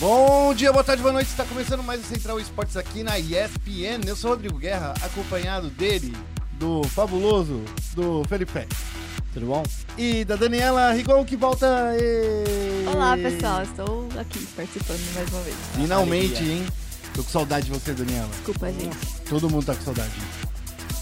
[0.00, 1.28] Bom dia, boa tarde, boa noite.
[1.28, 4.00] Está começando mais o Central Esportes aqui na ESPN.
[4.06, 6.16] Eu sou o Rodrigo Guerra, acompanhado dele,
[6.52, 7.62] do fabuloso,
[7.94, 8.66] do Felipe.
[9.34, 9.62] Tudo bom?
[9.98, 11.66] E da Daniela Rigon, que volta.
[12.00, 12.86] E...
[12.88, 13.62] Olá, pessoal.
[13.62, 15.56] Estou aqui participando mais uma vez.
[15.74, 16.66] Finalmente, hein?
[17.14, 18.28] Tô com saudade de você, Daniela.
[18.28, 18.96] Desculpa, gente.
[19.28, 20.10] Todo mundo tá com saudade.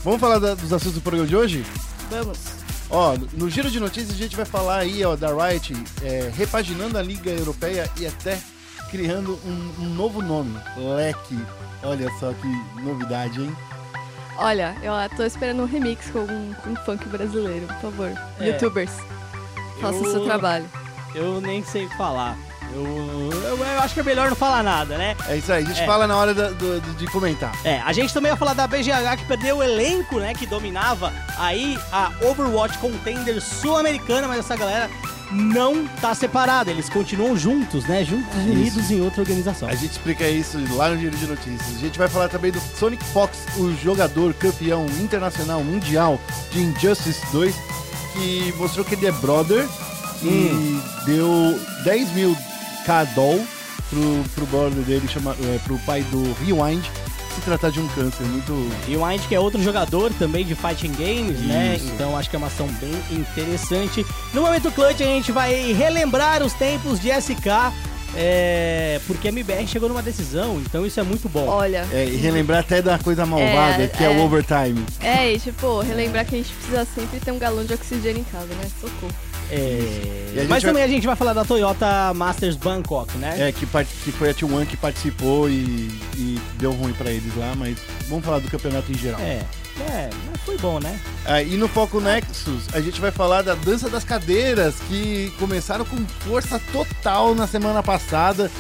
[0.03, 1.65] Vamos falar da- dos assuntos do programa de hoje?
[2.11, 2.39] Vamos.
[2.91, 6.99] Ó, no giro de notícias a gente vai falar aí, ó, da Riot é, repaginando
[6.99, 8.39] a Liga Europeia e até
[8.91, 11.39] criando um, um novo nome, LEC.
[11.83, 13.57] Olha só que novidade, hein?
[14.37, 18.13] Olha, eu tô esperando um remix com um, com um funk brasileiro, por favor.
[18.41, 18.49] É.
[18.49, 18.93] Youtubers,
[19.81, 20.65] façam o Eu- seu trabalho.
[21.15, 22.37] Eu nem sei falar.
[22.73, 22.85] Eu,
[23.33, 25.17] eu, eu acho que é melhor não falar nada, né?
[25.27, 25.87] É isso aí, a gente É.
[25.87, 27.51] fala na hora do- do- de comentar.
[27.65, 30.35] É, a gente também vai falar da BGH que perdeu o elenco, né?
[30.35, 34.91] Que dominava aí a Overwatch Contender sul-americana, mas essa galera
[35.31, 36.71] não tá separada.
[36.71, 38.05] Eles continuam juntos, né?
[38.05, 39.69] Juntos e unidos em outra organização.
[39.69, 41.77] A gente explica isso lá no giro de notícias.
[41.77, 46.21] A gente vai falar também do Sonic Fox, o jogador campeão internacional mundial
[46.51, 47.55] de Injustice 2,
[48.13, 49.69] que mostrou que ele é brother
[50.23, 50.81] Hum.
[51.05, 52.37] e deu 10 mil
[52.85, 53.45] K-Doll
[53.89, 56.85] pro, pro brother dele, chama, é, pro pai do Rewind,
[57.39, 58.53] se tratar de um câncer muito.
[58.87, 61.77] E o Wind, que é outro jogador também de Fighting Games, né?
[61.77, 61.87] Isso.
[61.95, 64.05] Então acho que é uma ação bem interessante.
[64.35, 67.73] No momento clutch a gente vai relembrar os tempos de SK,
[68.15, 71.47] é, porque a MBR chegou numa decisão, então isso é muito bom.
[71.47, 74.21] Olha, É, e relembrar até da coisa malvada, É, que é, o é.
[74.21, 74.85] overtime.
[75.01, 78.25] é, e tipo, relembrar que a gente precisa sempre ter um galão de oxigênio em
[78.25, 78.69] casa, né?
[78.81, 79.13] Socorro.
[79.51, 83.49] É, E Mas vai- também a gente vai falar da Toyota Masters Bangkok, né?
[83.49, 87.35] É, que, part- que foi a T1 que participou e, e deu ruim pra eles
[87.37, 87.77] lá, mas
[88.09, 89.21] vamos falar do campeonato em geral.
[89.21, 89.43] É,
[89.81, 91.01] é, mas foi bom, né?
[91.25, 95.85] Ah, e no Foco Nexus, a gente vai falar da dança das cadeiras, que começaram
[95.85, 95.97] com
[96.29, 98.51] força total na semana passada.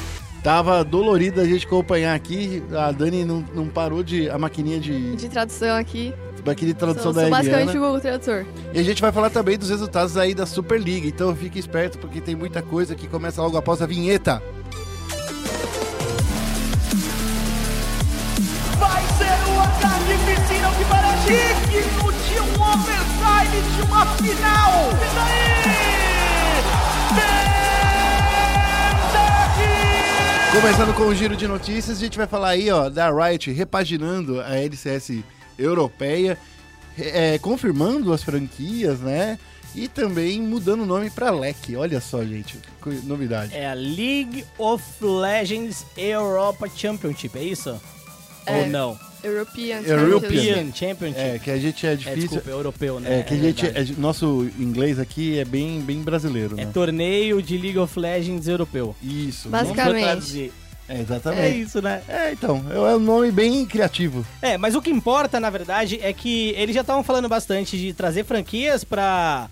[0.42, 2.62] Tava dolorido a gente acompanhar aqui.
[2.72, 4.31] A Dani não, não parou de.
[4.31, 5.16] A maquininha de.
[5.16, 6.14] De tradução aqui,
[6.48, 8.47] Daquele tradução sou, da sou basicamente o Google Tradutor.
[8.72, 11.06] E a gente vai falar também dos resultados aí da Superliga.
[11.06, 14.42] Então fique esperto, porque tem muita coisa que começa logo após a vinheta.
[18.78, 24.88] Vai ser o ataque piscina que para digno de um overtime de uma final.
[24.91, 25.48] E daí?
[30.60, 34.41] Começando com o giro de notícias, a gente vai falar aí, ó, da Riot repaginando
[34.41, 35.22] a LCS
[35.58, 36.38] europeia,
[36.98, 39.38] é, confirmando as franquias, né?
[39.74, 41.76] E também mudando o nome pra LEC.
[41.76, 42.58] Olha só, gente,
[43.04, 43.54] novidade.
[43.54, 47.78] É a League of Legends Europa Championship, é isso?
[48.47, 48.60] É.
[48.62, 48.98] Ou não?
[49.22, 49.80] European.
[49.80, 50.08] European.
[50.08, 51.20] European Championship.
[51.20, 52.20] É, que a gente é É, difícil.
[52.20, 53.20] desculpa, é europeu, né?
[53.20, 53.92] É, que a gente, verdade.
[53.97, 56.70] é- nosso inglês aqui é bem, bem brasileiro, É né?
[56.72, 58.97] torneio de League of Legends europeu.
[59.02, 59.48] Isso.
[59.48, 59.84] Basicamente.
[59.86, 60.52] Vamos traduzir.
[60.88, 61.60] É, É exatamente.
[61.60, 62.03] isso, né?
[62.09, 64.25] É, então, é é um nome bem criativo.
[64.41, 67.93] É, mas o que importa, na verdade, é que eles já estavam falando bastante de
[67.93, 69.48] trazer franquias pra,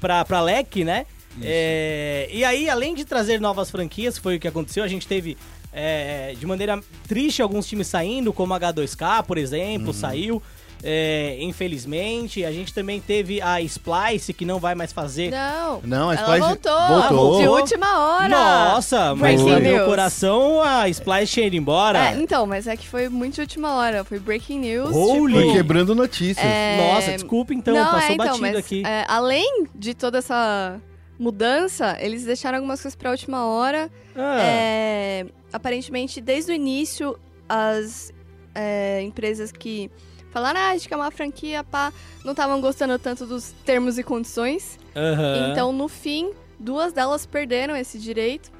[0.00, 1.06] pra, pra LEC, né?
[1.42, 5.36] É, e aí, além de trazer novas franquias, foi o que aconteceu, a gente teve
[5.72, 10.42] é, de maneira triste alguns times saindo, como a H2K, por exemplo, saiu.
[10.82, 15.30] É, infelizmente, a gente também teve a Splice, que não vai mais fazer.
[15.30, 17.40] Não, Não, a ela Splice voltou, voltou.
[17.42, 18.28] de última hora.
[18.28, 19.88] Nossa, mas Breaking no meu news.
[19.88, 22.10] coração a Splice tinha ido embora.
[22.10, 24.94] É, então, mas é que foi muito de última hora, foi breaking news.
[24.94, 25.32] Holy.
[25.34, 26.44] Foi tipo, quebrando notícias.
[26.46, 28.82] É, Nossa, desculpa então, não, passou é, então, batido mas, aqui.
[28.86, 30.80] é, além de toda essa
[31.18, 33.90] mudança, eles deixaram algumas coisas pra última hora.
[34.16, 38.10] Ah, É, aparentemente, desde o início, as
[38.54, 39.90] é, empresas que
[40.32, 41.92] falaram, ah, a gente quer uma franquia, pá,
[42.24, 44.78] não estavam gostando tanto dos termos e condições.
[44.96, 45.50] aham.
[45.52, 48.50] Então, no fim, duas delas perderam esse direito.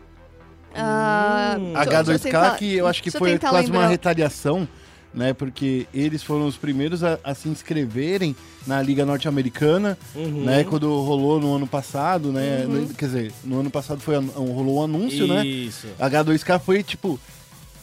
[0.75, 1.73] Ah, Hum.
[1.73, 3.89] eu H2K, tentar- que eu acho que foi quase uma lembrar.
[3.89, 4.69] retaliação,
[5.13, 5.33] né?
[5.33, 8.37] Porque eles foram os primeiros a, a se inscreverem
[8.67, 10.45] na Liga Norte-Americana, Uhum.
[10.45, 10.63] né?
[10.63, 12.65] Quando rolou no ano passado, né?
[12.67, 12.83] Uhum.
[12.83, 15.45] no- quer dizer, no ano passado foi, an- rolou um anúncio, né?
[15.45, 15.89] Isso.
[15.99, 17.19] H2K foi, tipo,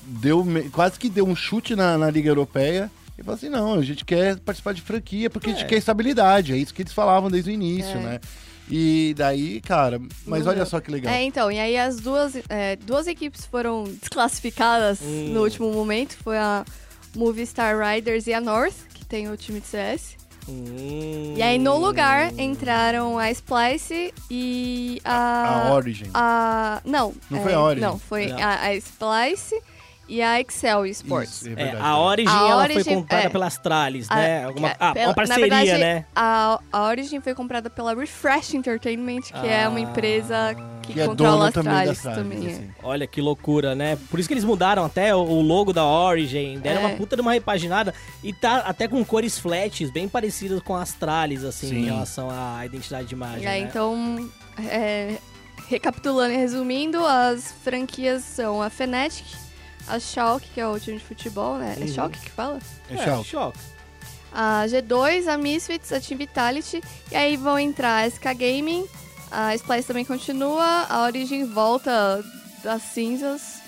[0.03, 2.89] deu, quase que deu um chute na, na Liga Europeia.
[3.17, 5.67] E falou assim, não, a gente quer participar de franquia porque a gente É.
[5.67, 6.53] quer estabilidade.
[6.53, 8.01] É isso que eles falavam desde o início, É.
[8.01, 8.19] né?
[8.69, 11.13] E daí, cara, mas olha só que legal.
[11.13, 15.29] É, então, e aí as duas, é, duas equipes foram desclassificadas Hum.
[15.33, 16.17] no último momento.
[16.21, 16.65] Foi a
[17.15, 20.17] Movistar Riders e a North, que tem o time de CS.
[20.49, 21.33] Hum.
[21.35, 25.67] E aí, no lugar, entraram a Splice e a...
[25.69, 26.09] A Origin.
[26.13, 27.13] a- não.
[27.29, 27.81] Não é, foi a Origin.
[27.81, 28.37] Não, foi Não.
[28.37, 29.55] A, a Splice
[30.07, 31.41] e a Excel Sports.
[31.41, 31.83] Isso, é É, verdade.
[31.85, 33.29] a Origin, A ela Origin, foi comprada é.
[33.29, 34.43] pelas Trales, A- né?
[34.45, 36.05] Alguma, que- ah, pela- uma parceria, verdade, né?
[36.15, 39.81] A, a Origin foi comprada pela Refresh Entertainment, que é uma Ah.
[39.81, 42.47] empresa que, Que é controla as também Astralis, também.
[42.47, 42.51] é.
[42.51, 42.69] assim.
[42.81, 43.97] Olha que loucura, né?
[44.09, 46.85] Por isso que eles mudaram até o- o logo da Origin, deram É.
[46.85, 47.93] uma puta de uma repaginada
[48.23, 51.75] e tá até com cores flats bem parecidas com as Astralis, assim, Sim.
[51.79, 53.67] em relação à identidade de imagem, aí, né?
[53.69, 54.29] então,
[54.71, 55.17] é,
[55.67, 59.25] recapitulando e resumindo, as franquias são a Fnatic,
[59.87, 61.75] a Schalke, que é o time de futebol, né?
[61.77, 61.87] É Uhum.
[61.87, 62.59] Schalke que fala?
[62.89, 63.59] É, É, choque.
[64.33, 66.81] A G2, a Misfits, a Team Vitality,
[67.11, 68.85] e aí vão entrar a SK Gaming,
[69.31, 72.23] a Splice também continua, a Origin volta
[72.63, 73.61] das cinzas,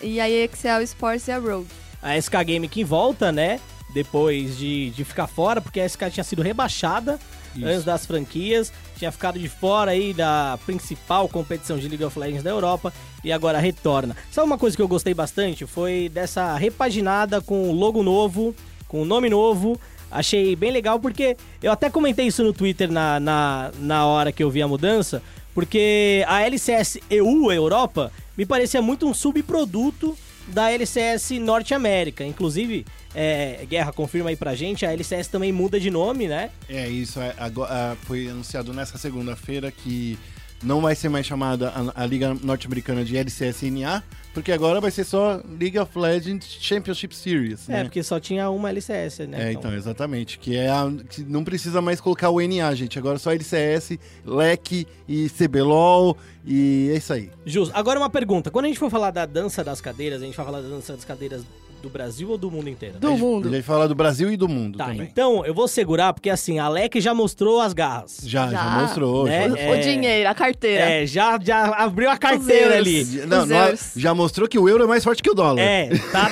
[0.00, 1.68] e aí a Excel Sports e a Rogue.
[2.02, 3.60] A SK Game que volta, né?
[3.92, 7.18] Depois de, de ficar fora, porque a SK tinha sido rebaixada
[7.54, 7.66] Isso.
[7.66, 12.42] antes das franquias, tinha ficado de fora aí da principal competição de League of Legends
[12.42, 12.92] da Europa
[13.24, 14.16] e agora retorna.
[14.30, 15.66] Sabe uma coisa que eu gostei bastante?
[15.66, 18.54] Foi dessa repaginada com logo novo,
[18.86, 19.80] com nome novo.
[20.10, 24.42] Achei bem legal porque eu até comentei isso no Twitter na, na, na hora que
[24.42, 25.22] eu vi a mudança,
[25.54, 30.16] porque a LCS EU Europa me parecia muito um subproduto
[30.48, 32.24] da LCS Norte América.
[32.24, 36.50] Inclusive, é, Guerra, confirma aí pra gente, a LCS também muda de nome, né?
[36.68, 40.18] É isso, é, agora, ah, foi anunciado nessa segunda-feira que
[40.62, 44.02] não vai ser mais chamada a, a Liga Norte-Americana de LCSNA,
[44.32, 47.68] porque agora vai ser só League of Legends Championship Series.
[47.68, 47.82] É, né?
[47.84, 49.48] porque só tinha uma LCS, né?
[49.48, 50.38] É, então, exatamente.
[50.38, 52.98] Que é a, que não precisa mais colocar o NA, gente.
[52.98, 57.30] Agora só LCS, LEC e CBLOL e é isso aí.
[57.44, 57.74] Justo.
[57.74, 58.50] Agora uma pergunta.
[58.50, 60.92] Quando a gente for falar da dança das cadeiras, a gente vai falar da dança
[60.92, 61.42] das cadeiras
[61.80, 62.98] do Brasil ou do mundo inteiro?
[62.98, 63.40] Do gente- mundo.
[63.48, 65.02] A gente vai falar do Brasil e do mundo Tá, também.
[65.02, 68.18] então eu vou segurar, porque assim, a Alec já mostrou as garras.
[68.24, 68.80] Já, já, Já.
[68.82, 69.24] mostrou.
[69.26, 69.48] Né?
[69.48, 69.78] já- O, É.
[69.78, 70.84] o dinheiro, a carteira.
[70.84, 73.04] É, já, já abriu a carteira ali.
[73.26, 73.56] Não, não,
[73.96, 75.60] já mostrou que o euro é mais forte que o dólar.
[75.60, 76.28] É, tá.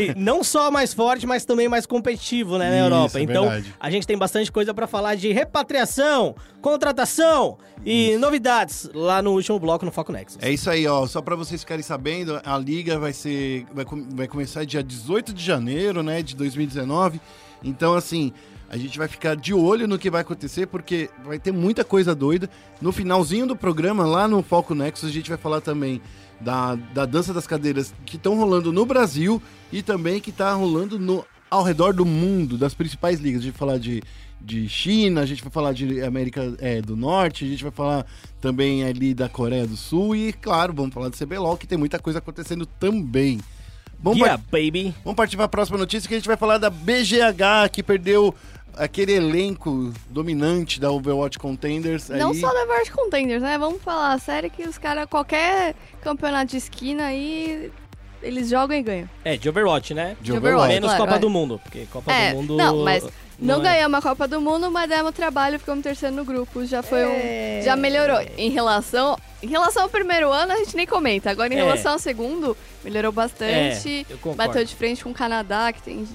[0.00, 3.18] E não só mais forte, mas também mais competitivo, né, na Isso, Europa.
[3.18, 3.74] é Então, verdade.
[3.78, 9.58] a gente tem bastante coisa pra falar de repatriação, contratação e novidades lá no último
[9.58, 10.38] bloco no Foco Nexus.
[10.40, 11.06] É isso aí, ó.
[11.06, 15.32] Só pra vocês ficarem sabendo, a liga vai ser vai, com- vai começar dia 18
[15.32, 17.20] de janeiro, né, de 2019.
[17.62, 18.32] Então, assim,
[18.68, 22.14] a gente vai ficar de olho no que vai acontecer, porque vai ter muita coisa
[22.14, 22.50] doida.
[22.80, 26.00] No finalzinho do programa, lá no Foco Nexus, a gente vai falar também
[26.40, 29.42] da, da dança das cadeiras que estão rolando no Brasil
[29.72, 33.40] e também que tá rolando no, ao redor do mundo, das principais ligas.
[33.40, 34.02] A gente vai falar de,
[34.40, 38.06] de China, a gente vai falar de América é, do Norte, a gente vai falar
[38.40, 41.98] também ali da Coreia do Sul e, claro, vamos falar do CBLOL, que tem muita
[41.98, 43.40] coisa acontecendo também.
[44.00, 44.94] Vamos, Yeah, baby.
[45.04, 48.34] vamos partir para a próxima notícia que a gente vai falar da BGH, que perdeu
[48.76, 52.08] aquele elenco dominante da Overwatch Contenders.
[52.10, 52.40] Não aí.
[52.40, 53.58] só da World Contenders, né?
[53.58, 57.72] Vamos falar sério que os caras, qualquer campeonato de esquina aí,
[58.22, 59.10] eles jogam e ganham.
[59.24, 60.16] É, de Overwatch, né?
[60.20, 60.46] de de Overwatch.
[60.54, 60.74] Overwatch.
[60.74, 61.18] Menos claro, Copa é.
[61.18, 62.56] do Mundo, porque Copa É, do Mundo...
[62.56, 63.04] não, mas
[63.36, 63.62] Não, é.
[63.62, 66.64] ganhamos a Copa do Mundo, mas demos trabalho, ficamos terceiro no grupo.
[66.64, 67.58] Já foi É.
[67.60, 67.64] um.
[67.64, 68.20] Já melhorou.
[68.36, 69.16] Em relação.
[69.42, 71.30] Em relação ao primeiro ano, a gente nem comenta.
[71.30, 71.60] Agora, em É.
[71.62, 74.06] relação ao segundo, melhorou bastante.
[74.10, 76.06] É, bateu de frente com o Canadá, que tem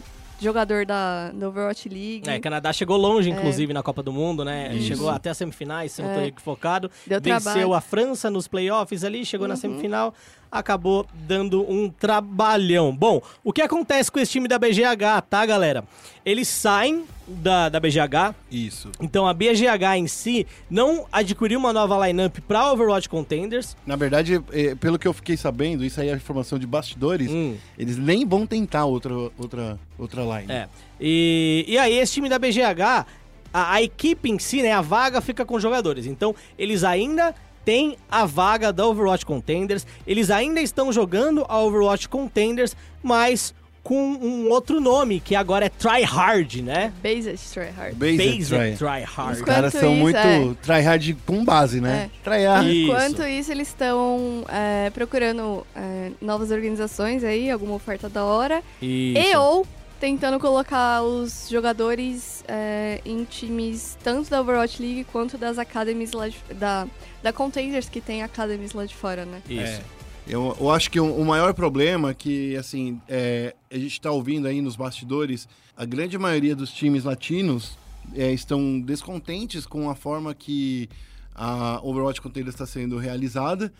[0.41, 2.29] jogador da, da Overwatch League.
[2.29, 4.73] É, Canadá chegou longe, inclusive, na Copa do Mundo, né?
[4.75, 4.87] Isso.
[4.87, 6.15] Chegou até as semifinais, se não É.
[6.15, 6.91] tô equivocado.
[7.07, 7.67] Deu Venceu trabalho.
[7.69, 7.73] Uhum.
[7.73, 10.13] a França nos playoffs ali, chegou na semifinal,
[10.53, 12.95] acabou dando um trabalhão.
[12.95, 15.83] Bom, o que acontece com esse time da BGH, tá, galera?
[16.25, 18.89] Eles saem da, da BGH, Isso.
[19.01, 23.75] então a BGH em si não adquiriu uma nova lineup para Overwatch Contenders.
[23.85, 27.57] Na verdade, é, pelo que eu fiquei sabendo, isso aí é informação de bastidores, Hum.
[27.77, 30.51] eles nem vão tentar outra, outra, outra line.
[30.51, 30.67] É.
[30.99, 33.05] E, e aí, esse time da BGH,
[33.53, 36.05] a, a equipe em si, né, a vaga fica com os jogadores.
[36.05, 37.33] Então, eles ainda
[37.65, 43.53] têm a vaga da Overwatch Contenders, eles ainda estão jogando a Overwatch Contenders, mas
[43.83, 46.93] com um outro nome, que agora é Try Hard, né?
[47.03, 47.95] Based Tryhard.
[47.95, 48.75] Based Based try.
[48.77, 49.35] Try Hard.
[49.35, 50.55] Os caras são isso, muito é.
[50.61, 52.09] tryhard com base, né?
[52.23, 52.69] Tryhard.
[52.69, 52.91] Isso.
[52.91, 58.63] Enquanto isso, eles estão é, procurando é, novas organizações aí, alguma oferta da hora.
[58.81, 59.19] Isso.
[59.19, 59.67] E ou
[60.03, 66.27] tentando colocar os jogadores é, em times tanto da Overwatch League quanto das academies lá
[66.27, 66.85] de, da,
[67.23, 69.41] da Contenders que tem academies lá de fora, né?
[69.49, 69.61] Isso.
[69.61, 69.83] É.
[70.27, 74.11] Eu, eu acho que o, o maior problema é que, assim, é, a gente está
[74.11, 77.77] ouvindo aí nos bastidores, a grande maioria dos times latinos
[78.13, 80.89] é, estão descontentes com a forma que
[81.33, 83.71] a Overwatch Contenders está sendo realizada,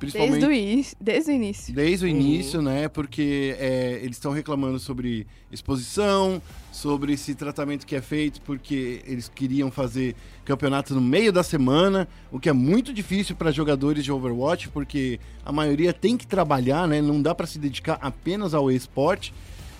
[0.00, 1.74] Principalmente Desde o, início, desde o início.
[1.74, 2.88] Desde o início, né?
[2.88, 6.40] Porque é, eles estão reclamando sobre exposição,
[6.72, 12.08] sobre esse tratamento que é feito, porque eles queriam fazer campeonato no meio da semana,
[12.32, 16.88] o que é muito difícil para jogadores de Overwatch, porque a maioria tem que trabalhar,
[16.88, 17.02] né?
[17.02, 19.32] Não dá para se dedicar apenas ao esporte.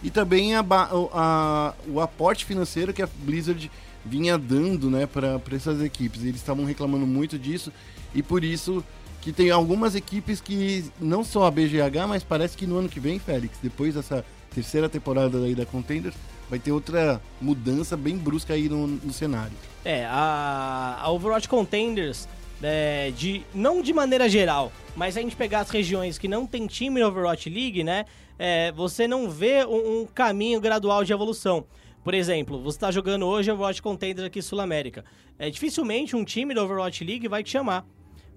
[0.02, 3.70] E também a, a- o aporte financeiro que a Blizzard
[4.04, 6.22] vinha dando, né, para essas equipes.
[6.22, 7.72] Eles estavam reclamando muito disso
[8.14, 8.84] e por isso
[9.20, 13.00] que tem algumas equipes que não só a BGH, mas parece que no ano que
[13.00, 14.24] vem, Félix, depois dessa
[14.54, 16.14] terceira temporada aí da Contenders,
[16.48, 19.52] vai ter outra mudança bem brusca aí no, no cenário.
[19.84, 22.28] É, a, a Overwatch Contenders,
[22.62, 26.66] é, de, não de maneira geral, mas a gente pegar as regiões que não tem
[26.66, 28.04] time na Overwatch League, né?
[28.40, 31.66] é, você não vê um, um caminho gradual de evolução.
[32.02, 35.04] Por exemplo, você está jogando hoje Overwatch Contenders aqui Sul América.
[35.38, 37.84] É, dificilmente um time da Overwatch League vai te chamar.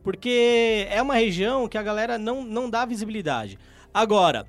[0.04, 3.58] Porque é uma região que a galera não, não dá visibilidade.
[3.94, 4.46] Agora,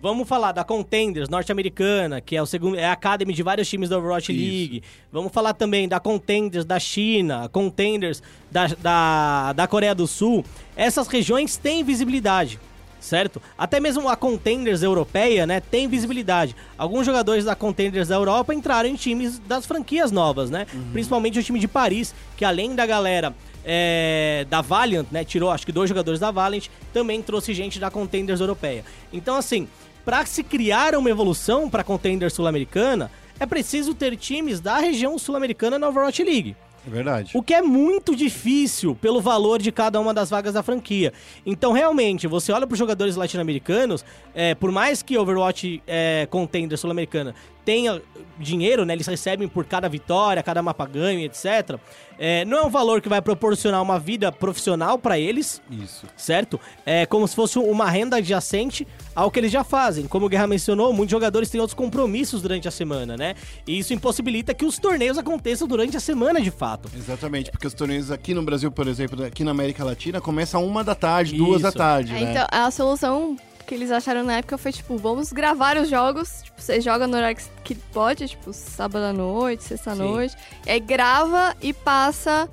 [0.00, 3.88] vamos falar da Contenders norte-americana, que é, o segundo, é a academy de vários times
[3.88, 4.40] da Overwatch Isso.
[4.42, 4.82] League.
[5.12, 10.44] Vamos falar também da Contenders da China, Contenders da, da, da Coreia do Sul.
[10.76, 12.58] Essas regiões têm visibilidade.
[12.98, 13.40] Certo?
[13.56, 16.56] Até mesmo a Contenders europeia, né, tem visibilidade.
[16.76, 20.66] Alguns jogadores da Contenders da Europa entraram em times das franquias novas, né?
[20.92, 23.32] Principalmente o time de Paris, que além da galera
[23.66, 27.90] é, da Valiant, né, tirou acho que dois jogadores da Valiant, também trouxe gente da
[27.90, 28.84] Contenders europeia.
[29.12, 29.66] Então, assim,
[30.04, 35.78] para se criar uma evolução para Contenders sul-americana, é preciso ter times da região sul-americana
[35.78, 36.56] na Overwatch League.
[36.86, 37.32] É verdade.
[37.34, 41.12] O que é muito difícil pelo valor de cada uma das vagas da franquia.
[41.44, 46.78] Então, realmente, você olha para os jogadores latino-americanos, é, por mais que Overwatch é, Contender
[46.78, 47.34] Sul-Americana
[47.66, 48.00] tenha
[48.38, 48.94] dinheiro, né?
[48.94, 51.78] Eles recebem por cada vitória, cada mapa ganho, etc.
[52.18, 56.06] É, não é um valor que vai proporcionar uma vida profissional para eles, Isso.
[56.16, 56.58] certo?
[56.84, 60.06] É como se fosse uma renda adjacente ao que eles já fazem.
[60.06, 63.34] Como o Guerra mencionou, muitos jogadores têm outros compromissos durante a semana, né?
[63.66, 66.88] E isso impossibilita que os torneios aconteçam durante a semana de fato.
[66.96, 70.84] Exatamente, porque os torneios aqui no Brasil, por exemplo, aqui na América Latina, começam uma
[70.84, 71.78] da tarde, duas da Isso.
[71.78, 72.30] tarde, É, né?
[72.30, 76.42] então, a solução que eles acharam na época foi, tipo, vamos gravar os jogos.
[76.44, 80.02] Tipo, você joga no horário que- pode, tipo, sábado à noite, sexta à Sim.
[80.02, 80.36] noite.
[80.66, 82.48] E aí grava e passa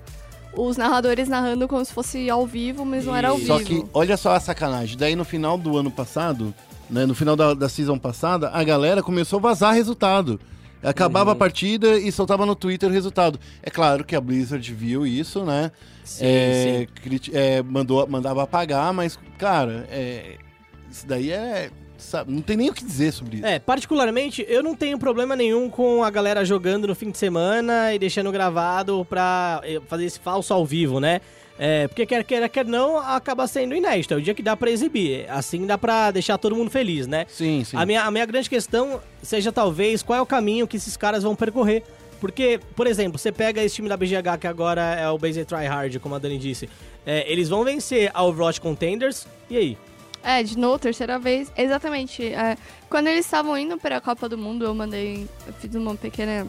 [0.55, 3.84] os narradores narrando como se fosse ao vivo, mas não era ao Só vivo.
[3.84, 4.98] que, olha só a sacanagem.
[4.98, 6.53] Daí no final do ano passado,
[6.89, 10.39] né, no final da, da season passada, a galera começou a vazar resultado.
[10.84, 11.36] Acabava Uhum.
[11.36, 13.39] a partida e soltava no Twitter o resultado.
[13.63, 15.72] É claro que a Blizzard viu isso, né?
[16.03, 20.36] Sim, É, criti- é, mandou, mandava apagar, mas, cara, é,
[20.94, 21.72] isso daí é.
[21.98, 23.46] sabe, não tem nem o que dizer sobre isso.
[23.46, 27.94] É, particularmente, eu não tenho problema nenhum com a galera jogando no fim de semana
[27.94, 31.20] e deixando gravado pra eh, fazer esse falso ao vivo, né?
[31.58, 34.14] É, porque quer queira, quer não, acaba sendo inédito.
[34.14, 35.30] É o dia que dá pra exibir.
[35.30, 37.26] Assim dá pra deixar todo mundo feliz, né?
[37.28, 37.78] Sim, sim.
[37.78, 41.24] A minha, a minha grande questão seja talvez qual é o caminho que esses caras
[41.24, 41.84] vão percorrer.
[42.20, 46.00] Porque, por exemplo, você pega esse time da BGH, que agora é o Base Tryhard,
[46.00, 46.70] como a Dani disse.
[47.06, 49.78] É, eles vão vencer a Overwatch Contenders, e aí?
[50.24, 51.51] É, de novo, terceira vez.
[51.56, 52.25] Exatamente.
[52.34, 52.58] é,
[52.89, 55.27] quando eles estavam indo para a Copa do Mundo, eu mandei.
[55.46, 56.48] Eu fiz uma pequena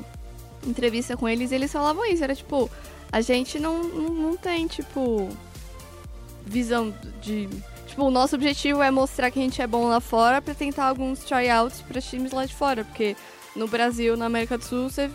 [0.64, 2.22] entrevista com eles e eles falavam isso.
[2.22, 2.70] Era tipo,
[3.10, 5.28] a gente não, não, não tem, tipo.
[6.46, 7.48] Visão de.
[7.86, 10.84] Tipo, o nosso objetivo é mostrar que a gente é bom lá fora pra tentar
[10.84, 12.84] alguns tryouts para times lá de fora.
[12.84, 13.16] Porque
[13.56, 15.10] no Brasil, na América do Sul, você,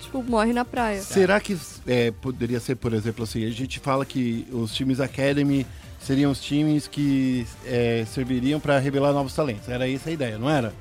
[0.00, 1.02] tipo, morre na praia.
[1.02, 5.66] Será que é, poderia ser, por exemplo, assim, a gente fala que os times Academy
[6.06, 9.68] seriam os times que é, serviriam para revelar novos talentos.
[9.68, 10.72] Era essa a ideia, não era?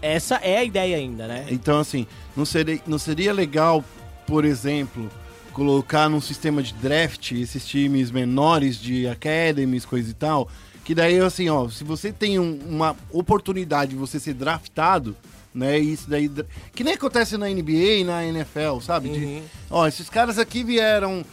[0.00, 1.46] Essa é a ideia ainda, né?
[1.50, 3.84] Então, assim, não seria, não seria legal,
[4.26, 5.08] por exemplo,
[5.52, 10.48] colocar num sistema de draft esses times menores de academies, coisa e tal,
[10.84, 15.14] que daí, assim, ó, se você tem um- uma oportunidade de você ser draftado,
[15.54, 16.28] né, isso daí...
[16.74, 19.10] Que nem acontece na NBA e na NFL, sabe?
[19.10, 19.42] De- Uhum.
[19.70, 21.24] ó, esses caras aqui vieram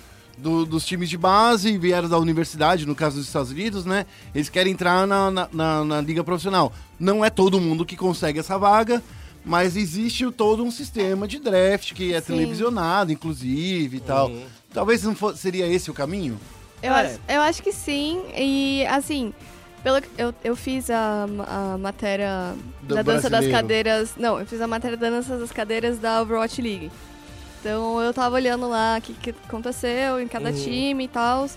[0.41, 4.05] do- dos times de base, vieram da universidade, no caso dos Estados Unidos, né?
[4.33, 6.71] Eles querem entrar na, na, na- na liga profissional.
[6.99, 9.01] Não é todo mundo que consegue essa vaga,
[9.45, 12.33] mas existe todo um sistema de draft que é Sim.
[12.33, 14.29] televisionado, inclusive e tal.
[14.29, 14.43] Uhum.
[14.73, 16.39] Talvez não fosse, seria esse o caminho?
[16.81, 17.05] Eu, É.
[17.07, 18.21] acho, eu acho que sim.
[18.37, 19.33] E, assim,
[19.83, 22.53] pelo que eu, eu fiz a, a matéria
[22.83, 23.61] Do da dança das brasileiro.
[23.61, 24.11] cadeiras.
[24.17, 26.91] Não, eu fiz a matéria da dança das cadeiras da Overwatch League.
[27.59, 30.63] Então eu tava olhando lá o que, que aconteceu em cada Uhum.
[30.63, 31.49] time e tal.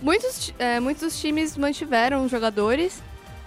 [0.00, 3.02] Muitos, é, muitos dos times mantiveram jogadores.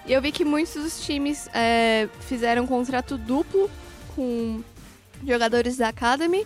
[0.05, 3.69] E eu vi que muitos dos times é, fizeram um contrato duplo
[4.15, 4.61] com
[5.25, 6.45] jogadores da Academy.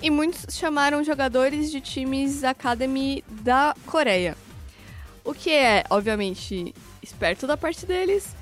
[0.00, 4.36] E muitos chamaram jogadores de times Academy da Coreia.
[5.24, 8.34] O que é, obviamente, esperto da parte deles,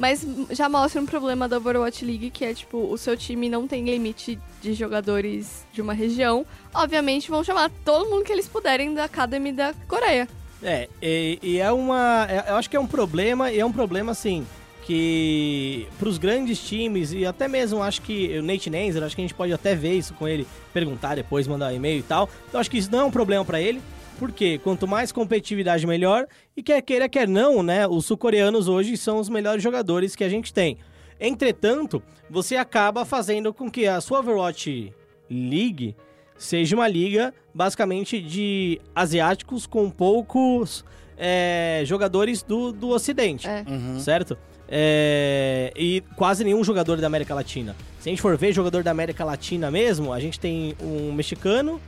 [0.00, 3.68] mas já mostra um problema da Overwatch League, que é, tipo, o seu time não
[3.68, 6.46] tem limite de jogadores de uma região.
[6.74, 10.26] Obviamente, vão chamar todo mundo que eles puderem da Academy da Coreia.
[10.62, 12.26] É, e, e é uma.
[12.30, 14.46] é- eu acho que é um problema, e é um problema assim.
[14.86, 19.24] Que pros grandes times, e até mesmo acho que o Nate Nenzer, acho que a
[19.24, 22.28] gente pode até ver isso com ele, perguntar depois, mandar um e-mail e tal.
[22.48, 23.80] Então acho que isso não é um problema pra ele,
[24.20, 26.26] porque quanto mais competitividade, melhor.
[26.54, 27.86] E quer queira, quer não, né?
[27.88, 30.76] Os sul-coreanos hoje são os melhores jogadores que a gente tem.
[31.18, 34.92] Entretanto, você acaba fazendo com que a sua Overwatch
[35.30, 35.96] League
[36.36, 40.84] seja uma liga basicamente de asiáticos com poucos
[41.16, 43.64] é, jogadores do, do Ocidente, É.
[43.66, 43.98] Uhum.
[43.98, 44.36] certo?
[44.68, 47.74] É, e quase nenhum jogador da América Latina.
[47.98, 51.80] Se a gente for ver jogador da América Latina mesmo, a gente tem um mexicano,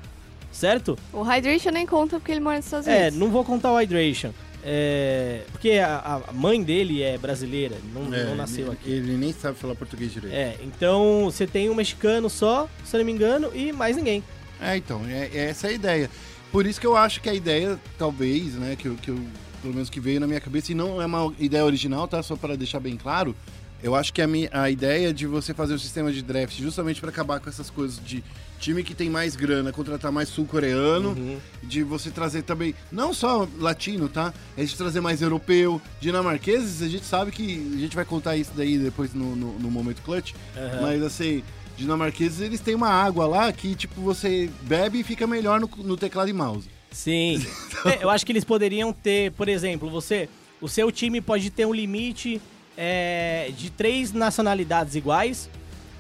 [0.53, 0.97] certo?
[1.13, 3.19] O Hydration nem conta porque ele mora nos Estados É, Unidos.
[3.19, 4.33] não vou contar o Hydration.
[4.65, 8.91] É, porque a, a mãe dele é brasileira, não, É, não nasceu ele, aqui.
[8.91, 10.33] Ele nem sabe falar português direito.
[10.33, 14.23] É, então você tem um mexicano só, se eu não me engano, e mais ninguém.
[14.61, 16.09] É, então, é, é essa a ideia.
[16.53, 19.19] Por isso que eu acho que a ideia, talvez, né, que, eu- que eu,
[19.61, 22.23] pelo menos que veio na minha cabeça, e não é uma ideia original, tá?
[22.23, 23.35] Só para deixar bem claro,
[23.83, 27.01] eu acho que a, minha, a ideia de você fazer um sistema de draft justamente
[27.01, 28.23] para acabar com essas coisas de
[28.61, 31.39] time que tem mais grana, contratar mais sul-coreano, Uhum.
[31.65, 34.33] de você trazer também, não só latino, tá?
[34.57, 38.53] É de trazer mais europeu, dinamarqueses, a gente sabe que a gente vai contar isso
[38.55, 40.81] daí depois no, no, no momento clutch, Aham.
[40.83, 41.43] mas assim,
[41.77, 45.97] dinamarqueses eles têm uma água lá que tipo você bebe e fica melhor no, no
[45.97, 46.69] teclado e mouse.
[46.91, 47.45] Sim.
[47.85, 50.29] É, eu acho que eles poderiam ter, por exemplo, você.
[50.61, 52.41] O seu time pode ter um limite
[52.77, 55.49] é, de três nacionalidades iguais.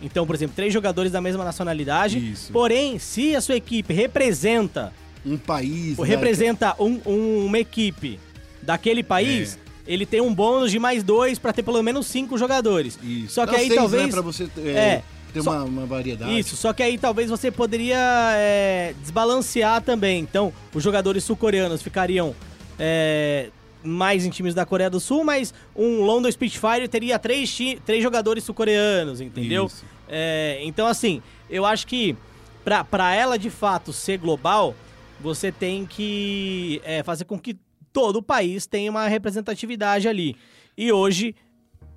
[0.00, 2.32] Então, por exemplo, três jogadores da mesma nacionalidade.
[2.32, 2.52] Isso.
[2.52, 4.92] Porém, se a sua equipe representa,
[5.24, 5.96] Um país.
[5.98, 8.18] ou né, representa um- um- uma equipe
[8.60, 12.98] daquele país, ele tem um bônus de mais dois pra ter pelo menos cinco jogadores.
[13.02, 13.34] Isso.
[13.34, 14.04] Só que Não, aí seis, talvez.
[14.06, 15.02] Né, pra você é, É,
[15.32, 16.36] ter só- uma, uma variedade.
[16.36, 20.18] Isso, só que aí talvez você poderia é, desbalancear também.
[20.20, 22.34] Então, os jogadores sul-coreanos ficariam
[22.78, 23.50] é,
[23.82, 28.44] mais em times da Coreia do Sul, mas um London Spitfire teria três, três jogadores
[28.44, 29.70] sul-coreanos, entendeu?
[30.08, 32.16] É, então, assim, eu acho que
[32.64, 34.74] pra ela de fato ser global,
[35.20, 37.56] você tem que é, fazer com que
[37.92, 40.36] todo o país tenha uma representatividade ali.
[40.76, 41.34] E hoje,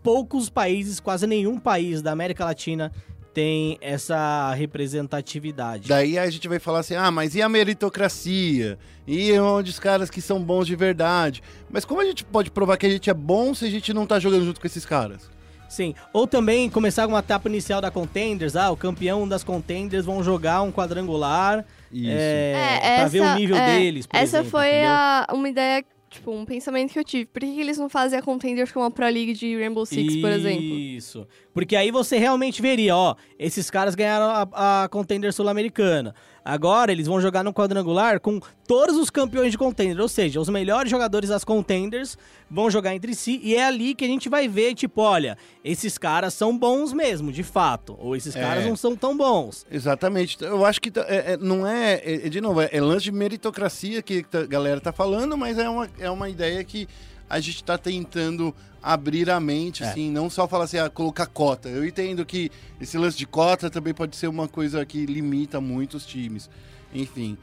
[0.03, 2.91] poucos países, quase nenhum país da América Latina
[3.35, 5.89] tem essa representatividade.
[5.89, 8.79] Daí a gente vai falar assim, ah, mas e a meritocracia?
[9.05, 11.43] E onde os caras que são bons de verdade?
[11.69, 14.07] Mas como a gente pode provar que a gente é bom se a gente não
[14.07, 15.29] tá jogando junto com esses caras?
[15.67, 15.93] Sim.
[16.13, 18.55] Ou também começar com uma etapa inicial da Contenders.
[18.55, 22.07] Ah, o campeão das Contenders vão jogar um quadrangular Isso.
[22.09, 25.83] é, pra ver o nível é, deles, por Essa exemplo, foi a, uma ideia,
[26.15, 27.25] tipo, um pensamento que eu tive.
[27.25, 30.17] Por que, que eles não fazem a Contenders com a Pro League de Rainbow Six,
[30.17, 30.63] por exemplo?
[30.63, 31.27] Isso.
[31.53, 36.13] Porque aí você realmente veria, ó, esses caras ganharam a, a Contender Sul-Americana.
[36.47, 40.47] Agora eles vão jogar no quadrangular com todos os campeões de Contender, ou seja, os
[40.47, 42.15] melhores jogadores das Contenders
[42.49, 45.97] vão jogar entre si e é ali que a gente vai ver, tipo, olha, esses
[45.97, 48.41] caras são bons mesmo, de fato, ou esses É.
[48.41, 49.65] caras não são tão bons.
[49.71, 50.37] Exatamente.
[50.43, 53.11] Eu acho que tá- é- é- não é, é- de novo, é, é lance de
[53.11, 56.87] meritocracia que a galera tá falando, mas é uma, é uma ideia que
[57.29, 59.87] a gente tá tentando abrir a mente, É.
[59.89, 61.69] assim, não só falar assim, ah, colocar cota.
[61.69, 65.97] Eu entendo que esse lance de cota também pode ser uma coisa que limita muito
[65.97, 66.49] os times.
[66.93, 67.37] Enfim.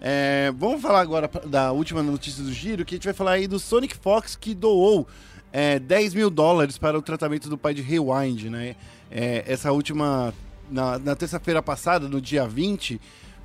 [0.00, 3.46] É, vamos falar agora da última notícia do giro, que a gente vai falar aí
[3.46, 5.06] do Sonic Fox que doou
[5.52, 8.74] é, 10 mil dólares para o tratamento do pai de Rewind, né?
[9.10, 10.34] É, essa última.
[10.70, 12.98] Na, na terça-feira passada, no dia 20,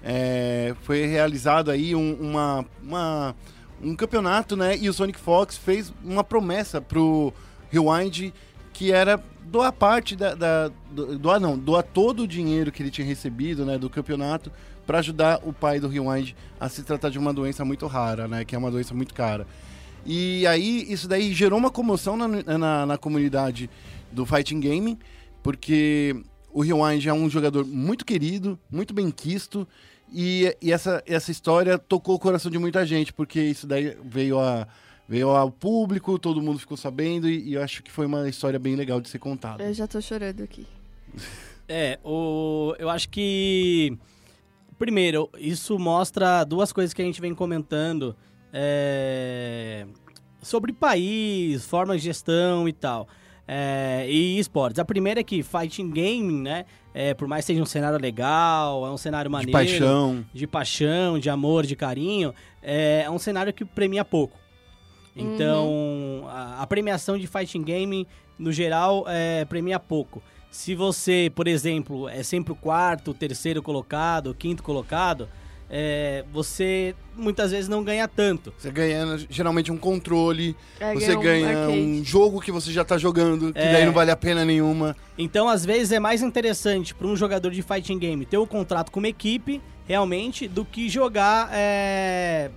[0.04, 3.36] é, foi realizado aí um, uma, uma-
[3.81, 4.77] um campeonato, né?
[4.77, 7.33] E o Sonic Fox fez uma promessa pro
[7.69, 8.31] Rewind
[8.73, 10.35] que era doar parte da.
[10.35, 14.51] da do- doar não, doar todo o dinheiro que ele tinha recebido né, do campeonato
[14.85, 18.45] para ajudar o pai do Rewind a se tratar de uma doença muito rara, né?
[18.45, 19.45] Que é uma doença muito cara.
[20.05, 23.69] E aí, isso daí gerou uma comoção na, na, na comunidade
[24.11, 24.97] do Fighting Gaming,
[25.43, 26.15] porque
[26.53, 29.67] o Rewind é um jogador muito querido, muito bem quisto,
[30.11, 34.39] e, e essa, essa história tocou o coração de muita gente, porque isso daí veio,
[34.39, 34.67] a,
[35.07, 38.57] veio ao público, todo mundo ficou sabendo, e, e eu acho que foi uma história
[38.59, 39.63] bem legal de ser contada.
[39.63, 40.65] Eu já tô chorando aqui.
[41.69, 43.97] É, o, eu acho que.
[44.79, 48.15] Primeiro, isso mostra duas coisas que a gente vem comentando
[48.53, 49.85] é,
[50.41, 53.07] sobre país, forma de gestão e tal.
[53.47, 54.77] É, e esportes.
[54.77, 56.65] A primeira é que fighting gaming, né?
[56.93, 59.51] É, por mais que seja um cenário legal, é um cenário De maneiro.
[59.53, 60.25] paixão.
[60.33, 64.38] de paixão, de amor, de carinho, é, é um cenário que premia pouco.
[65.15, 68.07] Então, a, a premiação de fighting game,
[68.38, 70.21] no geral, é, premia pouco.
[70.51, 75.27] Se você, por exemplo, é sempre o quarto, o terceiro colocado, o quinto colocado,
[75.69, 78.53] é, você muitas vezes não ganha tanto.
[78.58, 82.97] Você ganha geralmente um controle, É, você um ganha um jogo que você já tá
[82.97, 83.71] jogando, que É.
[83.73, 84.95] daí não vale a pena nenhuma.
[85.17, 88.91] Então, às vezes, é mais interessante para um jogador de fighting game ter o contrato
[88.91, 92.49] com uma equipe, realmente, do que jogar é,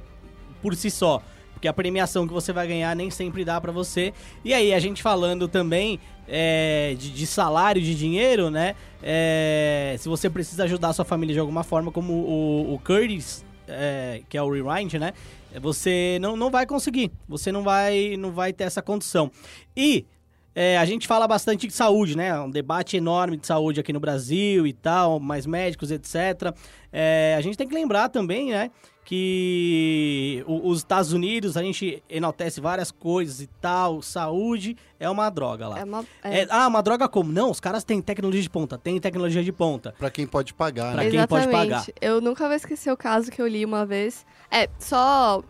[0.63, 1.23] por si só.
[1.61, 4.15] Porque a premiação que você vai ganhar nem sempre dá para você.
[4.43, 8.75] E aí, a gente falando também é, de, de salário, de dinheiro, né?
[9.03, 13.45] É, se você precisa ajudar a sua família de alguma forma, como o, o Curtis,
[13.69, 15.13] é, que é o Rewind, né?
[15.61, 17.13] Você não, não vai conseguir.
[17.29, 19.31] Você não vai, não vai ter essa condição.
[19.77, 20.07] E
[20.55, 22.41] é, a gente fala bastante de saúde, né?
[22.41, 26.55] Um debate enorme de saúde aqui no Brasil e tal, mais médicos, etc.
[26.91, 28.71] É, a gente tem que lembrar também, né?
[29.11, 34.01] Que o- os Estados Unidos, a gente enaltece várias coisas e tal.
[34.03, 35.81] Saúde é uma droga lá.
[35.81, 37.33] É uma, é, É, ah, uma droga como?
[37.33, 39.93] Não, os caras têm tecnologia de ponta, tem tecnologia de ponta.
[39.99, 41.11] Pra quem pode pagar, Pra né?
[41.11, 41.71] quem pode Exatamente.
[41.71, 41.87] pagar.
[42.01, 44.25] Eu nunca vou esquecer o caso que eu li uma vez.
[44.49, 45.43] É, só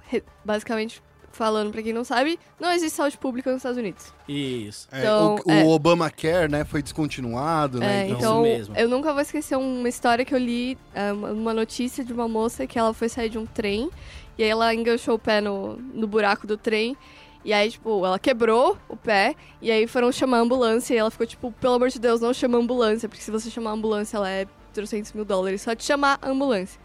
[0.43, 1.03] basicamente
[1.41, 4.13] falando pra quem não sabe, não existe saúde pública nos Estados Unidos.
[4.29, 4.87] Isso.
[4.93, 5.65] É, Então, o, é.
[5.65, 8.03] o Obamacare, né, foi descontinuado, né?
[8.03, 8.77] É, então- então, Isso mesmo.
[8.77, 12.29] eu nunca vou esquecer uma história que eu li, é, uma- uma notícia de uma
[12.29, 13.89] moça que ela foi sair de um trem
[14.37, 16.95] e aí ela enganchou o pé no, no buraco do trem.
[17.43, 21.11] E aí, tipo, ela quebrou o pé e aí foram chamar a ambulância e ela
[21.11, 23.73] ficou tipo, pelo amor de Deus, não chama a ambulância, porque se você chamar a
[23.73, 25.63] ambulância, ela é 300 mil dólares.
[25.63, 26.79] Só te chamar a ambulância.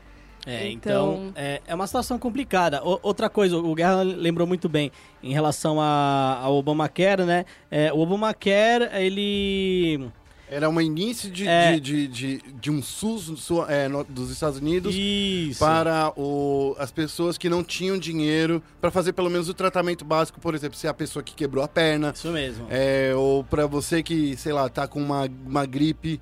[0.46, 2.84] É, então, Então- é, é uma situação complicada.
[2.84, 4.92] O- outra coisa, o Guerra lembrou muito bem
[5.24, 7.46] em relação a- ao Obamacare, né?
[7.72, 10.08] É, o Obamacare, ele.
[10.48, 11.72] Era um início de, É.
[11.74, 15.58] de, de, de- de um SUS sua- é, no- dos Estados Unidos Isso.
[15.60, 20.40] para o, as pessoas que não tinham dinheiro para fazer pelo menos o tratamento básico,
[20.40, 22.68] por exemplo, se é a pessoa que quebrou a perna, Isso mesmo.
[22.70, 26.22] é, ou para você que, sei lá, tá com uma, uma gripe,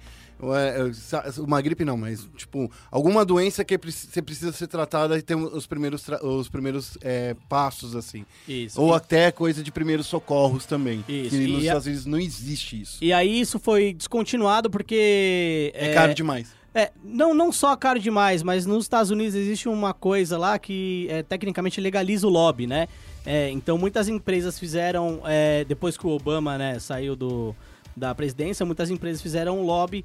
[1.40, 5.38] uma gripe não, mas tipo, alguma doença que preci- você precisa ser tratada e tem
[5.38, 8.26] os primeiros, os primeiros é, passos, assim.
[8.48, 8.82] Isso.
[8.82, 11.04] Ou até coisa de primeiros socorros também.
[11.08, 12.98] Isso, Que e nos Estados Unidos não existe isso.
[13.04, 15.72] E aí isso foi descontinuado porque.
[15.76, 16.64] É, caro demais.
[16.76, 21.08] É, não, não só caro demais, mas nos Estados Unidos existe uma coisa lá que
[21.10, 22.88] é, tecnicamente legaliza o lobby, né?
[23.26, 27.56] É, então muitas empresas fizeram, é, depois que o Obama né, saiu do,
[27.96, 30.04] da presidência, muitas empresas fizeram um lobby,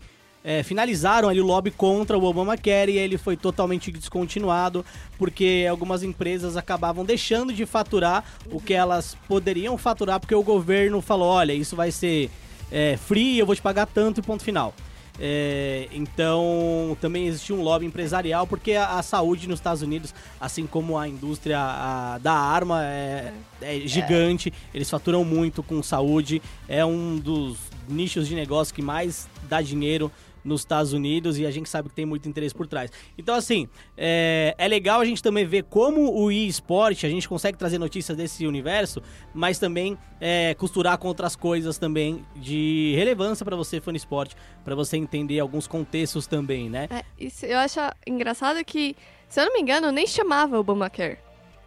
[0.49, 4.83] é, finalizaram ali o lobby contra o Obamacare e ele foi totalmente descontinuado,
[5.19, 11.03] porque algumas empresas acabavam deixando de faturar o que elas poderiam faturar, porque o governo
[11.03, 12.31] falou, olha, isso vai ser
[12.73, 14.73] é, free, eu vou te pagar tanto e ponto final.
[15.21, 20.67] É, então, também existe um lobby empresarial, porque a, a saúde nos Estados Unidos, assim
[20.67, 24.51] como a indústria a- da arma, é, é gigante.
[24.73, 26.41] Eles faturam muito com saúde.
[26.69, 27.59] É um dos
[27.89, 30.11] nichos de negócio que mais dá dinheiro
[30.45, 32.91] nos Estados Unidos e a gente sabe que tem muito interesse por trás.
[33.17, 37.59] Então, assim, é, é legal a gente também ver como o eSport, a gente consegue
[37.59, 39.03] trazer notícias desse universo,
[39.35, 44.37] mas também é, costurar com outras coisas também de relevância para você, fã de esporte,
[44.65, 46.89] para você entender alguns contextos também, né?
[46.91, 48.97] É, isso eu acho engraçado que,
[49.29, 51.19] se eu não me engano, nem chamava Obamacare.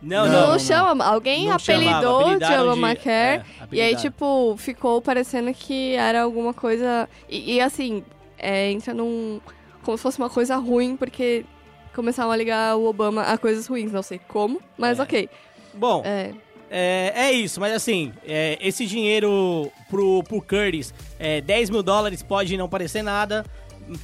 [0.01, 0.59] Não, Não, Não, não.
[0.59, 3.41] chama, alguém Não chamava, apelidou de apelidaram de- Obamacare.
[3.41, 7.07] é, e aí, tipo, ficou parecendo que era alguma coisa.
[7.29, 8.03] E, e, assim,
[8.41, 9.39] é, entra num.
[9.83, 11.45] Como se fosse uma coisa ruim, porque
[11.93, 13.91] começaram a ligar o Obama a coisas ruins.
[13.91, 15.03] Não sei como, mas É.
[15.03, 15.29] ok.
[15.73, 16.33] Bom, É,
[16.73, 22.23] É, é isso, mas assim, é, esse dinheiro pro, pro Curtis, é, 10 mil dólares
[22.23, 23.45] pode não parecer nada.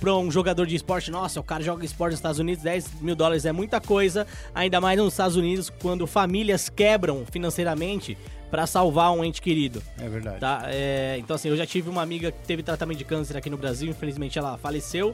[0.01, 3.15] Pra um jogador de esporte, nossa, o cara joga esporte nos Estados Unidos, 10 mil
[3.15, 8.17] dólares é muita coisa, ainda mais nos Estados Unidos, quando famílias quebram financeiramente
[8.49, 9.81] pra salvar um ente querido.
[9.99, 10.39] É verdade.
[10.39, 10.63] Tá?
[10.67, 13.57] É, então, assim, eu já tive uma amiga que teve tratamento de câncer aqui no
[13.57, 15.13] Brasil, infelizmente ela faleceu.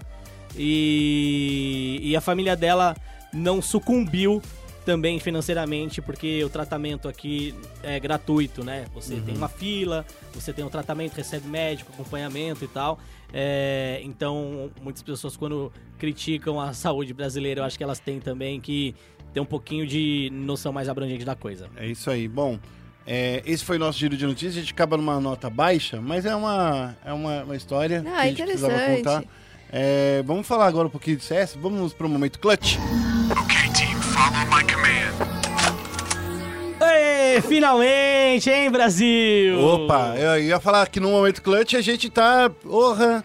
[0.56, 2.96] E, e a família dela
[3.34, 4.42] não sucumbiu
[4.86, 8.86] também financeiramente, porque o tratamento aqui é gratuito, né?
[8.94, 13.00] Você tem uma fila, você tem um tratamento, recebe médico, acompanhamento e tal.
[13.34, 18.60] É, então, muitas pessoas, quando criticam a saúde brasileira, eu acho que elas têm também
[18.60, 18.94] que
[19.34, 21.70] ter um pouquinho de noção mais abrangente da coisa.
[21.76, 22.28] É isso aí.
[22.28, 22.60] Bom,
[23.06, 24.56] é, esse foi o nosso giro de notícias.
[24.58, 28.20] A gente acaba numa nota baixa, mas é uma, é uma, uma história que Ah,
[28.20, 29.04] a gente precisava interessante.
[29.04, 29.24] contar.
[29.72, 31.56] É, vamos falar agora um pouquinho de CS.
[31.60, 32.78] Vamos para o momento clutch.
[33.32, 34.94] Okay, team, follow my command.
[36.82, 39.60] Ê, finalmente, hein, Brasil?
[39.60, 42.50] Opa, eu ia falar que no momento clutch a gente tá.
[42.50, 43.24] Porra,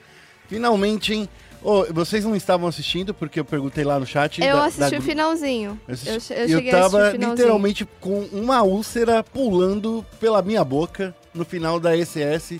[0.48, 1.28] finalmente, hein?
[1.68, 4.40] Ô, vocês não estavam assistindo porque eu perguntei lá no chat.
[4.40, 5.80] Eu da- assisti da o finalzinho.
[5.86, 11.44] Eu, assisti- Eu, eu eu tava literalmente com uma úlcera pulando pela minha boca no
[11.44, 12.54] final da ECS,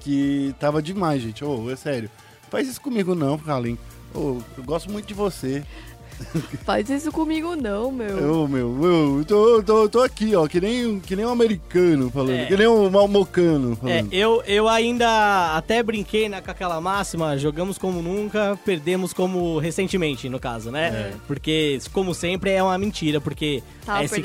[0.00, 1.44] que tava demais, gente.
[1.44, 2.10] Ô, é sério.
[2.50, 3.78] Faz isso comigo não, Kalin.
[4.14, 5.62] Ô, eu gosto muito de você.
[6.64, 8.42] Faz isso comigo não, meu.
[8.42, 8.76] Ô, meu,
[9.18, 12.46] eu tô, tô, tô aqui, ó, que nem, que nem um americano falando, É.
[12.46, 14.12] que nem um malmocano É, falando.
[14.12, 20.28] eu, eu ainda até brinquei né, com aquela máxima, jogamos como nunca, perdemos como recentemente,
[20.28, 20.88] no caso, né?
[20.88, 21.12] É.
[21.26, 24.24] Porque, como sempre, é uma mentira, porque Tava a SK.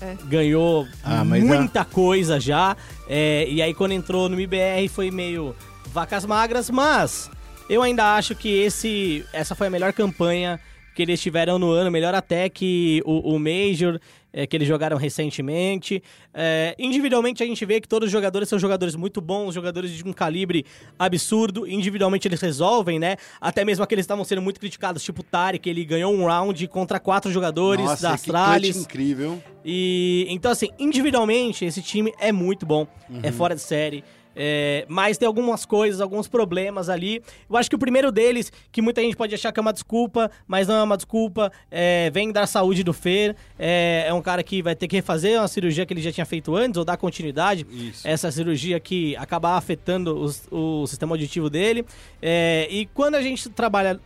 [0.00, 0.16] É.
[0.24, 2.76] ganhou Ah, muita coisa já,
[3.08, 5.54] é, e aí quando entrou no MBR foi meio
[5.92, 7.30] vacas magras, mas
[7.68, 10.58] eu ainda acho que esse, essa foi a melhor campanha
[10.94, 13.98] que eles tiveram no ano, melhor até que o, o Major,
[14.32, 16.02] é, que eles jogaram recentemente.
[16.32, 20.04] É, individualmente a gente vê que todos os jogadores são jogadores muito bons, jogadores de
[20.04, 20.64] um calibre
[20.98, 21.66] absurdo.
[21.66, 23.16] Individualmente eles resolvem, né?
[23.40, 26.66] Até mesmo aqueles que estavam sendo muito criticados, tipo o Tarek, ele ganhou um round
[26.68, 28.76] contra quatro jogadores Nossa, da Astralis.
[28.76, 29.42] incrível.
[29.64, 32.86] E então, assim, individualmente, esse time é muito bom,
[33.22, 34.02] é fora de série.
[34.34, 37.22] É, mas tem algumas coisas, alguns problemas ali.
[37.48, 40.30] Eu acho que o primeiro deles, que muita gente pode achar que é uma desculpa,
[40.46, 43.34] mas não é uma desculpa, é, vem da saúde do Fer.
[43.58, 46.26] É, é um cara que vai ter que refazer uma cirurgia que ele já tinha
[46.26, 47.66] feito antes, ou dar continuidade.
[47.70, 48.06] Isso.
[48.06, 51.84] Essa cirurgia que acaba afetando os- o sistema auditivo dele.
[52.20, 54.00] É, e quando a gente trabalha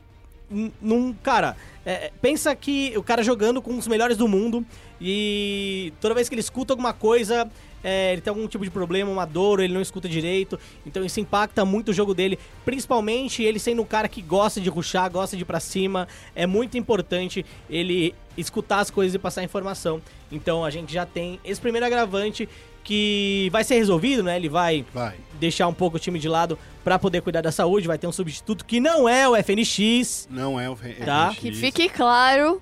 [0.80, 1.12] num.
[1.22, 4.64] Cara, é, pensa que o cara jogando com os melhores do mundo
[5.00, 7.48] e toda vez que ele escuta alguma coisa.
[7.88, 11.20] É, ele tem algum tipo de problema, uma dor, ele não escuta direito, então isso
[11.20, 15.36] impacta muito o jogo dele, principalmente ele sendo um cara que gosta de ruxar, gosta
[15.36, 20.02] de ir pra cima, é muito importante ele escutar as coisas e passar informação.
[20.32, 22.48] Então a gente já tem esse primeiro agravante
[22.82, 24.36] que vai ser resolvido, né?
[24.36, 25.14] Ele vai Vai.
[25.40, 28.12] deixar um pouco o time de lado pra poder cuidar da saúde, vai ter um
[28.12, 30.28] substituto que não é o FNX.
[30.30, 31.28] Não é o Fe- Tá.
[31.32, 31.38] FNX.
[31.40, 32.60] Que fique claro.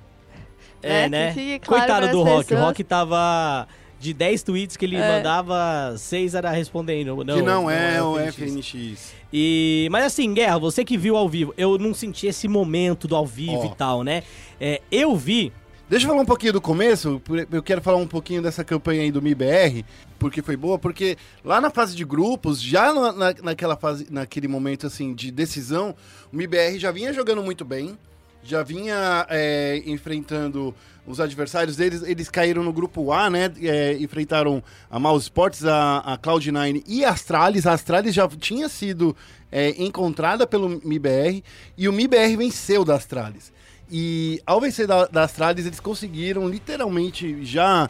[0.83, 1.29] É, É, né?
[1.29, 2.41] que fique claro Coitado do Rock.
[2.41, 2.61] O pessoas.
[2.67, 3.67] Rock tava
[4.05, 5.17] de 10 tweets que ele É.
[5.17, 7.25] mandava, 6 era respondendo.
[7.25, 8.67] Não, que não, é, o FNX.
[8.69, 9.15] FNX.
[9.33, 13.17] E, mas assim, Guerra, você que viu ao vivo, eu não senti esse momento do
[13.17, 13.73] ao vivo Ó.
[13.73, 14.23] e tal, né?
[14.61, 15.51] É, eu vi.
[15.89, 17.21] Deixa eu falar um pouquinho do começo.
[17.51, 19.85] Eu quero falar um pouquinho dessa campanha aí do MIBR,
[20.19, 24.49] porque foi boa, porque lá na fase de grupos, já na, na- naquela fase, naquele
[24.49, 25.95] momento assim de decisão,
[26.33, 27.99] o MIBR já vinha jogando muito bem,
[28.45, 30.75] já vinha é, enfrentando
[31.07, 32.03] os adversários deles.
[32.03, 33.53] Eles caíram no grupo A, né?
[33.63, 37.67] é, enfrentaram a Mouse Sports, a, a Cloud9 e a Astralis.
[37.67, 39.17] A Astralis já tinha sido
[39.51, 41.43] é, encontrada pelo MIBR
[41.77, 43.53] e o MIBR venceu da Astralis.
[43.91, 47.89] E ao vencer da, da Astralis, eles conseguiram literalmente já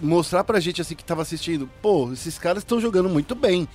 [0.00, 3.66] mostrar pra gente assim que tava assistindo, pô, esses caras estão jogando muito bem.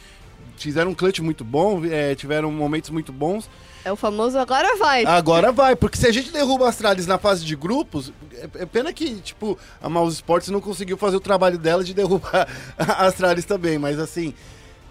[0.64, 3.50] Fizeram um clutch muito bom, é, tiveram momentos muito bons.
[3.86, 5.06] É o famoso agora vai.
[5.06, 8.66] Agora vai, porque se a gente derruba a Astralis na fase de grupos, é, é
[8.66, 13.06] pena que, tipo, a Mouse Sports não conseguiu fazer o trabalho dela de derrubar a
[13.06, 14.34] Astralis também, mas assim,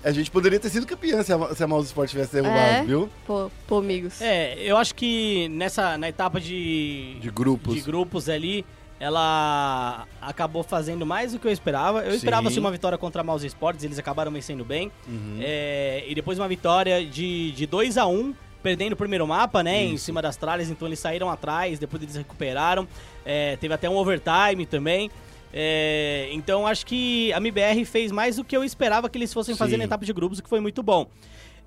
[0.02, 2.84] a gente poderia ter sido campeã se a, se a Mouse Sports tivesse derrubado, É.
[2.84, 3.10] viu?
[3.26, 4.20] Pô, pô, amigos.
[4.22, 7.74] É, eu acho que nessa na etapa de, De grupos.
[7.74, 8.64] de grupos ali,
[8.98, 12.00] ela acabou fazendo mais do que eu esperava.
[12.04, 12.16] Eu Sim.
[12.16, 14.90] esperava assim, uma vitória contra a Mouse Sports, eles acabaram vencendo bem.
[15.06, 15.38] Uhum.
[15.40, 19.84] É, e depois uma vitória de, de 2 a 1 perdendo o primeiro mapa, né?
[19.84, 20.06] Em Isso.
[20.06, 22.88] cima das tralhas, então eles saíram atrás, depois eles recuperaram.
[23.24, 25.10] É, teve até um overtime também.
[25.52, 29.54] É, então acho que a MBR fez mais do que eu esperava que eles fossem
[29.54, 29.78] fazer Sim.
[29.78, 31.06] na etapa de grupos, o que foi muito bom.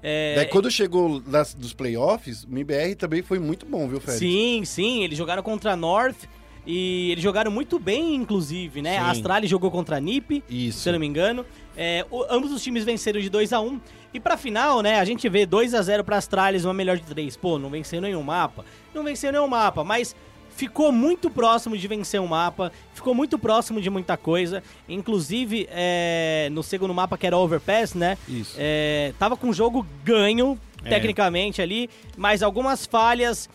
[0.02, 4.20] É, Daí quando chegou das, dos playoffs, o MBR também foi muito bom, viu, Félix?
[4.20, 6.26] Sim, sim, eles jogaram contra a North
[6.66, 8.94] e eles jogaram muito bem, inclusive, né?
[8.94, 8.98] Sim.
[9.00, 10.80] A Astralis jogou contra a NiP, Isso.
[10.80, 11.46] se eu não me engano.
[11.76, 13.80] É, o- ambos os times venceram de 2 a 1
[14.14, 17.04] E pra final, né, a gente vê 2 a 0 pra Astralis, uma melhor de
[17.04, 17.38] 3.
[17.38, 18.66] Pô, não venceu nenhum mapa.
[18.94, 20.16] Não venceu nenhum mapa, mas
[20.50, 24.64] ficou muito próximo de vencer um mapa, ficou muito próximo de muita coisa.
[24.90, 28.18] Inclusive, é, no segundo mapa, que era Overpass, né?
[28.28, 28.56] Isso.
[28.58, 30.90] É, tava com o jogo ganho, É.
[30.90, 33.48] tecnicamente ali, mas algumas falhas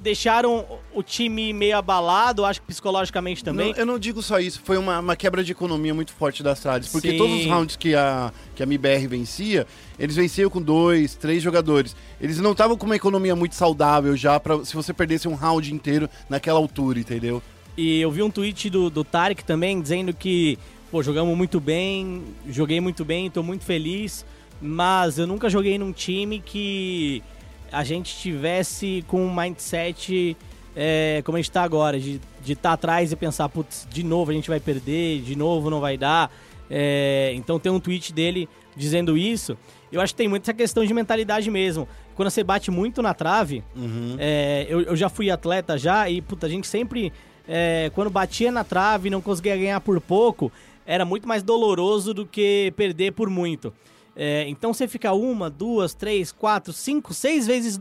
[0.00, 3.72] deixaram o time meio abalado, acho que psicologicamente também.
[3.72, 6.58] Não, eu não digo só isso, foi uma, uma quebra de economia muito forte das
[6.58, 6.88] Astralis.
[6.88, 7.18] Porque Sim.
[7.18, 9.66] todos os rounds que a, que a MBR vencia,
[9.98, 11.94] eles venciam com dois, três jogadores.
[12.20, 15.72] Eles não estavam com uma economia muito saudável já, pra, se você perdesse um round
[15.72, 17.42] inteiro naquela altura, entendeu?
[17.76, 20.58] E eu vi um tweet do, do Tarek também dizendo que,
[20.90, 24.24] pô, jogamos muito bem, joguei muito bem, tô muito feliz,
[24.60, 27.22] mas eu nunca joguei num time que
[27.72, 30.36] a gente tivesse com um mindset
[30.74, 34.02] é, como a gente tá agora, de estar de tá atrás e pensar, putz, de
[34.02, 36.32] novo a gente vai perder, de novo não vai dar.
[36.70, 39.56] É, então tem um tweet dele dizendo isso.
[39.90, 41.88] Eu acho que tem muito essa questão de mentalidade mesmo.
[42.14, 44.16] Quando você bate muito na trave, Uhum.
[44.18, 47.12] é, eu, eu já fui atleta já e, puta, a gente sempre,
[47.48, 50.52] é, quando batia na trave e não conseguia ganhar por pouco,
[50.86, 53.72] era muito mais doloroso do que perder por muito.
[54.16, 57.80] É, então você fica uma, duas, três, quatro, cinco, seis vezes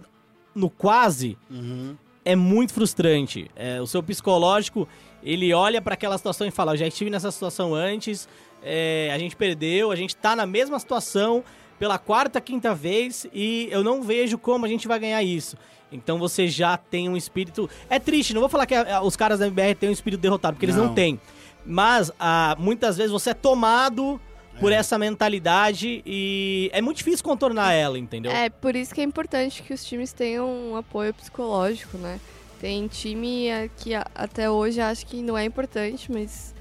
[0.56, 1.96] no quase, Uhum.
[2.24, 3.50] é muito frustrante.
[3.56, 4.88] É, o seu psicológico,
[5.24, 8.28] ele olha para aquela situação e fala: Eu já estive nessa situação antes,
[8.63, 11.44] é, a gente perdeu, a gente tá na mesma situação
[11.78, 15.56] pela quarta, quinta vez e eu não vejo como a gente vai ganhar isso.
[15.92, 17.70] Então você já tem um espírito.
[17.89, 20.65] É triste, não vou falar que os caras da MBR têm um espírito derrotado, porque
[20.65, 20.94] eles não Não.
[20.94, 21.20] têm.
[21.65, 24.20] Mas ah, muitas vezes você é tomado
[24.60, 28.32] por essa mentalidade e é muito difícil contornar ela, entendeu?
[28.32, 32.19] É, por isso que é importante que os times tenham um apoio psicológico, né?
[32.60, 36.54] Tem time que até hoje acho que não é importante, mas.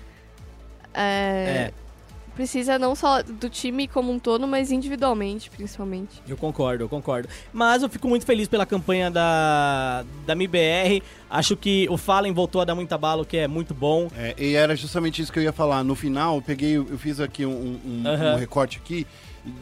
[0.94, 1.87] É, É.
[2.38, 6.22] Precisa não só do time como um todo, mas individualmente, principalmente.
[6.28, 7.28] Eu concordo, eu concordo.
[7.52, 11.02] Mas eu fico muito feliz pela campanha da, da MBR.
[11.28, 14.08] Acho que o Fallen voltou a dar muita bala, o que é muito bom.
[14.16, 15.82] É, e era justamente isso que eu ia falar.
[15.82, 18.34] No final, eu peguei, eu fiz aqui um, um- Aham.
[18.34, 19.04] um recorte aqui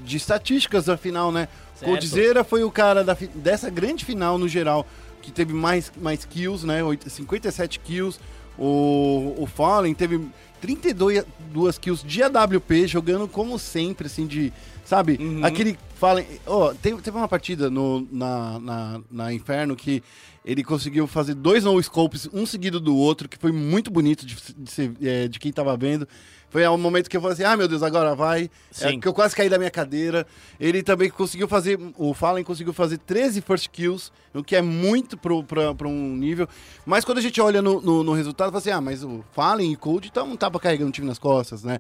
[0.05, 1.49] de estatísticas da final, né?
[1.77, 1.91] Certo.
[1.91, 4.87] Coldzera foi o cara da dessa grande final no geral
[5.23, 6.85] que teve mais, mais kills, né?
[6.85, 8.21] Oito- 57 kills.
[8.59, 10.21] O, o Fallen teve
[10.61, 14.53] 32 duas kills de AWP, jogando como sempre, assim, de.
[14.85, 15.19] Sabe?
[15.21, 15.45] Uhum.
[15.45, 16.27] Aquele Fallen.
[16.47, 20.03] Ó, teve, teve uma partida no, na, na, na Inferno que
[20.45, 25.09] ele conseguiu fazer dois no-scopes, um seguido do outro, que foi muito bonito de, de,
[25.09, 26.07] é, de quem tava vendo.
[26.49, 28.51] Foi o momento que eu falei assim, ah, meu Deus, agora vai.
[28.81, 30.27] É, que eu quase caí da minha cadeira.
[30.61, 35.17] Ele também conseguiu fazer, o Fallen conseguiu fazer 13 first kills, o que é muito
[35.19, 36.49] pra um nível.
[36.85, 39.73] Mas quando a gente olha no, no, no resultado, fala assim, ah, mas o Fallen
[39.73, 41.79] e Cold então, não tava carregando o time nas costas, né?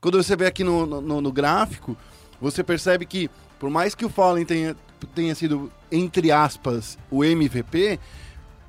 [0.00, 1.96] Quando você vê aqui no, no, no gráfico,
[2.40, 4.74] você percebe que, por mais que o Fallen tenha,
[5.14, 8.00] tenha sido, entre aspas, o MVP,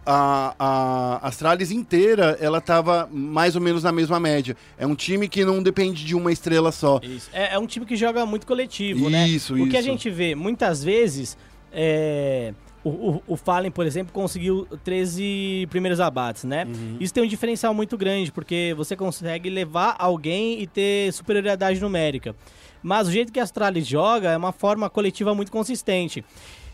[0.10, 4.56] a, a Astralis inteira, ela tava mais ou menos na mesma média.
[4.78, 7.02] É um time que não depende de uma estrela só.
[7.04, 7.30] Isso.
[7.34, 9.28] É, é um time que joga muito coletivo, né?
[9.28, 9.89] Isso, O que a isso.
[9.89, 11.38] gente vê, muitas vezes,
[11.74, 16.63] é, o, o, o Fallen, por exemplo, conseguiu 13 primeiros abates, né?
[16.65, 16.96] Uhum.
[17.02, 22.34] Isso tem um diferencial muito grande, porque você consegue levar alguém e ter superioridade numérica.
[22.82, 26.24] Mas o jeito que a Astralis joga é uma forma coletiva muito consistente.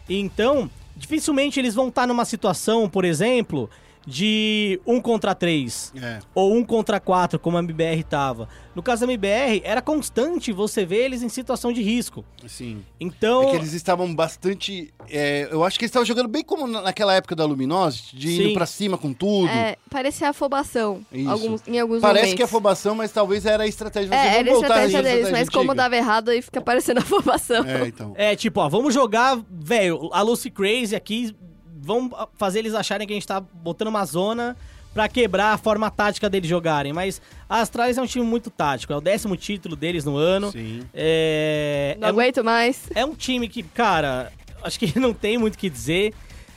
[0.07, 3.69] Então, dificilmente eles vão estar numa situação, por exemplo,
[4.05, 6.19] de um contra três É.
[6.35, 8.49] ou um contra quatro, como a MBR tava.
[8.75, 12.25] No caso da MBR, era constante você ver eles em situação de risco.
[12.47, 12.83] Sim.
[12.99, 14.93] Então, É que eles estavam bastante.
[15.09, 18.27] é, eu acho que eles estavam jogando bem como na- naquela época da Luminosity, de
[18.35, 18.43] Sim.
[18.45, 19.47] indo pra cima com tudo.
[19.49, 21.29] É, parecia afobação Isso.
[21.29, 22.35] alguns, em alguns Parece momentos.
[22.35, 24.09] que é afobação, mas talvez era a estratégia.
[24.09, 25.75] Você, É, era a estratégia deles, estratégia mas como antiga.
[25.75, 27.63] dava errado, aí fica parecendo afobação.
[27.65, 28.13] É, então.
[28.17, 31.35] é tipo, ó, vamos jogar, velho, a Lucy Crazy aqui,
[31.83, 34.55] vamos fazer eles acharem que a gente tá botando uma zona
[34.93, 36.93] pra quebrar a forma tática deles jogarem.
[36.93, 40.51] Mas a Astralis é um time muito tático, é o décimo título deles no ano.
[40.51, 40.81] Sim.
[40.93, 42.83] É, Não é um- aguento mais.
[42.95, 44.31] é um time que, cara,
[44.63, 46.13] acho que não tem muito o que dizer.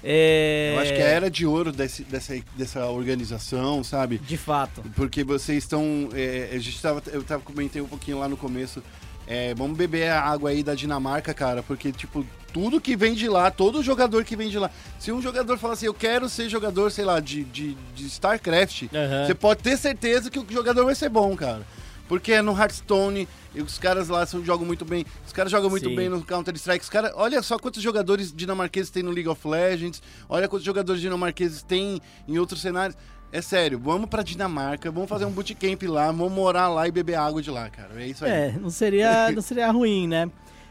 [0.08, 4.18] É, Eu acho que é a era de ouro desse- dessa, dessa organização, sabe?
[4.18, 4.82] De fato.
[4.94, 6.08] Porque vocês estão.
[6.14, 8.82] é, a gente tava, eu tava comentei um pouquinho lá no começo.
[9.26, 13.28] É, vamos beber a água aí da Dinamarca, cara, porque, tipo, tudo que vem de
[13.28, 14.70] lá, todo jogador que vem de lá.
[14.98, 18.84] Se um jogador falar assim, eu quero ser jogador, sei lá, de, de, de StarCraft,
[18.94, 19.26] Aham.
[19.26, 21.66] você pode ter certeza que o jogador vai ser bom, cara.
[22.08, 25.04] Porque é no Hearthstone, e os caras lá são, jogam muito bem.
[25.26, 25.96] Os caras jogam muito Sim.
[25.96, 26.84] bem no Counter-Strike.
[26.84, 30.02] Os caras, olha só quantos jogadores dinamarqueses tem no League of Legends.
[30.28, 32.96] Olha quantos jogadores dinamarqueses tem em outros cenários.
[33.32, 37.16] É sério, vamos pra Dinamarca, vamos fazer um bootcamp lá, vamos morar lá e beber
[37.16, 37.90] água de lá, cara.
[38.02, 38.30] É isso aí.
[38.30, 40.30] É, não seria, não seria ruim, né?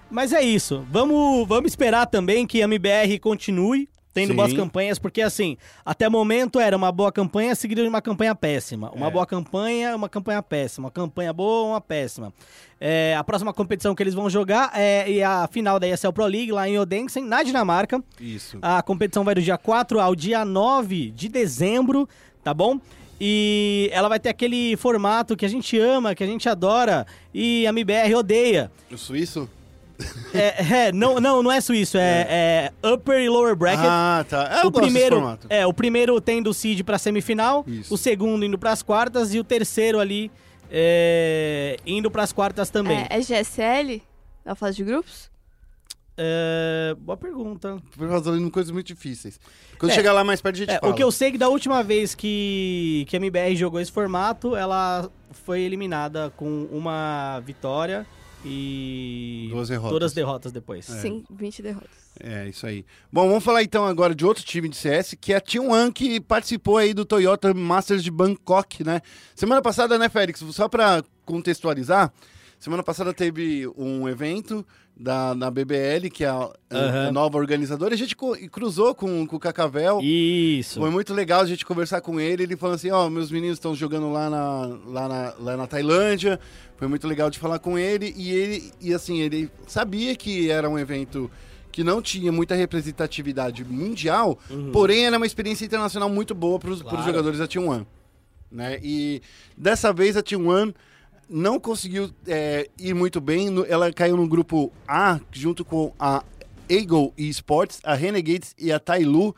[0.10, 0.86] Mas é isso.
[0.90, 4.36] Vamos, vamos esperar também que a MBR continue tendo Sim.
[4.38, 8.34] boas campanhas, porque assim, até o momento era uma boa campanha seguida de uma campanha
[8.34, 8.90] péssima.
[8.92, 9.12] Uma É.
[9.12, 10.86] boa campanha, uma campanha péssima.
[10.86, 12.34] Uma campanha boa, uma péssima.
[12.80, 16.52] É, a próxima competição que eles vão jogar é a final da ESL Pro League
[16.52, 18.02] lá em Odense, na Dinamarca.
[18.20, 18.58] Isso.
[18.62, 22.08] A competição vai do dia 4 ao dia 9 de dezembro,
[22.46, 22.80] tá bom?
[23.20, 27.66] E ela vai ter aquele formato que a gente ama, que a gente adora e
[27.66, 28.72] a MBR odeia.
[28.92, 29.50] O suíço?
[30.34, 33.86] É, é, não, não, não é suíço, é, é upper e lower bracket.
[33.88, 34.60] Ah, tá.
[34.62, 35.48] Eu o gosto desse primeiro, formato.
[35.50, 37.94] é, o primeiro tendo o seed pra semifinal, Isso.
[37.94, 40.30] o segundo indo pras quartas e o terceiro ali
[40.70, 43.08] é, indo pras quartas também.
[43.10, 44.04] É, é GSL?
[44.44, 45.32] Na fase de grupos?
[46.18, 47.78] É, boa pergunta.
[47.98, 49.40] Por fazendo coisas muito difíceis.
[49.78, 49.96] Quando É.
[49.96, 50.92] chegar lá mais perto a gente É, fala.
[50.92, 53.92] o que eu sei é que da última vez que, que a MBR jogou esse
[53.92, 58.06] formato, ela foi eliminada com uma vitória
[58.46, 59.92] e Duas derrotas.
[59.92, 60.86] todas derrotas depois.
[60.86, 61.90] Sim, 20 derrotas.
[62.20, 62.86] É, isso aí.
[63.12, 66.22] Bom, vamos falar então agora de outro time de CS, que é a T1 que
[66.22, 69.02] participou aí do Toyota Masters de Bangkok, né?
[69.36, 70.40] Semana passada, né, Félix?
[70.52, 72.14] Só pra contextualizar,
[72.58, 74.66] semana passada teve um evento
[74.98, 77.12] da, da BBL, que é a, a Aham.
[77.12, 78.16] nova organizadora, a gente
[78.50, 80.00] cruzou com, com o Cacavel.
[80.02, 80.80] Isso.
[80.80, 82.44] Foi muito legal a gente conversar com ele.
[82.44, 86.40] Ele falou assim: Ó, meus meninos estão jogando lá na, lá, na, lá na Tailândia.
[86.78, 88.14] Foi muito legal de falar com ele.
[88.16, 91.30] E ele, e assim, ele sabia que era um evento
[91.72, 94.40] que não tinha muita representatividade mundial,
[94.72, 97.04] porém era uma experiência internacional muito boa para os Claro.
[97.04, 97.86] jogadores da T1.
[98.50, 98.80] Né?
[98.82, 99.22] E
[99.58, 100.74] dessa vez a T1
[101.30, 103.50] não conseguiu é, ir muito bem.
[103.50, 106.24] no- Ela caiu no grupo A, junto com a
[106.70, 109.36] Eagle Esports, a Renegades e a Tailu,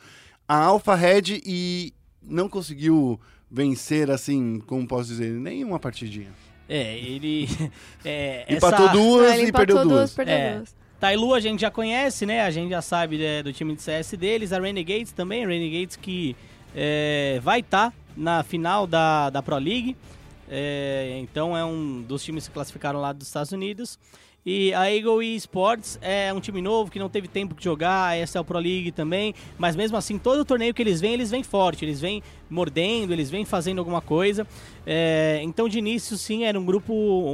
[0.47, 3.19] a Alpha Red e não conseguiu
[3.49, 6.29] vencer, assim, como posso dizer, nenhuma partidinha.
[6.69, 7.47] É, ele.
[8.03, 8.93] É, Empatou essa...
[8.93, 10.13] duas Ah, ele e perdeu empatou duas.
[10.13, 10.55] perdeu É.
[10.57, 10.75] duas.
[10.99, 12.41] Tailu a gente já conhece, né?
[12.41, 14.51] A gente já sabe né, do time de CS deles.
[14.51, 15.43] A Renegades também.
[15.45, 16.35] A Renegades que
[16.75, 19.95] é, vai estar na final da, da Pro League.
[20.49, 23.99] É, então é um dos times que classificaram lá dos Estados Unidos.
[24.49, 28.37] E a Eagle Esports é um time novo que não teve tempo de jogar, essa
[28.37, 31.43] é o Pro League também, mas mesmo assim, todo torneio que eles vêm, eles vêm
[31.43, 34.47] forte, eles vêm mordendo, eles vêm fazendo alguma coisa.
[34.85, 36.93] É, então, de início, sim, era um grupo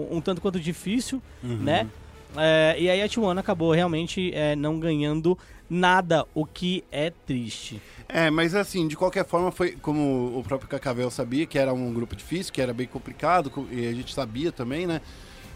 [0.09, 1.87] um tanto quanto difícil, né?
[2.35, 5.37] É, e aí a T1 acabou realmente é, não ganhando
[5.69, 7.79] nada, o que é triste.
[8.15, 11.91] É, mas assim, de qualquer forma, foi como o próprio Cacavel sabia, que era um
[11.91, 15.01] grupo difícil, que era bem complicado, co- e a gente sabia também, né?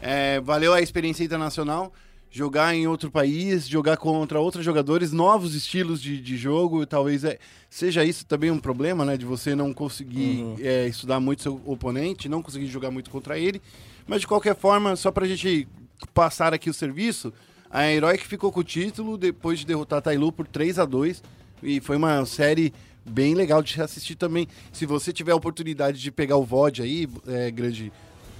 [0.02, 1.94] É, valeu a experiência internacional,
[2.32, 7.38] jogar em outro país, jogar contra outros jogadores, novos estilos de, de jogo, talvez é,
[7.70, 9.18] seja isso também um problema, né?
[9.18, 10.56] De você não conseguir Uhum.
[10.60, 13.62] é, estudar muito seu oponente, não conseguir jogar muito contra ele.
[14.08, 15.68] Mas de qualquer forma, só pra gente
[16.12, 17.32] passar aqui o serviço,
[17.70, 21.22] a Heroic ficou com o título depois de derrotar a Tailu por 3 a 2
[21.64, 22.74] e foi uma série
[23.06, 24.48] bem legal de assistir também.
[24.72, 27.92] Se você tiver a oportunidade de pegar o VOD aí, é, grande,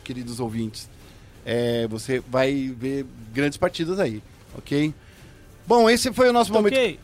[0.04, 0.90] queridos ouvintes,
[1.46, 4.22] é, você vai ver grandes partidas aí,
[4.58, 4.94] ok?
[5.66, 6.74] Bom, esse foi o nosso momento.
[6.76, 7.00] Ok.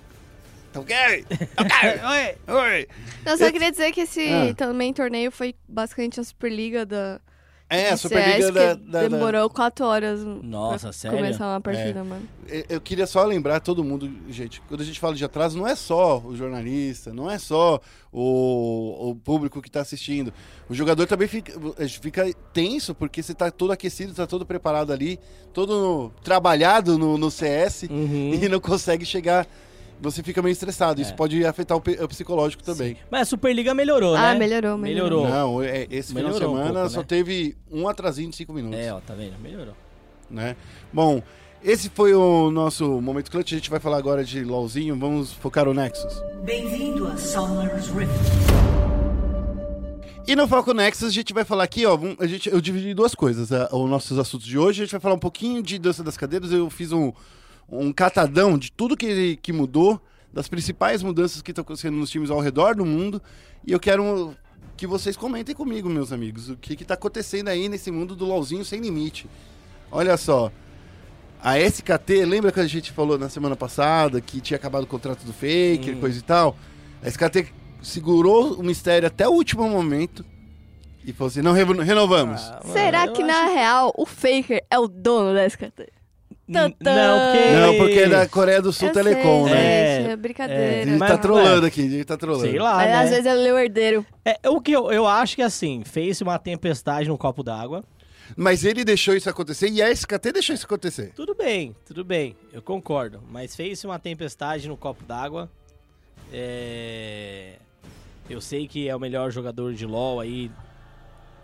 [0.74, 0.96] Tá ok?
[2.48, 2.56] Oi!
[2.56, 2.88] Oi!
[3.26, 4.54] Não, só Eu- queria dizer que esse Ah.
[4.56, 7.22] também torneio foi basicamente a Superliga da.
[7.70, 11.18] É, a Superliga CS, da, da- da- Demorou quatro horas Nossa, pra sério?
[11.18, 12.22] começar uma partida, mano.
[12.70, 15.76] Eu- queria só lembrar todo mundo, gente, quando a gente fala de atraso, não é
[15.76, 17.80] só o jornalista, não é só
[18.12, 20.32] o, o público que está assistindo.
[20.70, 21.54] O jogador também fica,
[22.00, 25.20] fica tenso, porque você está todo aquecido, está todo preparado ali,
[25.52, 28.34] todo trabalhado no, no CS Uhum.
[28.36, 29.48] e não consegue chegar.
[30.04, 31.02] Você fica meio estressado.
[31.02, 31.16] Isso É.
[31.16, 32.98] pode afetar o, o psicológico também.
[33.10, 34.40] Mas a Superliga melhorou, Ah, né?
[34.40, 35.24] melhorou, melhorou.
[35.24, 35.58] Melhorou.
[35.58, 37.06] Não, é- esse final de Melhorou um semana pouco, só né?
[37.08, 38.78] teve um atrasinho de cinco minutos.
[38.80, 39.40] É, ó, tá vendo?
[39.42, 39.74] Melhorou.
[40.30, 40.56] né?
[40.92, 41.22] Bom,
[41.64, 43.54] esse foi o nosso momento clutch.
[43.54, 44.98] A gente vai falar agora de LOLzinho.
[45.00, 46.22] Vamos focar o Nexus.
[46.44, 48.14] Bem-vindo a Summer's Rift.
[50.26, 53.14] E no Foco Nexus a gente vai falar aqui, ó, a gente, eu dividi duas
[53.14, 54.82] coisas a- os nossos assuntos de hoje.
[54.82, 56.52] A gente vai falar um pouquinho de dança das cadeiras.
[56.52, 57.12] Eu fiz um,
[57.70, 60.02] um catadão de tudo que, que mudou,
[60.32, 63.22] das principais mudanças que estão acontecendo nos times ao redor do mundo.
[63.66, 64.36] E eu quero
[64.76, 68.66] que vocês comentem comigo, meus amigos, o que está acontecendo aí nesse mundo do LOLzinho
[68.66, 69.28] sem limite.
[69.92, 70.52] Olha só.
[71.42, 75.24] A SKT, lembra que a gente falou na semana passada que tinha acabado o contrato
[75.26, 76.56] do Faker, coisa e tal?
[77.04, 77.48] A SKT
[77.82, 80.26] segurou o mistério até o último momento
[81.06, 82.42] e falou assim: não reno- renovamos.
[82.42, 85.92] Ah, mano, Será que acho- na real o Faker é o dono da SKT?
[86.46, 86.84] Não, porque...
[86.84, 89.98] não, porque é da Coreia do Sul Eu Telecom, sei, né?
[89.98, 90.64] gente, É, é brincadeira.
[90.82, 92.50] Ele mas- tá trolando aqui, ele tá trolando.
[92.50, 92.96] Sei lá, Mas né?
[92.96, 94.06] às vezes ele é o herdeiro.
[94.26, 97.84] É, o que eu, eu acho que assim, fez uma tempestade no copo d'água.
[98.36, 101.12] Mas ele deixou isso acontecer e a SKT deixou isso acontecer.
[101.16, 103.22] Tudo bem, tudo bem, eu concordo.
[103.30, 105.50] Mas fez uma tempestade no copo d'água.
[106.32, 107.54] É...
[108.30, 110.50] Eu sei que é o melhor jogador de LoL aí,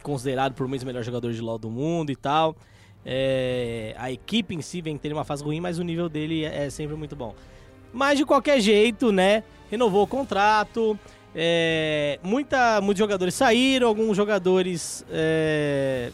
[0.01, 2.55] considerado por muitos o melhor jogador de LoL do mundo e tal.
[3.05, 6.65] É, A equipe em si vem tendo uma fase ruim, mas o nível dele é
[6.65, 7.33] é sempre muito bom.
[7.93, 9.43] Mas de qualquer jeito, né?
[9.71, 10.97] Renovou o contrato.
[11.35, 16.11] é, Muita, muitos jogadores saíram, alguns jogadores é,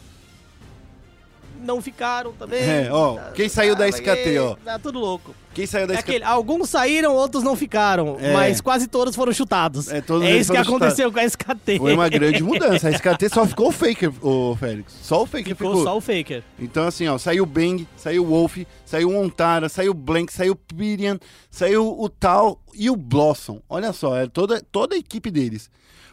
[1.66, 2.60] não ficaram também.
[2.62, 4.54] É, ó, quem saiu da Ah, SKT, ó.
[4.64, 5.34] Tá tudo louco.
[5.52, 6.08] Quem saiu da É SK...
[6.10, 8.32] aquele, alguns saíram, outros não ficaram, É.
[8.34, 9.88] mas quase todos foram chutados.
[9.88, 11.78] É, todos é isso que aconteceu com a SKT.
[11.78, 12.88] Foi uma grande mudança.
[12.88, 14.92] A SKT só ficou o Faker, o Félix.
[15.02, 15.84] Só o Faker Ficou ficou.
[15.84, 16.42] só o Faker.
[16.58, 20.30] Então, assim, ó, saiu o Bang, saiu o Wolf, saiu o Ontara, saiu o Blank,
[20.32, 21.18] saiu o Pirian,
[21.50, 23.60] saiu o Tal e o Blossom.
[23.68, 25.70] Olha só, é toda, toda a equipe deles.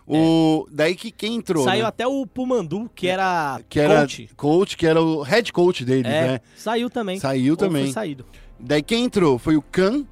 [0.07, 1.63] O, Daí que quem entrou?
[1.63, 1.87] Saiu né?
[1.87, 4.29] até o Pumandu, que era que era coach.
[4.35, 6.41] coach, que era o head coach deles, É, né?
[6.55, 7.19] saiu também.
[7.19, 7.83] Saiu também.
[7.85, 8.25] Foi saído.
[8.59, 10.05] Daí quem entrou foi o Khan,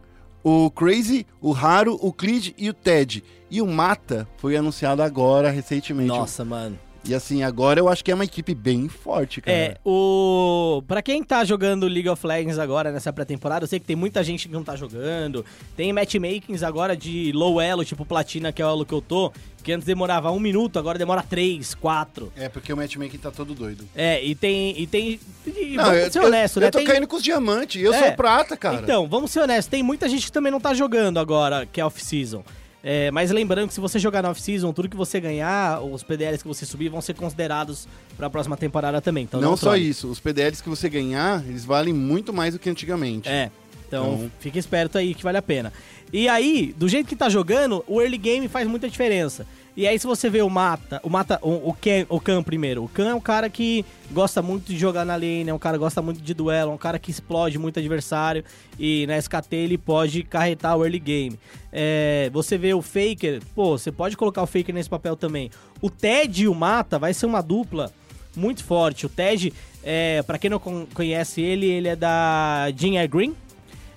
[0.44, 3.24] o Crazy, o Haru, o Clid e o Ted.
[3.50, 6.08] E o Mata foi anunciado agora, recentemente.
[6.08, 6.80] Nossa, mano.
[7.04, 9.58] E assim, agora eu acho que é uma equipe bem forte, cara.
[9.58, 10.84] É, o.
[10.88, 14.24] Pra quem tá jogando League of Legends agora nessa pré-temporada, eu sei que tem muita
[14.24, 15.44] gente que não tá jogando.
[15.76, 19.34] Tem matchmakings agora de low elo, tipo platina, que é o elo que eu tô,
[19.64, 22.32] que antes demorava um minuto, agora demora três, quatro.
[22.36, 23.84] É, porque o matchmaking tá todo doido.
[23.96, 24.80] É, e tem.
[24.80, 25.20] E tem.
[25.48, 26.70] E Não, vamos eu, ser eu- honesto, eu, né?
[26.70, 28.00] tô Tem- caindo com os diamantes, eu É.
[28.00, 28.80] sou prata, cara.
[28.84, 31.86] Então, vamos ser honestos, tem muita gente que também não tá jogando agora, que é
[31.86, 32.44] off-season.
[32.84, 36.42] É, mas lembrando que se você jogar na off-season, tudo que você ganhar, os PDLs
[36.42, 39.24] que você subir, vão ser considerados pra próxima temporada também.
[39.24, 42.60] Então não não só isso, os PDLs que você ganhar, eles valem muito mais do
[42.60, 43.30] que antigamente.
[43.30, 43.52] É.
[43.88, 45.72] Então, Então- fica esperto aí que vale a pena.
[46.14, 49.46] E aí, do jeito que tá jogando, o early game faz muita diferença.
[49.76, 52.84] E aí, se você vê o Mata, o Mata, o, o, Ken, o Khan primeiro.
[52.84, 55.78] O Khan é um cara que gosta muito de jogar na lane, é um cara
[55.78, 58.44] que gosta muito de duelo, é um cara que explode muito adversário.
[58.78, 61.40] E na SKT ele pode carretar o early game.
[61.72, 65.50] É, você vê o Faker, pô, você pode colocar o Faker nesse papel também.
[65.82, 67.94] O Ted e o Mata vai ser uma dupla
[68.36, 69.06] muito forte.
[69.06, 73.34] O Ted, é, para quem não con- conhece ele, ele é da Jin Air Green.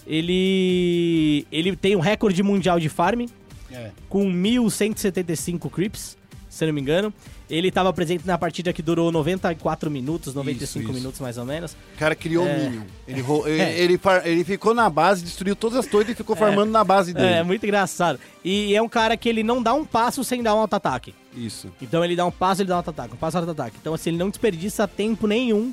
[0.07, 3.27] Ele, ele tem um recorde mundial de farm
[3.75, 3.91] É.
[4.09, 6.17] com 1.175 creeps,
[6.49, 7.13] se eu não me engano.
[7.51, 10.93] Ele estava presente na partida que durou 94 minutos, 95 isso.
[10.99, 11.73] minutos mais ou menos.
[11.73, 12.55] O cara criou É.
[12.57, 12.83] o Minion.
[13.07, 13.79] Ele, ro- ele, É.
[13.79, 17.13] ele, far- ele ficou na base, destruiu todas as torres e ficou farmando na base
[17.13, 17.27] dele.
[17.35, 18.19] É, muito engraçado.
[18.43, 21.15] E é um cara que ele não dá um passo sem dar um auto-ataque.
[21.37, 21.69] Isso.
[21.83, 23.77] Então ele dá um passo, ele dá um auto-ataque, um passo, auto-ataque.
[23.81, 25.73] Então assim, ele não desperdiça tempo nenhum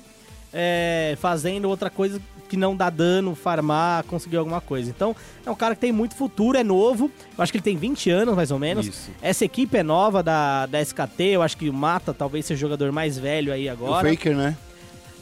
[0.54, 4.90] é, fazendo outra coisa que não dá dano, farmar, conseguir alguma coisa.
[4.90, 7.10] Então é um cara que tem muito futuro, é novo.
[7.38, 8.88] Eu acho que ele tem 20 anos, mais ou menos.
[8.88, 9.10] Isso.
[9.22, 12.60] Essa equipe é nova da, da SKT, eu acho que o Mata talvez seja o
[12.70, 14.06] jogador mais velho aí agora.
[14.06, 14.58] O Faker, né?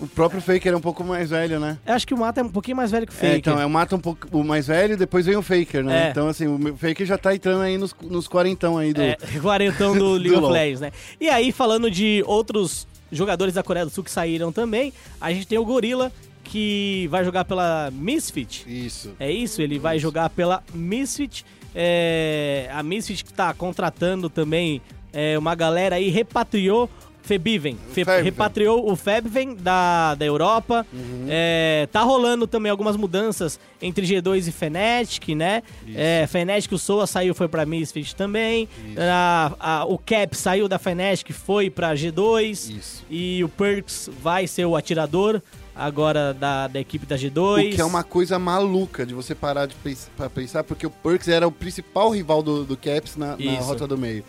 [0.02, 1.78] O próprio Faker é um pouco mais velho, né?
[1.86, 3.36] Eu acho que o Mata é um pouquinho mais velho que o É, Faker.
[3.38, 6.08] então, é o Mata um pouco o mais velho, depois vem o Faker, né?
[6.08, 6.10] É.
[6.10, 9.02] Então, assim, o Faker já tá entrando aí nos, nos quarentão aí do...
[9.02, 10.52] É, quarentão do League of LoL.
[10.52, 10.92] Legends, né?
[11.20, 15.48] E aí, falando de outros jogadores da Coreia do Sul que saíram também, a gente
[15.48, 16.12] tem o Gorilla,
[16.44, 18.66] que vai jogar pela Misfit.
[18.68, 19.16] Isso.
[19.20, 21.46] É isso, ele vai jogar pela Misfit.
[21.76, 24.82] É, a Misfit que tá contratando também
[25.14, 26.90] é, uma galera aí, repatriou
[27.30, 27.78] Febiven.
[27.92, 30.84] Fe- repatriou o Febven da, da Europa.
[31.28, 35.62] É, tá rolando também algumas mudanças entre G2 e Fnatic, né?
[35.94, 38.68] É, Fnatic, o Soa saiu, foi pra Misfit também.
[38.98, 42.70] A- a- o Cap saiu da Fnatic, foi pra G2.
[42.80, 43.06] Isso.
[43.12, 45.40] E o Perks vai ser o atirador
[45.76, 47.74] agora da, da equipe da G2.
[47.74, 50.90] O que é uma coisa maluca de você parar de pens- pra pensar, porque o
[50.90, 54.24] Perks era o principal rival do, do Caps na, na rota do meio.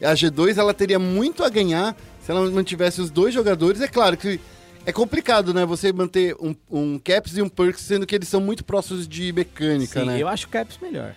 [0.00, 3.80] E a G2 ela teria muito a ganhar se ela mantivesse os dois jogadores.
[3.80, 4.40] É claro que
[4.86, 5.64] é complicado, né?
[5.66, 9.32] Você manter um, um Caps e um Perks, sendo que eles são muito próximos de
[9.32, 10.18] mecânica, Sim, né?
[10.18, 11.14] eu acho o Caps melhor.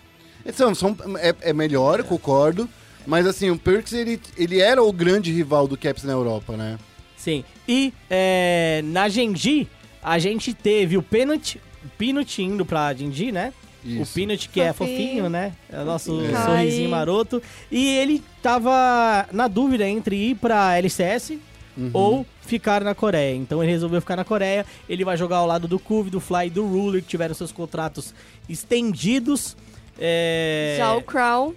[0.53, 2.69] São, são, é, é melhor, eu concordo.
[3.05, 6.77] Mas assim, o Perks ele, ele era o grande rival do Caps na Europa, né?
[7.17, 7.43] Sim.
[7.67, 9.67] E é, na Genji,
[10.01, 13.53] a gente teve o o Peanut indo pra Genji, né?
[13.85, 14.13] O Isso.
[14.13, 14.97] Peanut que é Fofinho.
[14.97, 15.51] fofinho, né?
[15.71, 16.45] É o nosso É.
[16.45, 17.41] sorrisinho maroto.
[17.71, 21.37] E ele tava na dúvida entre ir pra LCS
[21.75, 21.89] Uhum.
[21.93, 23.35] ou ficar na Coreia.
[23.35, 24.65] Então ele resolveu ficar na Coreia.
[24.87, 27.51] Ele vai jogar ao lado do Cove, do Fly e do Ruler, que tiveram seus
[27.51, 28.13] contratos
[28.47, 29.55] estendidos.
[29.99, 30.75] É...
[30.77, 31.53] Já o Crown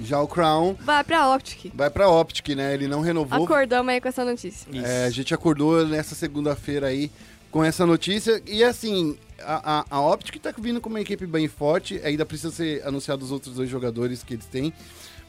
[0.00, 1.72] Já o Crown vai pra Optic.
[1.74, 2.72] vai pra Optic, né?
[2.72, 3.44] Ele não renovou.
[3.44, 4.66] Acordamos aí com essa notícia.
[4.84, 7.10] É, a gente acordou nessa segunda-feira aí
[7.50, 8.40] com essa notícia.
[8.46, 12.00] E assim, a, a, a Optic tá vindo com uma equipe bem forte.
[12.04, 14.72] Ainda precisa ser anunciado os outros dois jogadores que eles têm.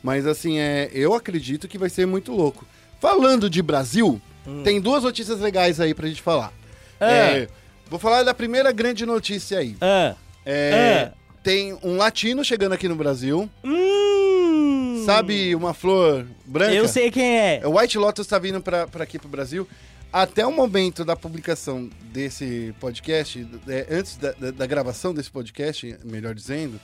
[0.01, 2.65] Mas assim, é, eu acredito que vai ser muito louco.
[2.99, 4.21] Falando de Brasil,
[4.63, 6.51] tem duas notícias legais aí pra gente falar.
[6.99, 7.11] Ah.
[7.11, 7.47] É,
[7.89, 9.75] vou falar da primeira grande notícia aí.
[9.81, 10.15] Ah.
[10.45, 11.19] É, Ah.
[11.41, 13.49] Tem um latino chegando aqui no Brasil.
[13.63, 15.03] Hum.
[15.05, 16.73] Sabe uma flor branca?
[16.73, 17.61] Eu sei quem é.
[17.65, 19.67] O White Lotus tá vindo pra, pra aqui pro Brasil.
[20.11, 25.97] Até o momento da publicação desse podcast, é, antes da, da- da gravação desse podcast,
[26.03, 26.79] melhor dizendo,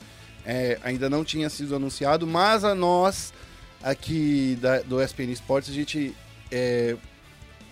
[0.45, 3.33] é, ainda não tinha sido anunciado, mas a nós,
[3.81, 6.15] aqui da- do SPN Sports, a gente,
[6.51, 6.95] é,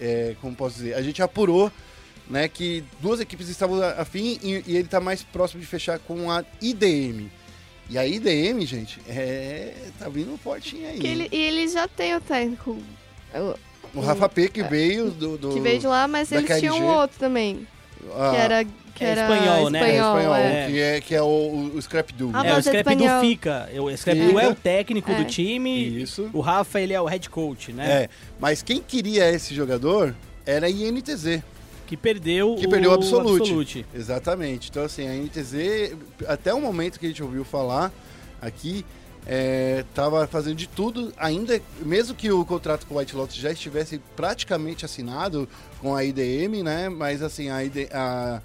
[0.02, 1.72] é, como posso dizer, a gente apurou
[2.28, 6.32] né, que duas equipes estavam afim e, e ele tá mais próximo de fechar com
[6.32, 7.30] a IDM.
[7.92, 9.76] E a IDM, gente, é.
[10.00, 10.98] tá vindo fortinho aí.
[11.00, 12.82] Que ele, e ele já tem o técnico
[13.94, 15.38] o- O Rafa P que veio do.
[15.38, 16.94] do que veio de lá, mas eles tinham KLG.
[16.98, 17.68] outro também.
[18.16, 18.66] ah, Que era.
[18.96, 19.80] Que É era espanhol, né?
[19.80, 20.68] é, espanhol, espanhol, é.
[20.68, 22.30] Que, é, que é o, o Scrap Do.
[22.32, 23.16] Ah, é, o mas é Scrap espanhol.
[23.22, 23.70] do fica.
[23.82, 24.32] O Scrap Fica.
[24.32, 25.16] do é o técnico É.
[25.16, 26.02] do time.
[26.04, 26.30] Isso.
[26.32, 28.04] O Rafa, ele é o head coach, né?
[28.04, 30.14] É, mas quem queria esse jogador
[30.46, 31.42] era a INTZ,
[31.88, 33.42] Que perdeu que perdeu o Absolute.
[33.42, 33.86] Absolute.
[33.96, 34.70] Exatamente.
[34.70, 35.96] Então, assim, a INTZ,
[36.28, 37.92] até o momento que a gente ouviu falar
[38.40, 38.86] aqui,
[39.26, 43.52] é, tava fazendo de tudo, ainda, mesmo que o contrato com o White Lotus já
[43.52, 45.48] estivesse praticamente assinado
[45.80, 46.90] com a IDM, né?
[46.90, 48.42] Mas, assim, a, ID, a,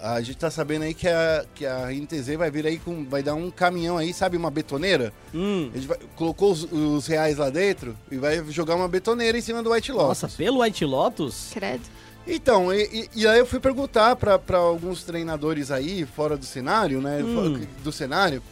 [0.00, 3.04] a gente tá sabendo aí que a, que a INTZ vai vir aí com.
[3.04, 5.12] vai dar um caminhão aí, sabe, uma betoneira?
[5.34, 5.70] Hum.
[5.72, 9.42] A gente vai- colocou os, os reais lá dentro e vai jogar uma betoneira em
[9.42, 10.22] cima do White Lotus.
[10.22, 11.50] Nossa, pelo White Lotus?
[11.52, 11.82] Credo.
[12.26, 16.44] Então, e, e- e aí eu fui perguntar pra pra alguns treinadores aí, fora do
[16.44, 17.22] cenário, né?
[17.22, 17.34] Hum.
[17.54, 18.42] fora Do cenário.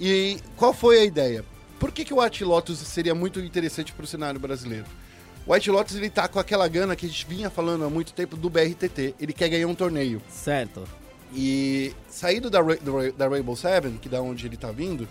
[0.00, 1.44] E qual foi a ideia?
[1.78, 4.84] Por que, que o White Lotus seria muito interessante pro cenário brasileiro?
[5.46, 8.12] O White Lotus, ele tá com aquela gana que a gente vinha falando há muito
[8.12, 9.14] tempo do BRTT.
[9.20, 10.20] Ele quer ganhar um torneio.
[10.28, 10.84] Certo.
[11.34, 12.60] E saído da,
[13.16, 15.06] da Rainbow Seven, que da onde ele tá vindo,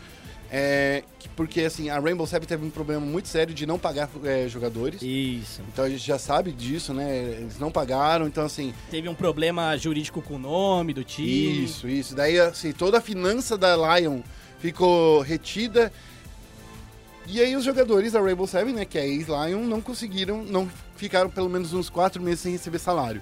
[0.52, 4.10] é que- porque assim, a Rainbow Seven teve um problema muito sério de não pagar
[4.24, 5.02] é, jogadores.
[5.02, 5.62] Isso.
[5.72, 7.38] Então a gente já sabe disso, né?
[7.42, 11.64] Eles não pagaram, então assim, Teve um problema jurídico com o nome do time.
[11.66, 12.16] isso, isso.
[12.16, 14.22] Daí assim, toda a finança da Lion
[14.66, 15.91] ficou retida.
[17.28, 21.30] E aí os jogadores da Rainbow Seven, né, que é ex-Lion, não conseguiram, não ficaram
[21.30, 23.22] pelo menos uns quatro meses sem receber salário.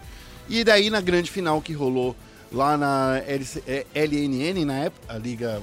[0.49, 2.15] E daí na grande final que rolou
[2.51, 5.61] lá na LC, é, LNN, na época, a Liga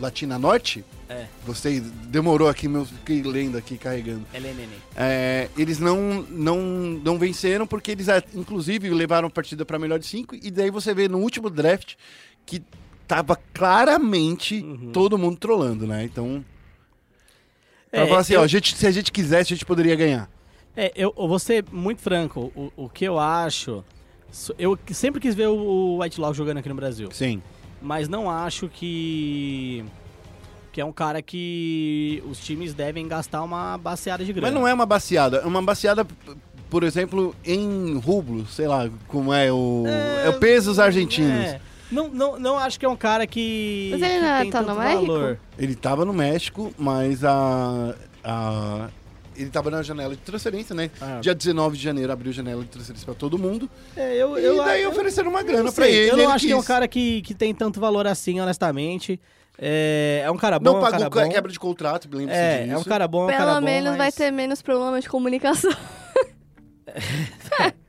[0.00, 1.26] Latina Norte, É.
[1.46, 4.24] gostei, demorou aqui, meu, fiquei lendo aqui, carregando.
[4.34, 4.70] LNN.
[4.96, 6.60] É, eles não, não,
[7.04, 10.34] não venceram porque eles, ah, inclusive, levaram a partida para melhor de cinco.
[10.34, 11.94] E daí você vê no último draft
[12.46, 12.62] que
[13.14, 16.02] tava claramente todo mundo trolando, né?
[16.04, 16.42] Então.
[17.90, 19.94] Pra É, falar assim, eu- ó, a gente, se a gente quisesse, a gente poderia
[19.94, 20.30] ganhar.
[20.74, 22.50] É, eu, eu vou ser muito franco.
[22.56, 23.84] O, o que eu acho.
[24.58, 27.10] Eu sempre quis ver o White Lock jogando aqui no Brasil.
[27.12, 27.42] Sim.
[27.82, 29.84] Mas não acho que.
[30.72, 34.46] Que é um cara que os times devem gastar uma baseada de grana.
[34.50, 35.36] Mas não é uma baseada.
[35.38, 36.06] É uma baseada,
[36.70, 39.84] por exemplo, em rublo, sei lá, como é o.
[40.24, 41.44] É, o pesos argentinos.
[41.44, 41.60] É.
[41.92, 43.90] Não, não, não acho que é um cara que.
[43.92, 45.06] Mas ele que não tem tá tanto no México?
[45.06, 45.38] valor.
[45.58, 47.94] Ele tava no México, mas a.
[48.24, 48.88] a
[49.34, 50.90] ele tava na janela de transferência, né?
[51.00, 51.18] Ah.
[51.20, 53.68] Dia 19 de janeiro abriu janela de transferência pra todo mundo.
[53.96, 56.10] É, eu, e eu, daí eu- ofereceram uma grana não pra sei, ele.
[56.10, 56.68] Eu não ele acho que é um quis.
[56.68, 59.18] cara que, que tem tanto valor assim, honestamente.
[59.58, 61.32] É, é um cara bom, Não é um pagou cara bom.
[61.34, 62.74] quebra de contrato, lembre-se É, disso.
[62.74, 65.04] é um cara bom, é um Pelo cara bom, menos mas- vai ter menos problemas
[65.04, 65.70] de comunicação.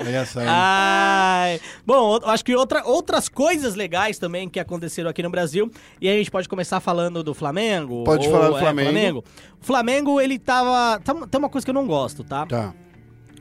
[0.00, 0.40] Olha só.
[0.46, 1.60] Ai.
[1.86, 5.70] Bom, eu acho que outra, outras coisas legais também que aconteceram aqui no Brasil.
[6.00, 8.04] E aí a gente pode começar falando do Flamengo.
[8.04, 9.24] Pode ou- falar do é, Flamengo.
[9.60, 11.00] O Flamengo, ele tava.
[11.00, 12.46] tá- Tem uma coisa que eu não gosto, tá?
[12.46, 12.74] Tá,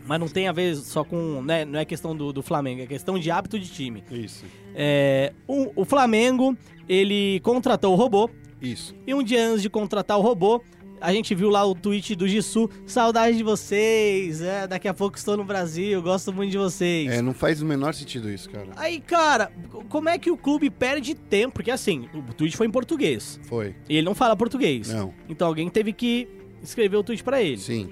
[0.05, 1.41] Mas não tem a ver só com.
[1.41, 4.03] Né, não é questão do, do Flamengo, é questão de hábito de time.
[4.09, 4.45] isso.
[4.73, 6.55] É, o, o Flamengo,
[6.87, 8.29] ele contratou o robô.
[8.61, 8.95] Isso.
[9.05, 10.61] E um dia antes de contratar o robô,
[10.99, 12.69] a gente viu lá o tweet do Gissu.
[12.85, 14.41] Saudade de vocês.
[14.41, 17.11] É, daqui a pouco estou no Brasil, gosto muito de vocês.
[17.11, 18.67] É, não faz o menor sentido isso, cara.
[18.75, 19.51] Aí, cara,
[19.89, 21.55] como é que o clube perde tempo?
[21.55, 23.39] Porque assim, o tweet foi em português.
[23.43, 23.75] Foi.
[23.87, 24.89] E ele não fala português.
[24.89, 25.13] Não.
[25.29, 26.27] Então alguém teve que
[26.61, 27.59] escrever o tweet pra ele.
[27.59, 27.89] Sim.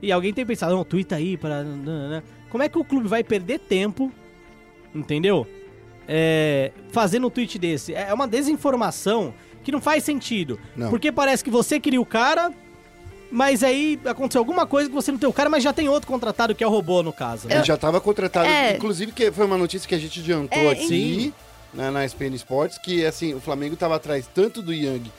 [0.00, 1.64] E alguém tem pensado, não, tweet aí para.
[2.50, 4.12] Como é que o clube vai perder tempo,
[4.94, 5.46] entendeu?
[6.08, 7.94] É, fazendo um tweet desse.
[7.94, 9.34] É uma desinformação
[9.66, 10.60] que não faz sentido.
[10.76, 10.88] Não.
[10.90, 12.52] Porque parece que você queria o cara,
[13.32, 16.06] mas aí aconteceu alguma coisa que você não tem o cara, mas já tem outro
[16.06, 17.48] contratado que é o robô, no caso.
[17.48, 17.56] né?
[17.56, 18.46] Ele já estava contratado.
[18.46, 18.76] É.
[18.76, 21.34] Inclusive, que foi uma notícia que a gente adiantou É, aqui
[21.74, 25.10] né, na SPN Sports, que assim, o Flamengo estava atrás tanto do Yang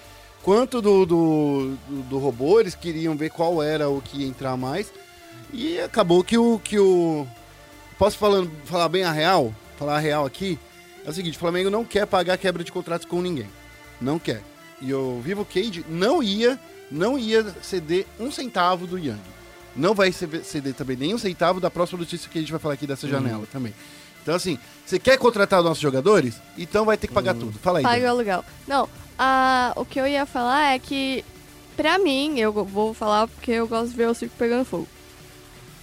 [0.41, 2.61] quanto do, do, do, do robô.
[2.61, 4.93] Eles queriam ver qual era o que ia entrar mais.
[5.51, 6.57] E acabou que o.
[6.63, 7.27] Que o
[7.99, 9.53] posso falando, falar bem a real?
[9.77, 10.57] Falar a real aqui?
[11.05, 13.47] É o seguinte, o Flamengo não quer pagar quebra de contratos com ninguém.
[13.99, 14.41] Não quer.
[14.81, 16.59] E o Vivo Cage não ia,
[16.91, 19.19] não ia ceder um centavo do Yang.
[19.75, 22.73] Não vai ceder também nem um centavo da próxima notícia que a gente vai falar
[22.73, 23.73] aqui dessa janela também.
[24.21, 26.35] Então, assim, você quer contratar os nossos jogadores?
[26.57, 27.57] Então vai ter que pagar tudo.
[27.59, 27.83] Fala aí.
[27.83, 28.45] Paga o aluguel.
[28.67, 31.23] Não, a, o que eu ia falar é que,
[31.77, 34.87] pra mim, eu vou falar porque eu gosto de ver o circo pegando fogo.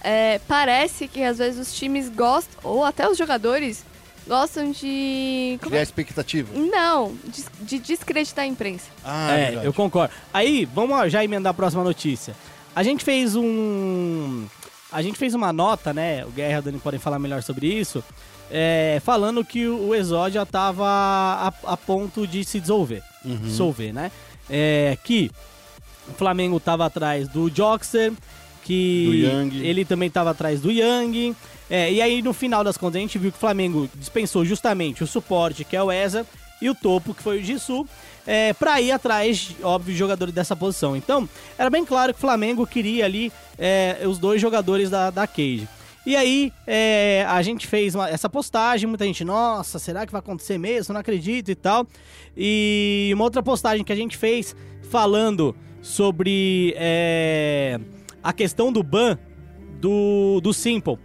[0.03, 3.83] É, parece que às vezes os times gostam, ou até os jogadores,
[4.27, 5.57] gostam de.
[5.59, 5.83] como Criar é?
[5.83, 6.49] expectativa.
[6.57, 8.85] Não, de, de descreditar a imprensa.
[9.03, 9.65] Ah, É, verdade.
[9.67, 10.13] eu concordo.
[10.33, 12.35] Aí, vamos já emendar a próxima notícia.
[12.75, 14.45] A gente fez um.
[14.91, 16.25] a gente fez uma nota, né?
[16.25, 18.03] O Guerra e a Dani podem falar melhor sobre isso.
[18.51, 23.01] é, falando que o o Exódia tava a, a ponto de se dissolver.
[23.23, 24.11] Dissolver, né?
[24.49, 25.31] É, que
[26.07, 28.13] o Flamengo tava atrás do Joxer,
[28.63, 29.65] que Do Yang.
[29.65, 31.35] ele também tava atrás do Yang.
[31.69, 35.03] É, e aí, no final das contas, a gente viu que o Flamengo dispensou justamente
[35.03, 36.25] o suporte, que é o Eza,
[36.61, 37.87] e o topo, que foi o Jisoo,
[38.25, 40.95] é, pra ir atrás, óbvio, jogadores dessa posição.
[40.95, 45.27] Então, era bem claro que o Flamengo queria ali é, os dois jogadores da, da
[45.27, 45.67] Cage.
[46.05, 50.19] E aí, é, a gente fez uma- essa postagem, muita gente, nossa, será que vai
[50.19, 50.93] acontecer mesmo?
[50.93, 51.85] Não acredito e tal.
[52.37, 54.55] E uma outra postagem que a gente fez
[54.89, 57.79] falando sobre é,
[58.23, 59.17] a questão do ban
[59.81, 60.97] do, do Simple.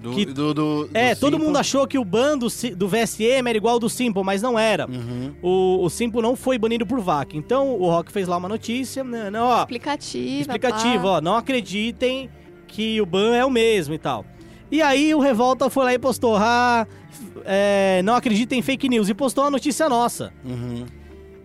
[0.00, 1.46] Do, Que- do, do- do É, todo Simple.
[1.46, 4.58] mundo achou que o ban do, do VSM era igual ao do Simple, mas não
[4.58, 4.86] era.
[4.88, 5.34] Uhum.
[5.42, 7.36] O, o Simple não foi banido por VAC.
[7.36, 10.40] Então o Rock fez lá uma notícia, né, não, ó, Explicativa.
[10.40, 11.08] explicativo, pá.
[11.10, 12.30] ó, não acreditem
[12.66, 14.24] que o ban é o mesmo e tal.
[14.70, 16.86] E aí o Revolta foi lá e postou, ah,
[17.44, 20.32] é, não acreditem em fake news, e postou uma notícia nossa.
[20.44, 20.86] Uhum.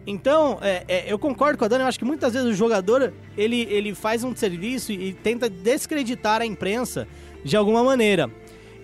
[0.07, 3.11] Então, é, é, eu concordo com a Dani, eu acho que muitas vezes o jogador,
[3.35, 7.07] ele, ele faz um serviço e, e tenta descreditar a imprensa
[7.43, 8.29] de alguma maneira.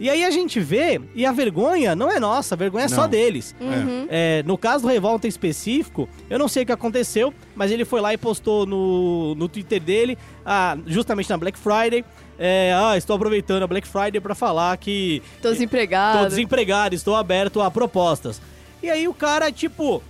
[0.02, 3.06] E aí a gente vê, e a vergonha não é nossa, a vergonha é só
[3.06, 3.54] deles.
[3.62, 4.08] Uhum.
[4.10, 7.86] É, no caso do Revolta em específico, eu não sei o que aconteceu, mas ele
[7.86, 12.04] foi lá e postou no, no Twitter dele, ah, justamente na Black Friday,
[12.40, 16.28] é, ah, estou aproveitando a Black Friday para falar que Tô Tô desempregado.
[16.30, 18.42] desempregado, estou aberto a propostas.
[18.82, 20.02] E aí o cara, tipo,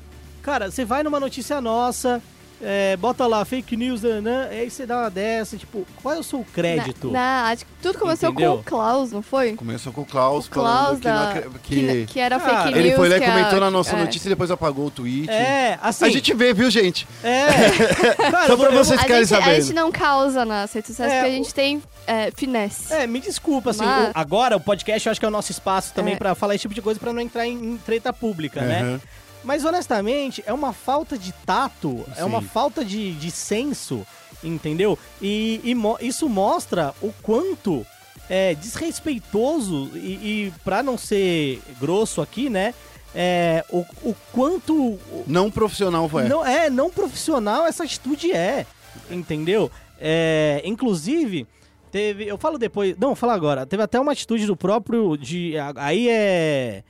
[0.41, 2.23] cara, você vai numa notícia nossa,
[2.63, 4.47] é, bota lá fake news, né?
[4.51, 7.07] Aí você dá uma dessa, tipo, qual é o seu crédito?
[7.11, 8.53] Na, na- acho que tudo começou Entendeu?
[8.55, 9.53] com o Klaus, não foi?
[9.55, 12.57] Começou com o Klaus, O Klaus falando que, não da, que, que- que era Cara,
[12.63, 12.85] fake news.
[12.85, 13.99] ele foi lá e a- comentou na nossa é.
[13.99, 15.29] notícia e depois apagou o tweet.
[15.29, 16.05] É, assim.
[16.05, 17.07] A gente vê, viu, gente?
[17.23, 17.47] É.
[18.31, 19.61] Cara, Só pra vocês ficarem gente, a sabendo.
[19.63, 22.93] gente não causa nas redes sociais É, porque a o- gente tem é, finesse.
[22.93, 25.51] É, me desculpa, assim, Mas- o- agora o podcast eu acho que é o nosso
[25.51, 26.17] espaço também É.
[26.17, 28.99] pra falar esse tipo de coisa pra não entrar em, em treta pública, né?
[29.43, 32.23] Mas honestamente, é uma falta de tato, é Sim.
[32.23, 34.05] uma falta de, de senso,
[34.43, 34.97] entendeu?
[35.21, 37.85] E, e mo- isso mostra o quanto
[38.29, 39.99] é desrespeitoso e,
[40.47, 42.73] e para não ser grosso aqui, né?
[43.13, 46.29] É, o, o quanto Não profissional foi.
[46.29, 48.65] não é não profissional essa atitude é,
[49.09, 49.69] entendeu?
[49.99, 51.45] É, inclusive
[51.91, 53.65] teve, eu falo depois, não, vou falar agora.
[53.65, 56.83] Teve até uma atitude do próprio de aí é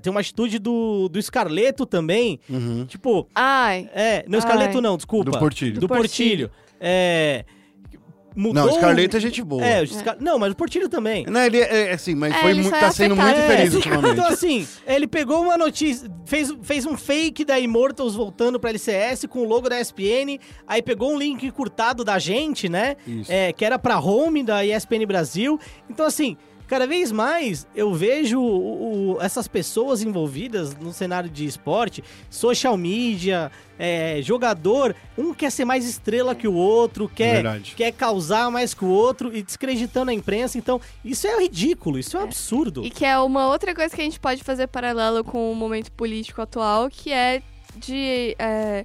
[0.00, 2.84] tem uma atitude do do Scarleto também, Uhum.
[2.86, 5.30] tipo, Ai, é, não Scarleto não, desculpa.
[5.30, 5.74] Do Portilho.
[5.74, 6.48] Do Do Portilho.
[6.48, 6.50] Portilho.
[6.80, 7.44] É
[8.36, 9.64] mudou Não, Scarlett é gente boa.
[9.64, 11.26] É, o Scar- não, mas o Portilho também.
[11.26, 13.34] Não, ele é, é assim, mas É, foi ele mu- só é tá sendo muito
[13.34, 14.12] feliz É, ultimamente.
[14.14, 19.26] Então, assim, ele pegou uma notícia, fez, fez um fake da Immortals voltando pra LCS
[19.28, 22.94] com o logo da ESPN, aí pegou um link encurtado da gente, né?
[23.04, 23.32] Isso.
[23.32, 25.58] É, que era pra home da ESPN Brasil.
[25.90, 26.36] Então, assim,
[26.68, 32.76] cada vez mais eu vejo o- o- essas pessoas envolvidas no cenário de esporte, social
[32.76, 37.74] media, é, jogador, um quer ser mais estrela que o outro, quer, Verdade.
[37.76, 40.58] quer causar mais que o outro e descreditando a imprensa.
[40.58, 42.84] Então, isso é ridículo, isso é um absurdo.
[42.84, 45.90] e que é uma outra coisa que a gente pode fazer paralelo com o momento
[45.92, 47.42] político atual, que é
[47.76, 48.84] de é,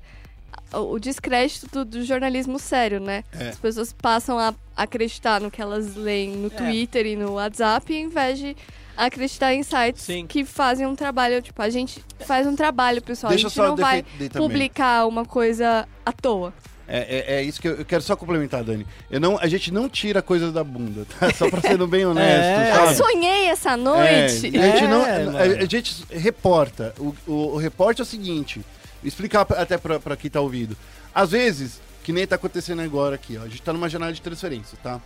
[0.79, 3.23] o descrédito do, do jornalismo sério, né?
[3.37, 3.49] É.
[3.49, 6.49] As pessoas passam a acreditar no que elas leem no É.
[6.49, 8.55] Twitter e no WhatsApp, em vez de
[8.95, 10.25] acreditar em sites Sim.
[10.27, 11.41] que fazem um trabalho.
[11.41, 13.29] Tipo, a gente faz um trabalho, pessoal.
[13.31, 14.29] Deixa a gente só não vai também.
[14.29, 16.53] publicar uma coisa à toa.
[16.85, 18.85] É, é, é isso que eu, eu quero só complementar, Dani.
[19.09, 21.31] Eu não, a gente não tira coisas da bunda, tá?
[21.33, 22.89] Só pra sendo bem honesto, É.
[22.91, 24.57] Eu sonhei essa É, noite.
[24.57, 25.01] a gente É, não.
[25.37, 26.93] A, a gente reporta.
[26.99, 28.61] O, o, o repórter é o seguinte:
[29.03, 30.75] explicar até pra, pra quem tá ouvindo.
[31.13, 33.43] Às vezes, que nem tá acontecendo agora aqui, ó.
[33.43, 34.99] A gente tá numa janela de transferência, tá?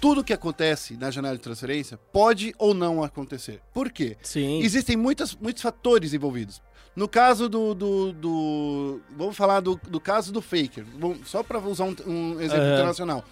[0.00, 3.60] Tudo que acontece na janela de transferência pode ou não acontecer.
[3.72, 4.16] Por quê?
[4.22, 4.60] Sim.
[4.60, 6.60] Existem muitas, muitos fatores envolvidos.
[6.94, 7.74] No caso do.
[7.74, 10.84] do, do- vamos falar do, do caso do Faker,
[11.24, 12.74] só para usar um, um exemplo Aham.
[12.74, 13.24] internacional.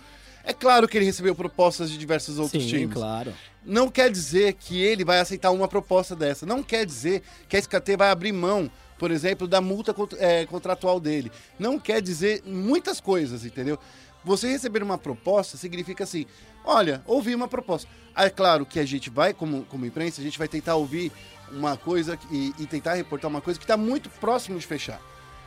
[0.45, 2.93] É claro que ele recebeu propostas de diversos outros Sim, times.
[2.95, 3.33] claro.
[3.65, 6.45] Não quer dizer que ele vai aceitar uma proposta dessa.
[6.45, 11.01] Não quer dizer que a SKT vai abrir mão, por exemplo, da multa eh, contratual
[11.01, 11.33] dele.
[11.59, 13.79] Não quer dizer muitas coisas, entendeu?
[14.23, 16.27] Você receber uma proposta significa assim:
[16.65, 17.89] olha, ouvi uma proposta.
[18.15, 21.11] É claro que a gente vai, como, como imprensa, a gente vai tentar ouvir
[21.51, 25.01] uma coisa e, e tentar reportar uma coisa que está muito próximo de fechar.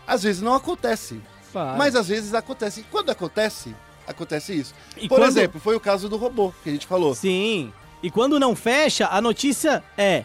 [0.08, 1.22] Às vezes não acontece,
[1.52, 1.78] Claro.
[1.78, 2.82] mas às vezes acontece.
[2.82, 3.76] E quando acontece,
[4.08, 4.74] acontece isso.
[4.95, 7.14] E Por quando- exemplo, foi o caso do robô que a gente falou.
[7.14, 7.72] Sim.
[8.01, 10.24] E quando não fecha, a notícia é.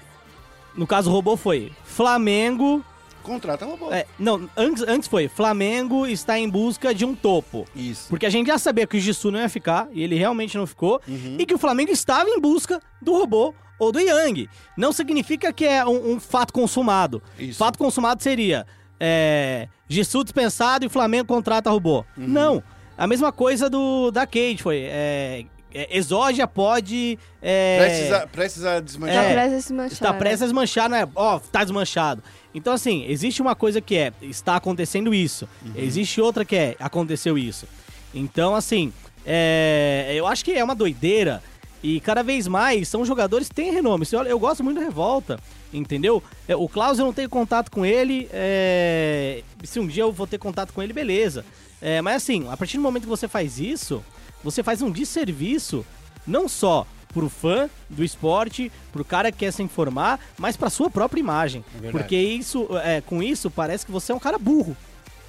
[0.75, 2.85] No caso, o robô foi Flamengo
[3.23, 3.93] Contrata robô.
[3.93, 7.65] É, não, antes, antes foi Flamengo está em busca de um topo.
[7.75, 8.09] Isso.
[8.09, 10.67] Porque a gente já sabia que o Jisoo não ia ficar, e ele realmente não
[10.67, 11.37] ficou, Uhum.
[11.39, 14.49] e que o Flamengo estava em busca do robô ou do Yang.
[14.77, 17.23] Não significa que é um, um fato consumado.
[17.39, 17.59] Isso.
[17.59, 18.67] Fato consumado seria
[18.99, 21.99] é, Jisoo dispensado e Flamengo contrata robô.
[22.19, 22.27] Uhum.
[22.27, 22.63] Não.
[23.03, 24.83] A mesma coisa do da Kate foi.
[24.85, 25.45] É,
[25.75, 27.19] é, Exódia pode.
[27.43, 29.25] É, Prestes, a, prestes a desmanchar.
[29.25, 29.33] Tá É.
[29.33, 29.93] prestes a se manchar.
[29.93, 30.19] Está né?
[30.21, 31.09] prestes a desmanchar, né?
[31.17, 32.23] Ó, tá desmanchado.
[32.55, 35.49] Então, assim, existe uma coisa que é, está acontecendo isso.
[35.75, 37.67] Existe outra que é, aconteceu isso.
[38.15, 38.93] Então, assim,
[39.27, 41.43] é, eu acho que é uma doideira.
[41.83, 44.07] E cada vez mais são jogadores que têm renome.
[44.07, 45.41] Se olha, Eu gosto muito do Revolta,
[45.73, 46.23] entendeu?
[46.47, 48.29] É, O Klaus eu não tenho contato com ele.
[48.33, 51.45] é, Se um dia eu vou ter contato com ele, beleza.
[51.83, 54.03] É, mas assim, a partir do momento que você faz isso,
[54.43, 55.85] você faz um desserviço
[56.27, 60.89] não só pro fã do esporte, pro cara que quer se informar, mas pra sua
[60.89, 61.65] própria imagem.
[61.73, 61.93] verdade.
[61.93, 64.77] Porque isso, é, com isso, parece que você é um cara burro.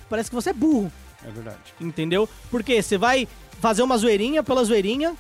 [0.10, 0.92] Parece que você é burro,
[1.26, 1.58] É verdade.
[1.82, 2.30] entendeu?
[2.52, 3.28] Porque você vai
[3.60, 5.16] fazer uma zoeirinha pela zoeirinha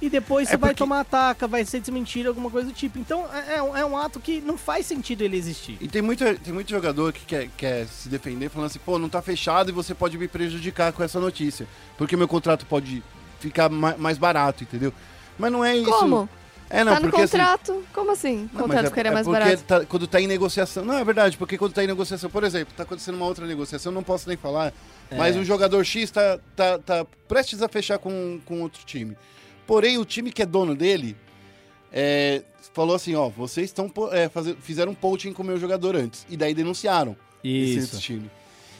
[0.00, 2.98] e depois É você vai porque- tomar ataca, vai ser desmentido, alguma coisa do tipo.
[2.98, 5.78] Então é, é um- é um ato que não faz sentido ele existir.
[5.80, 9.08] E tem muito, tem muito jogador que quer, quer se defender falando assim, pô, não
[9.08, 11.66] tá fechado e você pode me prejudicar com essa notícia.
[11.96, 13.02] Porque meu contrato pode
[13.40, 14.92] ficar ma- mais barato, entendeu?
[15.38, 15.90] Mas não é isso.
[15.90, 16.28] Como?
[16.68, 17.84] É, não, tá no porque assim- contrato?
[17.94, 18.50] Como assim?
[18.52, 19.62] O Não, contrato é- ficaria é mais porque barato?
[19.62, 20.84] tá- quando tá em negociação.
[20.84, 23.92] Não, é verdade, porque quando tá em negociação, por exemplo, tá acontecendo uma outra negociação,
[23.92, 24.72] não posso nem falar,
[25.08, 25.16] É.
[25.16, 29.16] mas um jogador X tá, tá, tá prestes a fechar com, com outro time.
[29.66, 31.16] Porém, o time que é dono dele
[31.92, 32.42] é,
[32.72, 36.26] falou assim: ó, vocês estão é, fizeram um poaching com o meu jogador antes.
[36.28, 37.80] E daí denunciaram esse Isso.
[37.94, 38.30] outro time.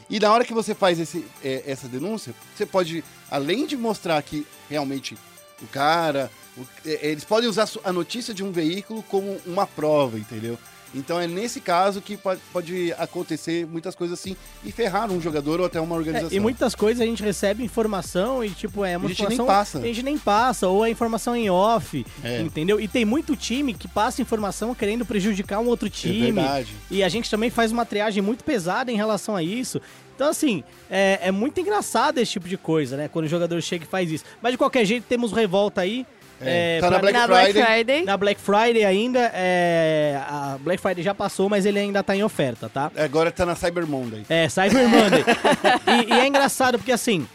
[0.09, 4.21] E na hora que você faz esse, é, essa denúncia, você pode, além de mostrar
[4.21, 5.17] que realmente
[5.61, 6.31] o cara.
[6.57, 10.57] o- é, eles podem usar a notícia de um veículo como uma prova, entendeu?
[10.95, 15.59] Então é nesse caso que pode, pode acontecer muitas coisas assim e ferrar um jogador
[15.59, 16.35] ou até uma É, organização.
[16.37, 19.45] e muitas coisas a gente recebe informação e, tipo, é uma A gente nem informação.
[19.45, 19.77] passa.
[19.79, 22.41] A gente nem passa, ou a informação em off, É.
[22.41, 22.79] entendeu?
[22.79, 26.31] E tem muito time que passa informação querendo prejudicar um outro É time.
[26.31, 26.73] verdade.
[26.89, 29.81] E a gente também faz uma triagem muito pesada em relação a isso.
[30.15, 33.07] Então, assim, é, é muito engraçado esse tipo de coisa, né?
[33.07, 34.23] Quando o jogador chega e faz isso.
[34.41, 36.07] Mas de qualquer jeito, temos revolta aí.
[36.41, 37.53] É, É, tá na Black Na Friday.
[37.53, 38.03] Black Friday.
[38.05, 39.31] na Black Friday ainda.
[39.33, 42.91] É, a Black Friday já passou, mas ele ainda tá em oferta, tá?
[42.95, 44.25] Agora tá na Cyber Monday.
[44.29, 45.23] É, Cyber Monday.
[46.07, 47.27] e, e é engraçado porque, assim,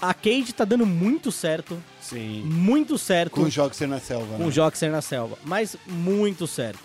[0.00, 1.82] a Cade tá dando muito certo.
[2.00, 2.42] Sim.
[2.44, 3.32] Muito certo.
[3.32, 4.36] Com o Joxer na selva.
[4.36, 4.46] com né?
[4.46, 5.36] o Joxer na selva.
[5.44, 6.80] Mas muito certo.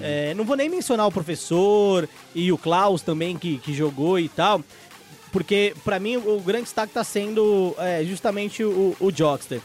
[0.00, 4.28] É, não vou nem mencionar o professor e o Klaus também que, que jogou e
[4.28, 4.62] tal.
[5.30, 9.60] Porque, pra mim, o grande destaque tá sendo é, justamente o, o Joxter.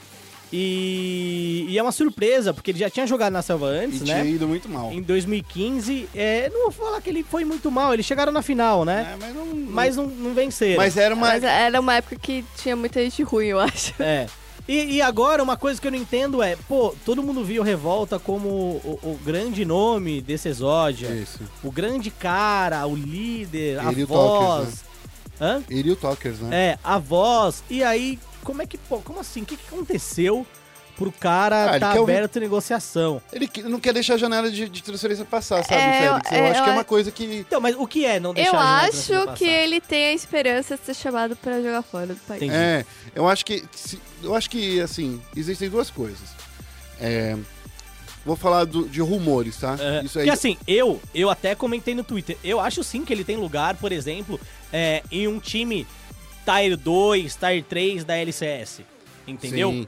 [0.55, 4.23] E, e é uma surpresa, porque ele já tinha jogado na selva E antes, tinha
[4.23, 4.29] né?
[4.29, 4.91] ido muito mal.
[4.93, 6.07] Em 2015.
[6.13, 9.13] É, não vou falar que ele foi muito mal, eles chegaram na final, né?
[9.13, 10.77] É, mas não, Mas não, não venceram.
[10.77, 11.27] mas era uma.
[11.27, 13.93] Mas era uma época que tinha muita gente ruim, eu acho.
[14.03, 14.27] É.
[14.67, 18.17] E, e agora, uma coisa que eu não entendo é, pô, todo mundo viu Revolta
[18.17, 21.07] como o, o grande nome desse Exódia.
[21.09, 21.39] Isso.
[21.61, 24.29] O grande cara, o líder, a Ele e o voz.
[24.39, 24.83] Talkers,
[25.41, 25.63] Hã?
[25.69, 26.55] Ele e o Talkers, né?
[26.55, 27.61] É, a voz.
[27.69, 29.41] E aí, como é que, pô, como assim?
[29.41, 30.45] O que, que aconteceu
[30.95, 33.19] pro cara Ah, tá aberto a negociação?
[33.33, 36.31] Ele que- não quer deixar a janela de, de transferência passar, sabe, É, Félix?
[36.31, 37.23] Eu é, acho que é eu- uma coisa que.
[37.37, 39.57] Então, mas o que é não deixar Eu a janela acho transferência que passar?
[39.63, 42.41] ele tem a esperança de ser chamado pra jogar fora do país.
[42.43, 42.55] Entendi.
[42.55, 42.85] É,
[43.15, 43.63] eu acho que.
[44.21, 46.29] eu acho que, assim, existem duas coisas.
[47.01, 47.35] É,
[48.25, 49.75] vou falar do- de rumores, tá?
[49.79, 50.25] É, Isso aí.
[50.25, 53.75] Porque assim, eu, eu até comentei no Twitter, eu acho sim que ele tem lugar,
[53.77, 54.39] por exemplo,
[54.71, 55.85] é, em um time
[56.45, 58.81] Tier 2, Tier 3 da LCS.
[59.27, 59.71] Entendeu?
[59.71, 59.87] Sim.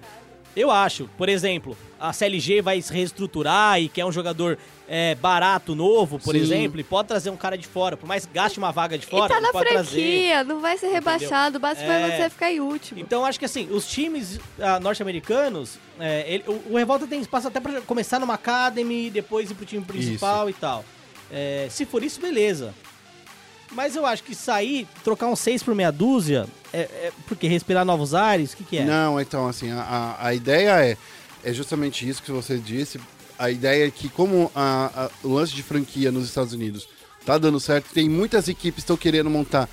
[0.56, 1.10] Eu acho.
[1.18, 6.34] Por exemplo, a CLG vai se reestruturar e quer um jogador é, barato, novo, por
[6.34, 6.42] Sim.
[6.42, 7.98] exemplo, e pode trazer um cara de fora.
[7.98, 9.90] Por mais que gaste uma vaga de E fora, tá ele na pode trazer.
[9.90, 12.18] franquia, não vai ser rebaixado, basta É.
[12.24, 13.02] você ficar em último.
[13.02, 17.50] Então acho que assim, os times ah, norte-americanos, é, ele- o, o Revolta tem espaço
[17.50, 20.86] até pra começar numa academy, depois ir pro time principal e tal.
[21.30, 22.74] É, se for isso, beleza.
[23.76, 27.84] Mas eu acho que sair, trocar um 6 por meia dúzia, é, é porque respirar
[27.84, 28.86] novos ares, o que, que é?
[28.86, 30.98] Não, então, assim, a, a, ideia é,
[31.44, 33.00] é justamente isso que você disse.
[33.38, 36.88] A ideia é que, como a- a- o lance de franquia nos Estados Unidos
[37.26, 39.68] tá dando certo, tem muitas equipes que estão querendo montar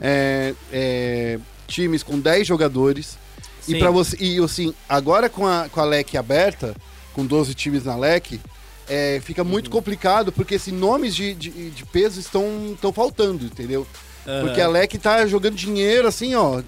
[0.00, 3.18] é, é, times com 10 jogadores.
[3.60, 3.74] Sim.
[3.74, 4.16] E para você.
[4.20, 6.76] E assim, agora com a, com a LEC aberta,
[7.12, 8.40] com 12 times na LEC,
[8.88, 9.48] é, fica Uhum.
[9.48, 13.86] muito complicado, porque assim, nomes de, de, de peso estão, estão faltando, entendeu?
[14.26, 14.44] Aham.
[14.46, 16.62] Porque a LEC tá jogando dinheiro assim, ó.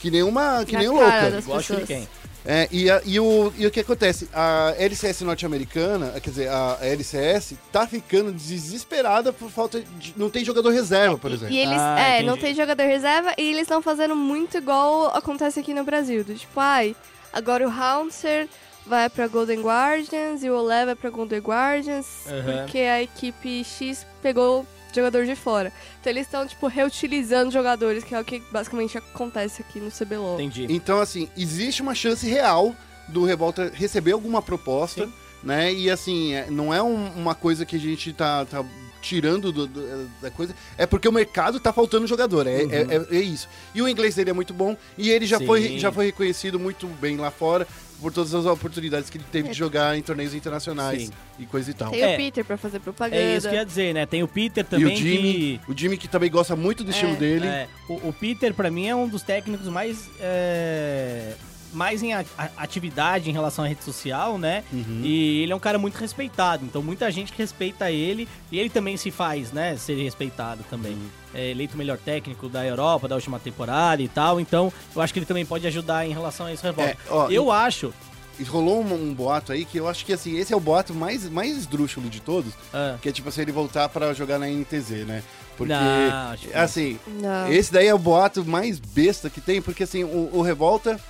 [0.00, 0.64] Que nem uma.
[0.64, 1.38] Que Na nem um louca.
[1.38, 1.62] Igual a.
[1.62, 2.08] Shuriken.
[2.46, 4.26] É, e, a- e o, e o que acontece?
[4.32, 10.14] A LCS norte-americana, quer dizer, a LCS tá ficando desesperada por falta de.
[10.16, 11.52] Não tem jogador reserva, por exemplo.
[11.54, 12.26] E eles, Ah, é, entendi.
[12.30, 16.24] não tem jogador reserva e eles estão fazendo muito igual acontece aqui no Brasil.
[16.24, 16.94] Do tipo, ai,
[17.32, 18.48] agora o Haunter
[18.88, 22.62] vai pra Golden Guardians e o Olé vai pra Golden Guardians Aham.
[22.62, 25.72] porque a equipe X pegou jogador de fora.
[26.00, 30.40] Então eles estão, tipo, reutilizando jogadores, que é o que basicamente acontece aqui no CBLOL.
[30.40, 30.66] Entendi.
[30.70, 32.74] Então, assim, existe uma chance real
[33.06, 35.12] do Revolta receber alguma proposta, Sim.
[35.42, 35.72] né?
[35.72, 38.64] E assim, é- não é um- uma coisa que a gente tá, tá
[39.00, 43.16] tirando do- do- da coisa, é porque o mercado tá faltando jogador, é, é, é-
[43.16, 43.48] é isso.
[43.74, 45.46] E o inglês dele é muito bom, e ele já, Sim.
[45.46, 47.66] foi, já foi reconhecido muito bem lá fora
[48.00, 51.12] por todas as oportunidades que ele teve de jogar em torneios internacionais Sim.
[51.38, 51.90] e coisa e tal.
[51.90, 52.14] Tem É.
[52.14, 53.20] o Peter pra fazer propaganda.
[53.20, 54.06] É isso que eu ia dizer, né?
[54.06, 55.72] Tem o Peter E também o Jimmy, que...
[55.72, 57.16] o Jimmy que também gosta muito do estilo É.
[57.16, 57.46] dele.
[57.46, 60.08] É, o, o Peter, pra mim, é um dos técnicos mais.
[60.20, 61.34] é,
[61.72, 62.12] mais em
[62.56, 64.64] atividade em relação à rede social, né?
[64.72, 65.00] Uhum.
[65.04, 66.64] E ele é um cara muito respeitado.
[66.64, 68.26] Então, muita gente que respeita ele.
[68.50, 69.76] E ele também se faz, né?
[69.76, 70.92] Ser respeitado também.
[70.92, 71.08] Uhum.
[71.34, 74.40] É eleito o melhor técnico da Europa, da última temporada e tal.
[74.40, 76.90] Então, eu acho que ele também pode ajudar em relação a esse revolta.
[76.92, 77.92] É, ó, eu acho.
[78.38, 80.94] E rolou um, um boato aí que eu acho que assim, esse é o boato
[80.94, 84.46] mais, mais esdrúxulo de todos, ah, que é tipo assim, ele voltar pra jogar na
[84.46, 85.24] NTZ, né?
[85.56, 86.60] Porque, Não, acho que não.
[86.62, 87.52] assim, Não.
[87.52, 91.00] esse daí é o boato mais besta que tem, porque assim, o, o Revolta,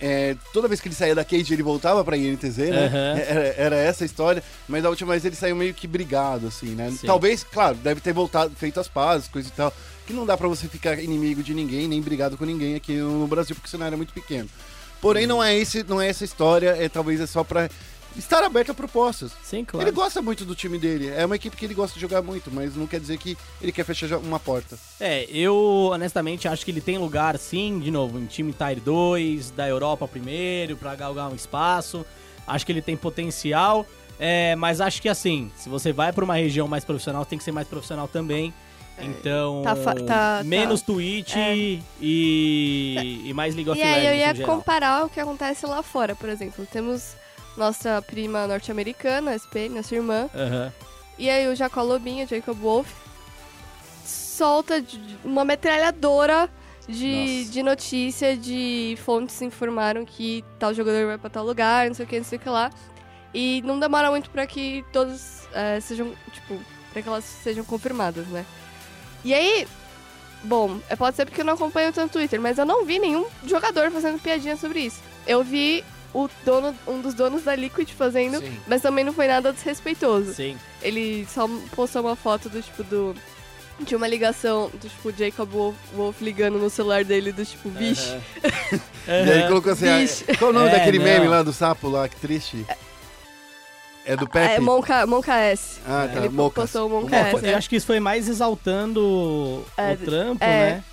[0.00, 2.86] é, toda vez que ele saía da Cage, ele voltava pra INTZ, né?
[2.86, 3.18] Aham.
[3.18, 6.70] Era, era essa a história, mas da última vez ele saiu meio que brigado, assim,
[6.70, 6.90] né?
[6.90, 7.06] Sim.
[7.06, 9.72] Talvez, claro, deve ter voltado, feito as pazes, coisa e tal,
[10.06, 13.26] que não dá pra você ficar inimigo de ninguém, nem brigado com ninguém aqui no
[13.26, 14.48] Brasil, porque o cenário é muito pequeno.
[15.00, 17.68] Porém, não é, esse, não é essa história, é talvez é só pra
[18.16, 19.32] estar aberto a propostas.
[19.42, 19.86] Sim, claro.
[19.88, 21.08] Ele gosta muito do time dele.
[21.08, 23.72] É uma equipe que ele gosta de jogar muito, mas não quer dizer que ele
[23.72, 24.78] quer fechar uma porta.
[25.00, 29.50] É, eu honestamente acho que ele tem lugar sim, de novo, em time Tier 2,
[29.52, 32.04] da Europa primeiro, pra galgar um espaço.
[32.46, 33.86] Acho que ele tem potencial,
[34.18, 37.44] é, mas acho que assim, se você vai pra uma região mais profissional, tem que
[37.44, 38.52] ser mais profissional também.
[39.00, 40.86] Então, Tá fa- tá- menos tá.
[40.92, 41.54] Twitch É.
[42.00, 45.82] e, e mais League of E aí eu Legends ia comparar o que acontece lá
[45.84, 46.66] fora, por exemplo.
[46.66, 47.12] Temos
[47.58, 50.30] nossa prima norte-americana, a SP, nossa irmã.
[50.34, 50.72] Aham.
[51.18, 52.88] E aí o Jacó Lobinho, Jacob Wolf,
[54.04, 54.82] solta
[55.24, 56.48] uma metralhadora
[56.88, 57.52] de, Nossa.
[57.52, 62.08] de notícia, de fontes informaram que tal jogador vai pra tal lugar, não sei o
[62.08, 62.70] que, não sei o que lá.
[63.34, 66.58] E não demora muito pra que todos é, sejam, tipo,
[66.92, 68.46] pra que elas sejam confirmadas, né?
[69.24, 69.66] E aí,
[70.44, 72.98] bom, é, pode ser porque eu não acompanho tanto o Twitter, mas eu não vi
[72.98, 75.02] nenhum jogador fazendo piadinha sobre isso.
[75.26, 75.84] Eu vi
[76.14, 78.58] o dono, um dos donos da Liquid fazendo, Sim.
[78.66, 80.34] mas também não foi nada desrespeitoso.
[80.34, 80.56] Sim.
[80.82, 83.14] Ele só postou uma foto do tipo do.
[83.80, 88.16] De uma ligação do tipo Jacob Wolf, Wolf ligando no celular dele, do tipo, bicho.
[88.44, 88.80] Aham.
[89.08, 91.04] E aí colocou assim, ah, qual o nome É, daquele não.
[91.06, 92.66] meme lá do sapo lá, que triste?
[94.04, 94.54] É do Pepe?
[94.54, 95.80] É Monka, Monka S.
[95.86, 96.64] Ah, tá, Ele Mocas.
[96.70, 97.30] postou o Monka O É, S.
[97.40, 100.46] Foi- eu acho que isso foi mais exaltando É, o trampo, é.
[100.46, 100.84] né?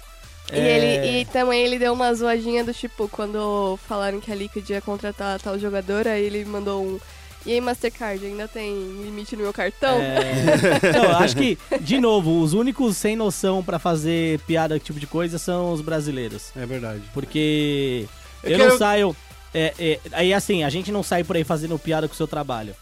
[0.54, 4.70] E, ele, e também ele deu uma zoadinha do tipo, quando falaram que a Liquid
[4.70, 7.00] ia contratar tal jogador, aí ele mandou um.
[7.46, 8.74] E aí, Mastercard, ainda tem
[9.04, 10.00] limite no meu cartão?
[10.00, 10.22] É...
[10.98, 15.06] Não, eu acho que, de novo, os únicos sem noção pra fazer piada, tipo de
[15.06, 16.52] coisa, são os brasileiros.
[16.56, 17.04] É verdade.
[17.14, 18.08] Porque
[18.44, 19.16] Eu eu, quero- não saio.
[19.54, 22.28] É, é, aí assim, a gente não sai por aí fazendo piada com o seu
[22.28, 22.76] trabalho.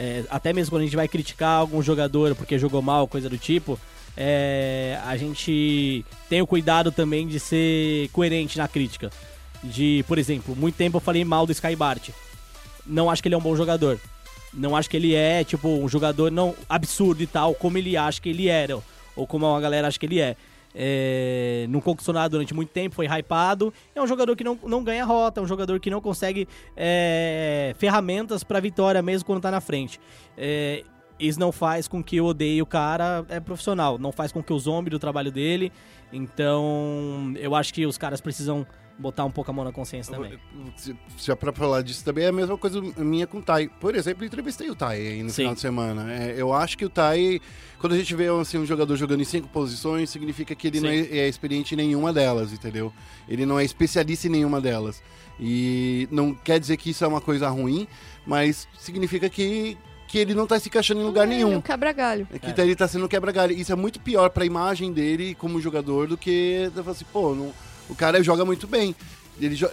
[0.00, 3.38] É, até mesmo quando a gente vai criticar algum jogador porque jogou mal, coisa do
[3.38, 3.78] tipo,
[4.16, 9.10] é, a gente tem o cuidado também de ser coerente na crítica.
[9.62, 12.10] De, por exemplo, muito tempo eu falei mal do Skybart.
[12.86, 14.00] Não acho que ele é um bom jogador.
[14.54, 18.20] Não acho que ele é, tipo, um jogador não absurdo e tal, como ele acha
[18.20, 18.78] que ele era,
[19.14, 20.36] ou como a galera acha que ele é.
[20.78, 23.72] É, não conquistou nada durante muito tempo, foi hypado.
[23.94, 26.46] É um jogador que não, não ganha rota, é um jogador que não consegue
[26.76, 29.98] é, ferramentas pra vitória mesmo quando tá na frente.
[30.36, 30.84] É,
[31.18, 34.52] isso não faz com que eu odeie o cara é profissional, não faz com que
[34.52, 35.72] eu zombe do trabalho dele.
[36.12, 38.66] Então, eu acho que os caras precisam
[38.98, 40.38] botar um pouco a mão na consciência também.
[41.18, 43.68] Já pra falar disso também é a mesma coisa minha com o Tai.
[43.68, 45.36] Por exemplo, eu entrevistei o Tai aí no Sim.
[45.36, 46.12] final de semana.
[46.12, 47.40] É, eu acho que o Tai,
[47.78, 50.88] quando a gente vê assim, um jogador jogando em cinco posições, significa que ele não
[50.88, 52.92] é, é experiente em nenhuma delas, entendeu?
[53.28, 55.02] Ele não é especialista em nenhuma delas.
[55.38, 57.86] E não quer dizer que isso é uma coisa ruim,
[58.26, 59.76] mas significa que,
[60.08, 61.56] que ele não tá se encaixando em lugar É, nenhum.
[61.56, 62.26] Um quebra-galho.
[62.32, 63.52] É que ele tá sendo quebra-galho.
[63.56, 67.34] Isso é muito pior pra imagem dele como jogador do que eu falo assim, pô,
[67.34, 67.52] não-
[67.88, 68.94] o cara joga muito bem.
[69.38, 69.68] Ele jo-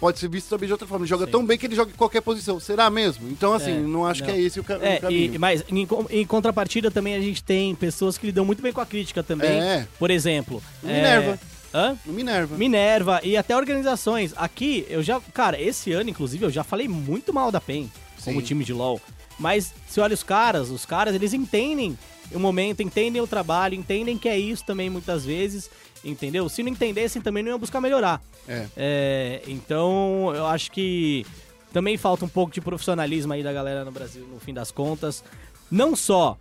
[0.00, 1.04] pode ser visto também de outra forma.
[1.04, 1.30] Ele joga Sim.
[1.30, 2.58] tão bem que ele joga em qualquer posição.
[2.58, 3.28] Será mesmo?
[3.30, 4.28] Então, assim, É, não acho não.
[4.28, 5.34] que é esse o, ca- o É, caminho.
[5.34, 8.80] e, mas em, em contrapartida também a gente tem pessoas que lidam muito bem com
[8.80, 9.50] a crítica também.
[9.50, 9.86] É.
[10.00, 11.38] Por exemplo, O Minerva.
[11.72, 11.96] Hã?
[12.06, 12.56] No Minerva.
[12.56, 14.32] Minerva e até organizações.
[14.36, 15.20] Aqui, eu já.
[15.32, 17.90] Cara, esse ano, inclusive, eu já falei muito mal da PEN
[18.24, 18.46] como Sim.
[18.46, 19.00] time de LoL.
[19.38, 21.98] Mas se olha os caras, os caras, eles entendem
[22.32, 25.70] o momento, entendem o trabalho, entendem que é isso também muitas vezes,
[26.04, 26.48] entendeu?
[26.48, 28.22] Se não entendessem, também não iam buscar melhorar.
[28.48, 28.66] É.
[28.76, 31.26] É, então, eu acho que
[31.72, 35.24] também falta um pouco de profissionalismo aí da galera no Brasil, no fim das contas.
[35.70, 36.38] Não só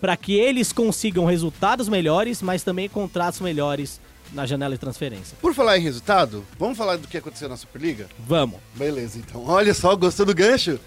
[0.00, 4.00] para que eles consigam resultados melhores, mas também contratos melhores
[4.32, 5.36] na janela de transferência.
[5.40, 8.08] Por falar em resultado, vamos falar do que aconteceu na Superliga?
[8.26, 8.58] Vamos.
[8.74, 9.44] Beleza, então.
[9.46, 10.80] Olha só, gostou do gancho?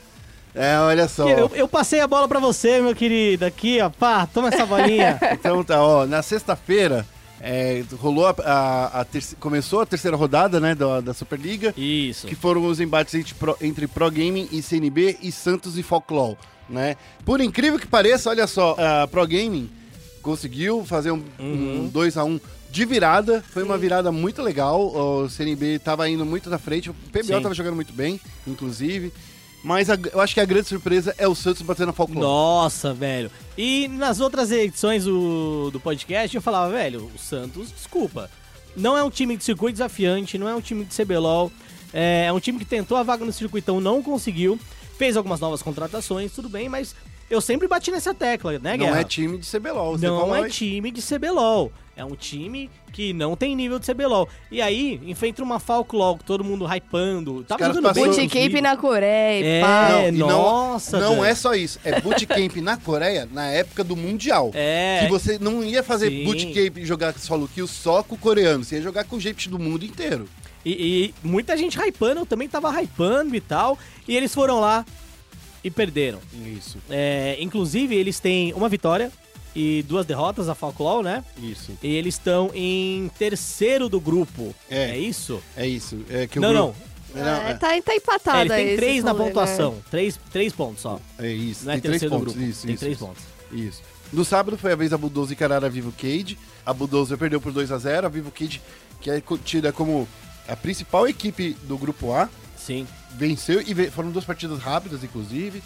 [0.56, 1.28] É, olha só.
[1.30, 3.46] Eu, eu passei a bola pra você, meu querido.
[3.46, 3.90] Aqui, ó.
[3.90, 5.20] Pá, toma essa bolinha.
[5.34, 7.06] Então tá, ó, na sexta-feira
[7.42, 9.06] é, rolou a, a- a
[9.40, 12.26] começou a terceira rodada, né, da, da Superliga, Isso.
[12.26, 16.38] que foram os embates entre Pro, entre Pro Gaming e CNB e Santos e Folklore,
[16.70, 16.96] né?
[17.26, 19.70] Por incrível que pareça, olha só, a Pro Gaming
[20.22, 22.40] conseguiu fazer um, um 2 a 1
[22.72, 26.94] de virada, foi uma virada muito legal, o CNB tava indo muito na frente, o
[26.94, 27.42] PBO Sim.
[27.42, 29.14] tava jogando muito bem, inclusive,
[29.66, 32.22] mas a- eu acho que a grande surpresa é o Santos batendo a Folklore.
[32.22, 33.30] Nossa, velho.
[33.58, 38.30] E nas outras edições do, do podcast eu falava, velho, o Santos, desculpa.
[38.76, 41.52] Não é um time de circuito desafiante, não é um time de CBLOL.
[41.94, 44.60] É, é um time que tentou a vaga no circuitão, não conseguiu.
[44.98, 46.96] Fez algumas novas contratações, tudo bem, mas
[47.30, 49.00] eu sempre bati nessa tecla, né, Não Guerra?
[49.02, 50.50] é time de CBLOL, você Não é aí.
[50.52, 51.72] time de CBLOL.
[51.98, 54.28] É um time que não tem nível de CBLOL.
[54.52, 57.42] E aí, enfrenta uma Falclol, todo mundo hypando.
[57.46, 59.90] Tava jogando bem, Bootcamp na Coreia, É, pá.
[59.92, 61.24] Não, e não- nossa, Não velho.
[61.26, 64.52] é só isso, é bootcamp na Coreia na época do Mundial.
[64.54, 65.04] É.
[65.06, 66.26] Que você não ia fazer Sim.
[66.26, 69.58] bootcamp e jogar solo kill só com o coreano, você ia jogar com gente do
[69.58, 70.28] mundo inteiro.
[70.66, 73.80] E, e muita gente hypando, eu também tava hypando e tal.
[74.06, 74.84] E eles foram lá
[75.66, 76.20] e perderam.
[76.46, 79.12] Isso, É, inclusive, eles têm uma vitória
[79.56, 81.24] e duas derrotas, a Falclaw, né?
[81.42, 81.72] isso.
[81.82, 84.54] E eles estão em terceiro do grupo.
[84.70, 84.92] É.
[84.92, 85.42] É, isso?
[85.58, 86.00] É isso.
[86.10, 86.78] É que o Não, grupo-
[87.16, 89.30] É, Não, é, tá, tá É, empatado eles têm esse três na rolê, né?
[89.30, 89.76] pontuação.
[89.90, 91.00] Três, três pontos só.
[91.18, 91.66] é isso.
[91.66, 92.34] Não é tem três terceiro pontos.
[92.36, 92.50] grupo.
[92.50, 93.06] Isso, Tem isso, três isso.
[93.08, 93.24] pontos.
[93.52, 93.82] Isso.
[94.14, 96.38] No sábado foi a vez da Bulldozer encarar a Vivo Cage.
[96.66, 98.62] A Bulldozer perdeu por 2 a 0 A Vivo Cage,
[99.02, 100.08] que é tida como
[100.48, 102.86] a principal equipe do grupo A, Sim.
[103.18, 105.62] Venceu e foram duas partidas rápidas, inclusive.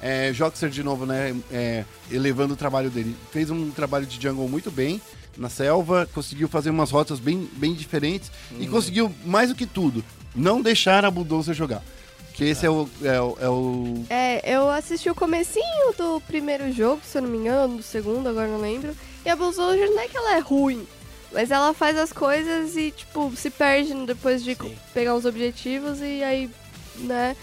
[0.00, 3.14] É, Joxer, de novo, né, é, elevando o trabalho dele.
[3.30, 5.00] Fez um trabalho de jungle muito bem
[5.36, 10.04] na selva, conseguiu fazer umas rotas bem, bem diferentes e conseguiu, mais do que tudo,
[10.34, 11.82] não deixar a Bulldozer jogar.
[12.34, 16.72] Que esse é, o, é, o, é o- É, eu assisti o comecinho do primeiro
[16.72, 18.96] jogo, se eu não me engano, do segundo, agora não lembro.
[19.24, 20.86] E a Bulldozer não é que ela é ruim,
[21.32, 24.74] mas ela faz as coisas e, tipo, se perde depois de Sim.
[24.92, 26.50] pegar os objetivos e aí,
[26.96, 27.36] né,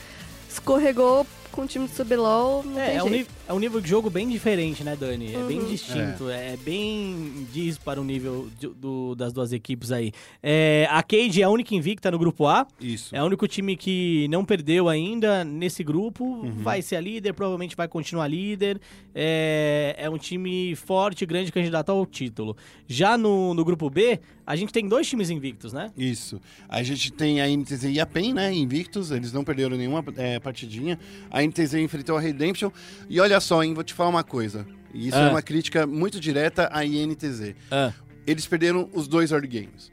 [0.49, 3.31] escorregou com o time do CBLOL, não É, tem é jeito.
[3.49, 5.33] É um nível de jogo bem diferente, né, Dani?
[5.33, 5.65] É bem Uhum.
[5.65, 6.55] distinto, é.
[6.57, 10.11] bem disparo o nível de- do- das duas equipes aí.
[10.43, 13.15] É, a Cade é a única invicta no grupo A, Isso.
[13.15, 16.51] é o único time que não perdeu ainda nesse grupo, Uhum.
[16.61, 18.79] vai ser a líder, provavelmente vai continuar líder.
[19.15, 22.55] É, é um time forte, grande, candidato ao título.
[22.87, 25.91] Já no, no grupo B, a gente tem dois times invictos, né?
[25.97, 26.39] Isso.
[26.67, 28.53] A gente tem a NTZ e a PEN, né?
[28.53, 30.99] Invictos, eles não perderam nenhuma é, partidinha.
[31.31, 32.69] A NTZ enfrentou a Redemption.
[33.09, 34.65] E olha só, hein, vou te falar uma coisa.
[34.93, 35.21] E isso Ah.
[35.27, 37.55] é uma crítica muito direta à INTZ.
[37.71, 37.91] Ah,
[38.25, 39.91] Eles perderam os dois early games.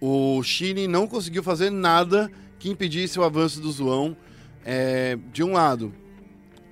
[0.00, 4.16] O Chile não conseguiu fazer nada que impedisse o avanço do Zoão.
[4.64, 5.92] É, de um lado,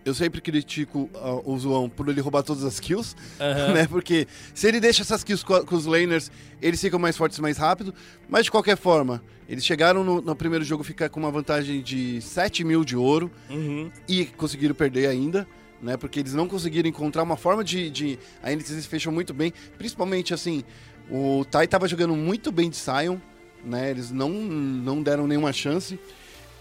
[0.05, 3.73] eu sempre critico ah, o Zoão por ele roubar todas as kills, Aham.
[3.75, 3.87] né?
[3.87, 7.57] Porque se ele deixa essas kills co- com, os laners, eles ficam mais fortes mais
[7.59, 7.93] rápido.
[8.29, 12.21] Mas de qualquer forma, eles chegaram no, no primeiro jogo ficar com uma vantagem de
[12.23, 13.91] 7 mil de ouro uhum.
[14.09, 15.47] e conseguiram perder ainda,
[15.83, 15.97] né?
[15.97, 17.91] Porque eles não conseguiram encontrar uma forma de.
[17.91, 18.19] de...
[18.43, 20.65] A NTZ fechou muito bem, principalmente assim.
[21.11, 23.19] O Tai tava jogando muito bem de Sion,
[23.65, 23.91] né?
[23.91, 25.99] Eles não, não deram nenhuma chance.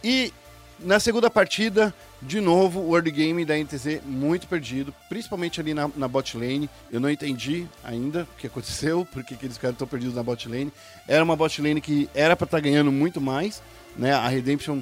[0.03, 0.33] E
[0.79, 5.89] na segunda partida, de novo, o early game da NTZ muito perdido, principalmente ali na,
[5.95, 6.67] na bot lane.
[6.91, 10.49] Eu não entendi ainda o que aconteceu, porque que eles ficaram tão perdidos na bot
[10.49, 10.73] lane.
[11.07, 13.61] Era uma bot lane que era pra estar ganhando muito mais,
[13.95, 14.13] né?
[14.13, 14.81] A Redemption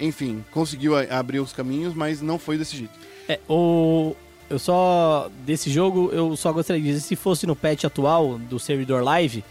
[0.00, 2.98] enfim, conseguiu abrir os caminhos, mas não foi desse jeito.
[3.32, 4.14] É, o.
[4.48, 5.30] Eu só.
[5.46, 9.44] Desse jogo, eu só gostaria de dizer: se fosse no patch atual do servidor live,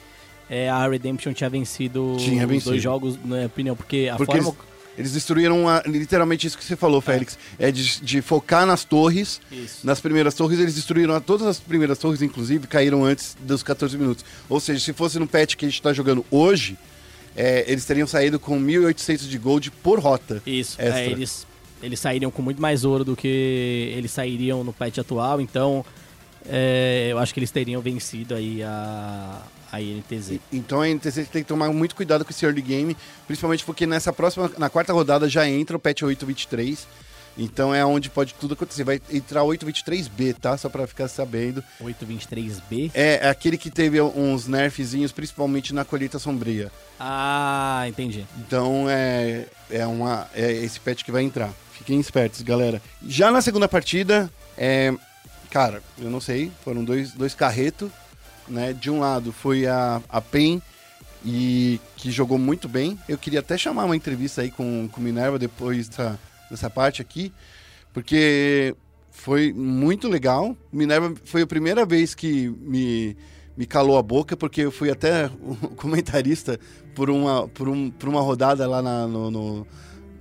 [0.49, 2.71] é, a Redemption tinha vencido Tinha os vencido.
[2.71, 4.49] dois jogos, na minha opinião, porque a Porque forma.
[4.49, 7.37] eles, eles destruíram a- literalmente isso que você falou, Félix.
[7.57, 9.39] É de, de focar nas torres.
[9.49, 9.85] Isso.
[9.87, 13.97] Nas primeiras torres, eles destruíram a- todas as primeiras torres, inclusive, caíram antes dos 14
[13.97, 14.25] minutos.
[14.49, 16.77] Ou seja, se fosse no patch que a gente tá jogando hoje,
[17.37, 20.41] é, eles teriam saído com 1.800 de gold por rota.
[20.45, 21.47] Isso, é, eles,
[21.81, 25.85] eles sairiam com muito mais ouro do que eles sairiam no patch atual, então
[26.45, 30.39] é, eu acho que eles teriam vencido aí a, a INTZ.
[30.51, 32.95] Então a NTZ tem que tomar muito cuidado com esse early game,
[33.27, 36.87] principalmente porque nessa próxima, na quarta rodada já entra o patch 823.
[37.37, 38.83] Então é onde pode tudo acontecer.
[38.83, 40.57] Vai entrar 823B, tá?
[40.57, 41.63] Só pra ficar sabendo.
[41.81, 42.91] 823B?
[42.93, 46.69] É, é aquele que teve uns nerfzinhos, principalmente na colheita sombria.
[46.99, 48.25] Ah, entendi.
[48.39, 51.53] Então é, é, uma, é esse patch que vai entrar.
[51.79, 52.81] Fiquem espertos, galera.
[53.07, 54.93] Já na segunda partida, é,
[55.49, 57.89] cara, eu não sei, foram dois, dois carretos,
[58.47, 58.73] né?
[58.73, 60.61] De um lado foi a, a PEN,
[61.25, 62.97] e que jogou muito bem.
[63.07, 66.19] Eu queria até chamar uma entrevista aí com, com o Minerva depois dessa,
[66.49, 67.33] dessa parte aqui,
[67.93, 68.75] porque
[69.11, 70.55] foi muito legal.
[70.71, 73.17] Minerva foi a primeira vez que me,
[73.57, 76.57] me calou a boca, porque eu fui até o comentarista
[76.95, 79.67] por uma, por um, por uma rodada lá na, no, no-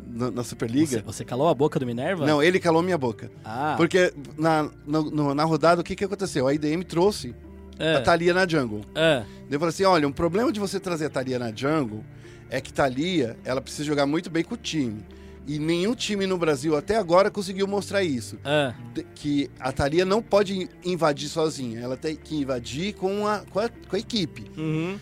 [0.09, 0.86] na, na Superliga.
[0.98, 2.26] Você, você calou a boca do Minerva?
[2.26, 3.30] Não, ele calou minha boca.
[3.44, 6.47] Ah, Porque na, no- na rodada, o que, que aconteceu?
[6.48, 7.35] A IDM trouxe
[7.78, 8.80] é, a Thalia na jungle.
[8.94, 12.05] é, Eu falei assim, olha, um problema de você trazer a Thalia na jungle
[12.51, 15.05] é que Thalia, ela precisa jogar muito bem com o time.
[15.47, 18.36] E nenhum time no Brasil até agora conseguiu mostrar isso.
[18.44, 18.74] é.
[19.14, 23.68] Que a Thalia não pode invadir sozinha, ela tem que invadir com a, com a,
[23.68, 24.51] com a equipe.
[24.59, 24.98] Uhum.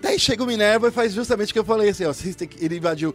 [0.00, 2.46] Daí chega o Minerva e faz justamente o que eu falei, assim, ó, vocês têm
[2.46, 3.14] que- ele invadiu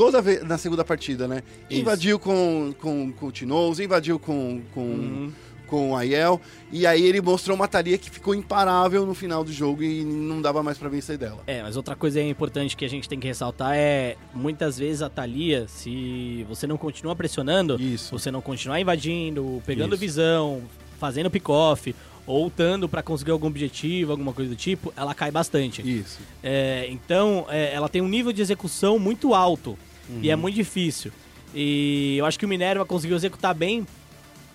[0.00, 1.42] toda vez na segunda partida, né?
[1.68, 1.78] Isso.
[1.78, 5.32] Invadiu com, com, com o Tinoz, invadiu com, com, Uhum.
[5.66, 6.40] com o Aiel,
[6.72, 10.40] e aí ele mostrou uma Thalia que ficou imparável no final do jogo e não
[10.40, 11.42] dava mais pra vencer dela.
[11.46, 15.10] É, mas outra coisa importante que a gente tem que ressaltar é muitas vezes a
[15.10, 18.10] Thalia, se você não continua pressionando, Isso.
[18.10, 20.00] você não continuar invadindo, pegando Isso.
[20.00, 20.62] visão,
[20.98, 21.94] fazendo pick-off,
[22.26, 22.50] ou
[22.88, 25.82] pra conseguir algum objetivo, alguma coisa do tipo, ela cai bastante.
[25.82, 26.20] Isso.
[26.42, 29.76] É, então, é, ela tem um nível de execução muito alto
[30.22, 30.32] e Uhum.
[30.32, 31.12] é muito difícil.
[31.54, 33.86] E eu acho que o Minerva conseguiu executar bem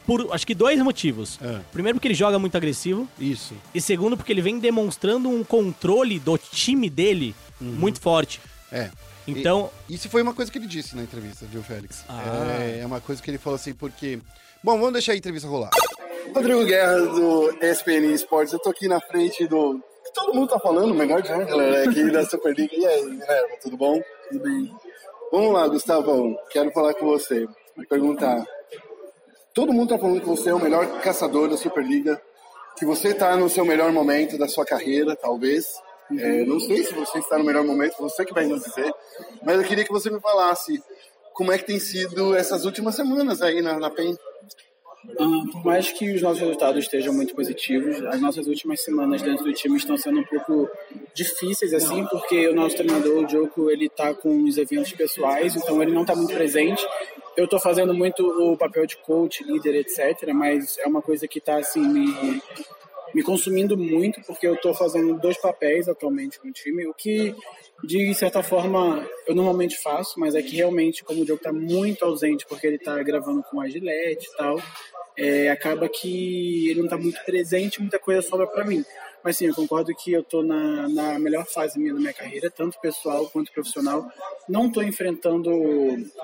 [0.06, 1.40] por acho que dois motivos.
[1.42, 1.60] É.
[1.72, 3.54] Primeiro porque ele joga muito agressivo Isso.
[3.74, 8.40] e segundo porque ele vem demonstrando um controle do time dele muito forte.
[8.72, 8.90] É.
[9.28, 12.06] Então, Isso foi uma coisa que ele disse na entrevista, viu, Félix?
[12.08, 12.58] Ah.
[12.62, 14.20] É, é uma coisa que ele falou assim, porque.
[14.64, 15.72] Bom, vamos deixar a entrevista rolar.
[16.34, 18.54] Rodrigo Guerra, do ESPN Esportes.
[18.54, 19.80] Eu tô aqui na frente do.
[20.04, 22.76] que Todo mundo tá falando, o melhor jungler aqui da Superliga.
[22.76, 24.00] E aí, Minerva, tudo bom?
[24.30, 24.72] Tudo bem.
[25.32, 26.38] Vamos lá, Gustavão.
[26.50, 27.48] Quero falar com você.
[27.90, 28.46] Perguntar.
[29.54, 32.22] Todo mundo tá falando que você é o melhor caçador da Superliga.
[32.78, 35.66] Que você tá no seu melhor momento da sua carreira, talvez.
[36.12, 38.94] É, não sei se você está no melhor momento, você que vai nos dizer.
[39.44, 40.84] Mas eu queria que você me falasse
[41.34, 44.16] como é que tem sido essas últimas semanas aí na, na PEN.
[45.20, 49.46] Ah, por mais que os nossos resultados estejam muito positivos, as nossas últimas semanas dentro
[49.46, 50.70] do time estão sendo um pouco
[51.14, 55.82] difíceis, assim, porque o nosso treinador, o Joko, ele tá com os eventos pessoais, então
[55.82, 56.86] ele não tá muito presente.
[57.38, 61.40] Eu tô fazendo muito o papel de coach, líder, etc., mas é uma coisa que
[61.40, 62.42] tá, assim, me,
[63.16, 67.34] me consumindo muito, porque eu tô fazendo dois papéis atualmente com o time, o que,
[67.82, 72.04] de certa forma, eu normalmente faço, mas é que realmente, como o Diogo tá muito
[72.04, 74.62] ausente, porque ele tá gravando com a Gillette e tal,
[75.18, 78.84] é, acaba que ele não tá muito presente, muita coisa sobra para mim.
[79.24, 82.52] Mas sim, eu concordo que eu tô na, na melhor fase minha da minha carreira,
[82.52, 84.12] tanto pessoal quanto profissional.
[84.48, 85.50] Não tô enfrentando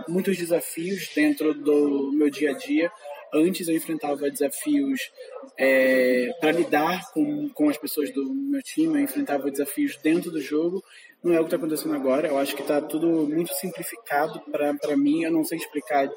[0.09, 2.91] muitos desafios dentro do meu dia a dia.
[3.33, 5.11] Antes eu enfrentava desafios
[5.57, 10.41] é, para lidar com, com as pessoas do meu time, eu enfrentava desafios dentro do
[10.41, 10.83] jogo.
[11.23, 14.97] Não é o que está acontecendo agora, eu acho que está tudo muito simplificado para
[14.97, 16.09] mim, eu não sei explicar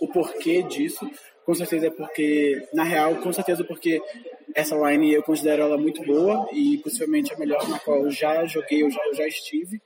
[0.00, 1.08] o porquê disso.
[1.46, 4.00] Com certeza é porque, na real, com certeza porque
[4.54, 8.44] essa line eu considero ela muito boa e possivelmente a melhor na qual eu já
[8.46, 9.80] joguei, eu já, já estive.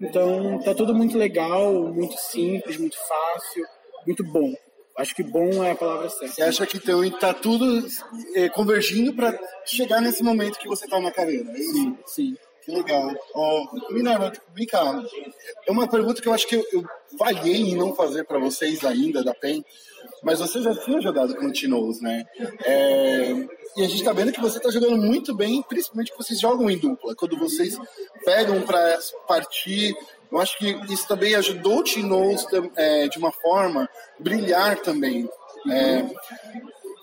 [0.00, 3.64] Então tá tudo muito legal, muito simples, muito fácil,
[4.06, 4.54] muito bom.
[4.96, 6.34] Acho que bom é a palavra certa.
[6.34, 7.86] Você acha que então está tudo
[8.34, 11.50] é, convergindo para chegar nesse momento que você está na carreira?
[11.50, 11.56] É?
[11.56, 12.36] Sim, sim.
[12.64, 13.10] Que legal.
[13.34, 15.02] Ó, Minerva, vem cá.
[15.66, 16.84] É uma pergunta que eu acho que eu, eu
[17.18, 19.62] falhei em não fazer para vocês ainda da PEN,
[20.22, 22.24] mas você já tinha jogado Tinoz, né?
[22.64, 23.32] É,
[23.76, 26.70] e a gente tá vendo que você tá jogando muito bem, principalmente que vocês jogam
[26.70, 27.14] em dupla.
[27.14, 27.76] Quando vocês
[28.24, 28.98] pegam para
[29.28, 29.94] partir,
[30.30, 32.46] eu acho que isso também ajudou o Tinoz
[32.76, 33.88] é, de uma forma
[34.18, 35.28] brilhar também.
[35.70, 36.04] É,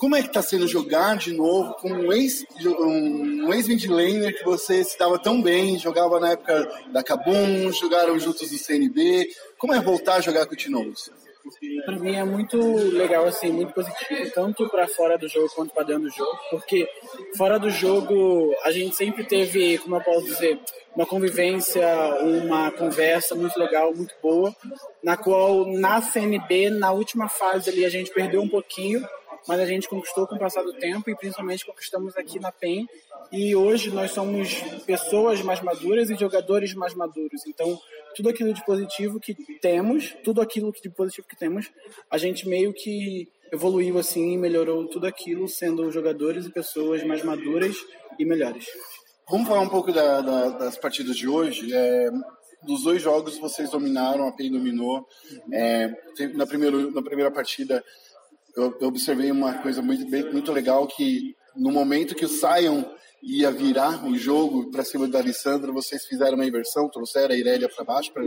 [0.02, 4.44] como é que tá sendo jogar de novo com um ex um ex midlaner que
[4.44, 9.30] você se dava tão bem, jogava na época da Kabum, jogaram juntos no CNB.
[9.58, 11.12] Como é voltar a jogar com o Tinoz?
[11.86, 12.58] Para mim é muito
[12.90, 16.88] legal, assim, muito positivo, tanto para fora do jogo quanto para dentro do jogo, porque
[17.38, 20.60] fora do jogo a gente sempre teve, como eu posso dizer,
[20.96, 21.86] uma convivência,
[22.22, 24.56] uma conversa muito legal, muito boa,
[25.04, 29.06] na qual na CNB, na última fase ali, a gente perdeu um pouquinho,
[29.48, 32.88] mas a gente conquistou com o passar do tempo e principalmente conquistamos aqui na PEN.
[33.32, 34.54] E hoje nós somos
[34.86, 37.46] pessoas mais maduras e jogadores mais maduros.
[37.48, 37.80] Então,
[38.16, 41.72] tudo aquilo de positivo que temos, tudo aquilo de positivo que temos,
[42.10, 47.24] a gente meio que evoluiu assim e melhorou tudo aquilo, sendo jogadores e pessoas mais
[47.24, 47.76] maduras
[48.20, 48.66] e melhores.
[49.30, 51.74] Vamos falar um pouco da- da- das partidas de hoje.
[51.74, 52.10] É,
[52.64, 55.08] dos dois jogos vocês dominaram, a PEN dominou.
[55.54, 55.90] É,
[56.36, 57.84] na, primeiro, na primeira partida
[58.56, 62.84] eu, eu observei uma coisa muito, bem- muito legal que no momento que o Sion
[63.24, 67.70] ia virar o jogo para cima da Alessandra, vocês fizeram uma inversão, trouxeram a Irélia
[67.70, 68.24] para baixo para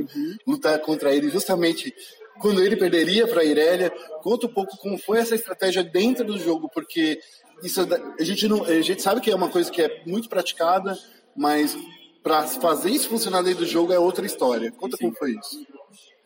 [0.47, 1.93] lutar contra ele justamente
[2.41, 3.91] quando ele perderia para a Irélia.
[4.23, 7.19] Conta um pouco como foi essa estratégia dentro do jogo, porque
[7.63, 7.85] isso é
[8.21, 10.97] a gente não, a gente sabe que é uma coisa que é muito praticada,
[11.37, 11.77] mas
[12.23, 14.71] para fazer isso funcionar dentro do jogo é outra história.
[14.73, 15.67] Conta como foi isso.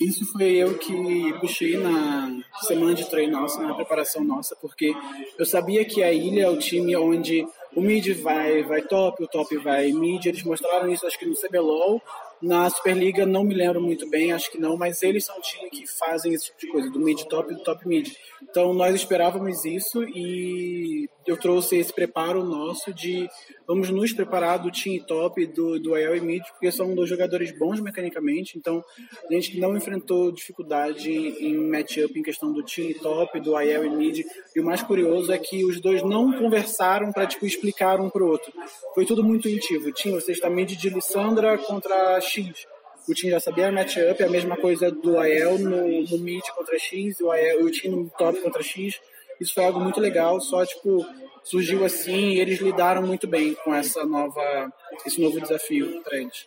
[0.00, 4.94] Isso foi eu que puxei na semana de treino nossa, na preparação nossa, porque
[5.36, 7.44] eu sabia que a ilha é o time onde
[7.78, 10.26] o mid vai, vai top, o top vai mid.
[10.26, 12.02] Eles mostraram isso, acho que no CBLOL.
[12.40, 15.68] Na Superliga, não me lembro muito bem, acho que não, mas eles são um time
[15.70, 18.12] que fazem esse tipo de coisa, do mid top e do top mid.
[18.40, 23.28] Então, nós esperávamos isso e eu trouxe esse preparo nosso de
[23.66, 27.50] vamos nos preparar do team top, do, do AL e mid, porque são dois jogadores
[27.58, 28.82] bons mecanicamente, então
[29.28, 33.90] a gente não enfrentou dificuldade em matchup em questão do team top, do AL e
[33.90, 34.24] mid,
[34.54, 37.67] e o mais curioso é que os dois não conversaram para tipo, explicar
[38.00, 38.52] um pro outro.
[38.94, 40.20] Foi tudo muito intuitivo.
[40.20, 42.66] Você está mid de Lissandra contra X.
[43.08, 46.78] O time já sabia a matchup, a mesma coisa do AEL no, no mid contra
[46.78, 49.00] X, o, AEL, o time no top contra X.
[49.40, 51.06] Isso foi algo muito legal, só tipo
[51.44, 54.70] surgiu assim e eles lidaram muito bem com essa nova,
[55.06, 56.46] esse novo desafio para eles.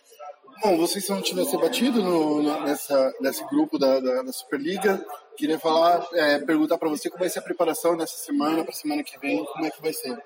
[0.62, 4.22] Bom, vocês são um time a ser batido no, no- nessa, nesse grupo da, da,
[4.22, 5.04] da Superliga.
[5.36, 9.02] Queria falar, é, perguntar para você como vai ser a preparação nessa semana, para semana
[9.02, 10.16] que vem, como é que vai ser?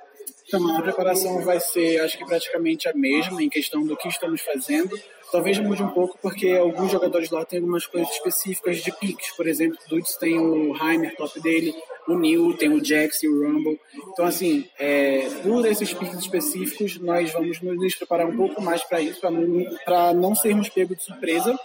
[0.47, 4.41] Então, a preparação vai ser, acho que praticamente a mesma em questão do que estamos
[4.41, 4.97] fazendo.
[5.33, 9.33] Talvez mude um pouco, porque alguns jogadores lá têm algumas coisas específicas de picks.
[9.37, 11.75] Por exemplo, o Dudes tem o Heimer top dele,
[12.07, 13.81] o Neil tem o Jax e o Rumble.
[14.13, 19.01] Então, assim, é, por esses picks específicos, nós vamos nos, preparar um pouco mais para
[19.01, 21.59] isso, para não, não sermos pegos de surpresa.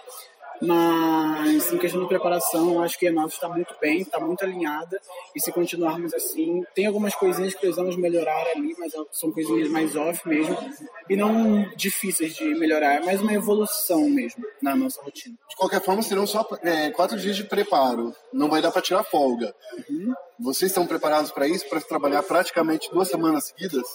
[0.61, 4.99] Mas em questão de preparação, acho que a nossa está muito bem, está muito alinhada.
[5.35, 9.95] E se continuarmos assim, tem algumas coisinhas que precisamos melhorar ali, mas são coisinhas mais
[9.95, 10.55] off mesmo.
[11.09, 15.35] E não difíceis de melhorar, é mais uma evolução mesmo na nossa rotina.
[15.49, 18.13] De qualquer forma, serão só é, quatro dias de preparo.
[18.31, 19.55] Não vai dar para tirar folga.
[20.39, 23.88] Vocês estão preparados para isso, para trabalhar praticamente duas semanas seguidas?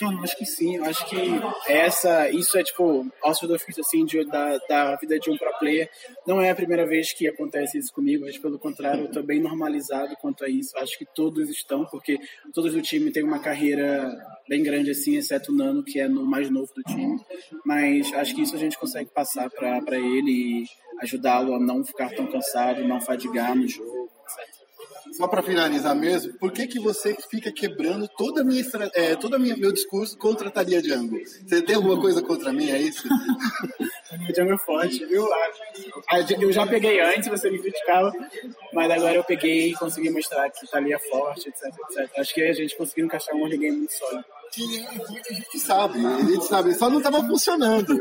[0.00, 0.76] Eu acho que sim.
[0.76, 1.16] Eu acho que
[1.68, 3.06] essa, isso é tipo
[3.42, 5.88] do ofício assim de, da, da vida de um pro player.
[6.26, 9.40] Não é a primeira vez que acontece isso comigo, mas pelo contrário, eu tô bem
[9.40, 10.76] normalizado quanto a isso.
[10.78, 12.18] Acho que todos estão, porque
[12.52, 14.14] todos do time têm uma carreira
[14.48, 17.18] bem grande assim, exceto o Nano, que é no mais novo do time.
[17.64, 20.64] Mas acho que isso a gente consegue passar para ele e
[21.00, 24.55] ajudá-lo a não ficar tão cansado, não fadigar no jogo, etc.
[25.12, 28.62] Só para finalizar mesmo, por que, que você fica quebrando toda a minha,
[28.94, 31.16] é, todo minha, meu discurso contra a Thalia Django?
[31.46, 33.06] Você tem alguma coisa contra mim, é isso?
[34.28, 35.28] O Django é forte, viu?
[36.40, 38.12] Eu já peguei antes, você me criticava,
[38.72, 42.18] mas agora eu peguei e consegui mostrar que Thalia é forte, etc, etc.
[42.18, 44.24] Acho que a gente conseguiu encaixar um early game muito sólido.
[44.52, 47.92] Que a gente sabe, gente sabe, só não estava funcionando.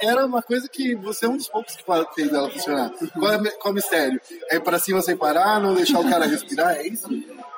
[0.00, 2.90] É- Era uma coisa que você é um dos poucos que fez ela funcionar.
[3.18, 4.20] Qual é, qual é o mistério?
[4.50, 7.08] É para cima sem parar, não deixar o cara respirar, é isso?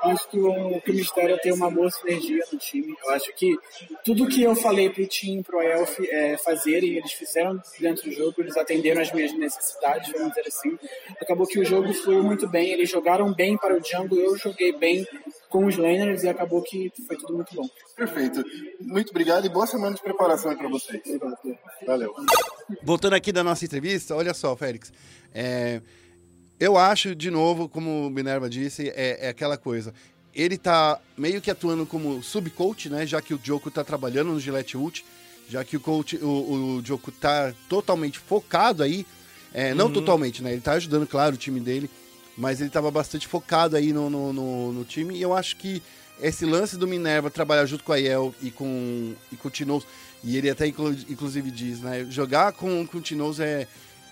[0.02, 2.94] Acho que o, que o Mistério tem uma boa sinergia no time.
[3.02, 3.56] Eu acho que
[4.04, 8.34] tudo que eu falei pro time, pro Elf é, fazerem, eles fizeram dentro do jogo,
[8.38, 10.78] eles atenderam as minhas necessidades, vamos dizer assim.
[11.18, 14.76] Acabou que o jogo fluiu muito bem, eles jogaram bem para o Django, eu joguei
[14.76, 15.06] bem
[15.54, 17.64] com os laners e acabou que foi tudo muito bom.
[17.96, 18.42] Perfeito.
[18.80, 21.00] Muito obrigado e boa semana de preparação para vocês.
[21.06, 21.38] Obrigado.
[21.86, 22.12] Valeu.
[22.82, 24.92] Voltando aqui da nossa entrevista, olha só, Félix.
[25.32, 25.80] é,
[26.58, 29.94] eu acho, de novo, como o Minerva disse, é, é aquela coisa.
[30.34, 33.06] Ele tá meio que atuando como subcoach, né?
[33.06, 35.04] Já que o Joko tá trabalhando no Gillette Ult,
[35.48, 39.06] já que o coach, o, o Joko tá totalmente focado aí.
[39.52, 40.50] é, não totalmente, né?
[40.50, 41.88] Ele tá ajudando, claro, o time dele,
[42.36, 45.16] mas ele tava bastante focado aí no, no, no- no time.
[45.16, 45.82] E eu acho que
[46.20, 49.84] esse lance do Minerva trabalhar junto com a Yel e com, e com o Tinoz,
[50.22, 52.06] e ele até inclu- inclusive diz, né?
[52.08, 53.66] Jogar com, com o Tinoz é,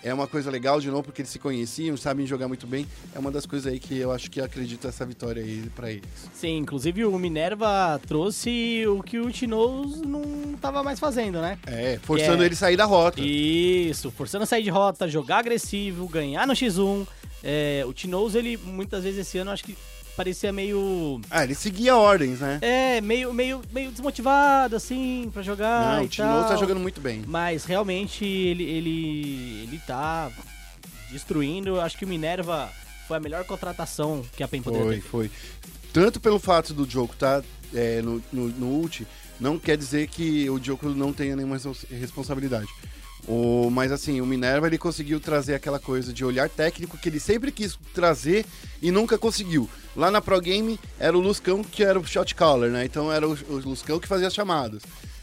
[0.04, 2.86] é uma coisa legal, de novo, porque eles se conheciam, sabem jogar muito bem.
[3.14, 6.02] É uma das coisas aí que eu acho que acredito essa vitória aí pra eles.
[6.34, 10.22] Sim, inclusive o Minerva trouxe o que o Tinoz não
[10.60, 11.56] tava mais fazendo, né?
[11.66, 12.46] É, forçando É.
[12.46, 13.20] ele sair da rota.
[13.20, 17.06] Isso, forçando a sair de rota, jogar agressivo, ganhar no X1.
[17.42, 19.76] É, o Tinoz, ele, muitas vezes esse ano, acho que
[20.16, 21.20] parecia meio.
[21.30, 22.58] Ah, ele seguia ordens, né?
[22.60, 25.96] É, meio, meio, meio desmotivado, assim, pra jogar.
[25.96, 27.22] Não, o Tinoz tá jogando muito bem.
[27.26, 30.30] Mas realmente ele, ele, ele tá
[31.10, 31.80] destruindo.
[31.80, 32.70] Acho que o Minerva
[33.08, 35.02] foi a melhor contratação que a PEN poderia Foi, ter.
[35.02, 35.30] foi.
[35.92, 37.42] Tanto pelo fato do jogo tá
[37.74, 39.06] é, no, no, no ult,
[39.38, 42.68] não quer dizer que o Djoko não tenha nenhuma respons- responsabilidade.
[43.28, 47.20] O, mas assim, o Minerva ele conseguiu trazer aquela coisa de olhar técnico que ele
[47.20, 48.44] sempre quis trazer
[48.80, 49.70] e nunca conseguiu.
[49.94, 52.84] Lá na Pro Game era o Luscão que era o shot caller, né?
[52.84, 54.82] Então era o, o Luscão que fazia as chamadas.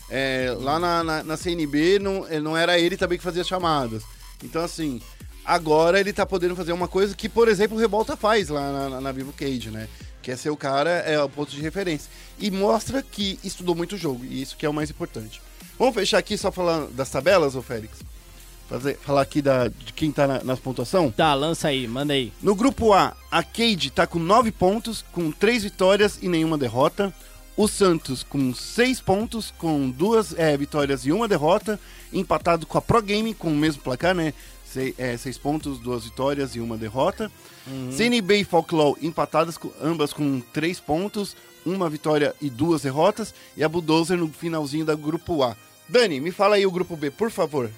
[0.10, 4.04] É, lá na, na, na CNB não, não era ele também que fazia as chamadas.
[4.42, 5.02] Então assim,
[5.44, 8.90] agora ele tá podendo fazer uma coisa que, por exemplo, o Revolta faz lá na,
[8.90, 9.90] na, na Vivo Cage, né?
[10.22, 12.10] Que é ser o cara, é o ponto de referência.
[12.40, 15.42] E mostra que estudou muito o jogo, e isso que é o mais importante.
[15.80, 18.00] Vamos fechar aqui só falando das tabelas, ô Félix?
[18.70, 21.10] Fazer, falar aqui da, de quem tá na, nas pontuação?
[21.10, 22.32] Tá, lança aí, manda aí.
[22.42, 27.12] No grupo A, a Cade tá com 9 pontos, com 3 vitórias e nenhuma derrota.
[27.58, 31.80] O Santos com 6 pontos, com duas é, vitórias e uma derrota.
[32.14, 34.34] Empatado com a Pro Game, com o mesmo placar, né?
[35.18, 37.32] 6 pontos, duas vitórias e uma derrota.
[37.92, 41.36] CNB e Folklore empatadas, com- ambas com 3 pontos,
[41.66, 43.34] uma vitória e duas derrotas.
[43.58, 45.58] E a Bulldozer no finalzinho da grupo A.
[45.90, 47.70] Dani, me fala aí o grupo B, por favor.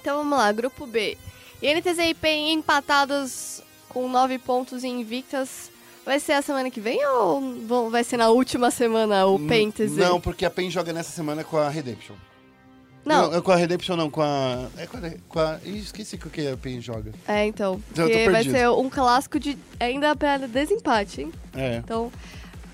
[0.00, 1.16] Então vamos lá, grupo B.
[1.62, 5.70] INTZ e PEN empatados com 9 pontos e invictas.
[6.04, 9.92] Vai ser a semana que vem ou vai ser na última semana o PEN TZ?
[9.92, 12.16] Não, porque a PEN joga nessa semana com a Redemption.
[13.04, 14.68] Não, é com a Redemption não, com a.
[14.76, 15.00] É com a.
[15.28, 17.12] Com a ih, esqueci com o que a PEN joga.
[17.26, 17.80] é então.
[17.94, 21.32] Porque vai ser um clássico de ainda pra desempate, hein?
[21.54, 21.76] É.
[21.76, 22.12] Então,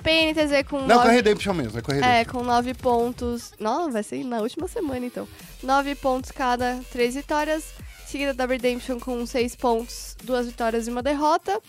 [0.02, 2.16] PEN NTZ com Não, com a nove- Redemption mesmo, é com a Redemption.
[2.16, 3.52] É, com 9 pontos.
[3.58, 5.26] Não, vai ser na última semana então.
[5.62, 7.64] 9 pontos cada, 3 vitórias.
[8.06, 11.60] Seguida da Redemption com 6 pontos, 2 vitórias e uma derrota.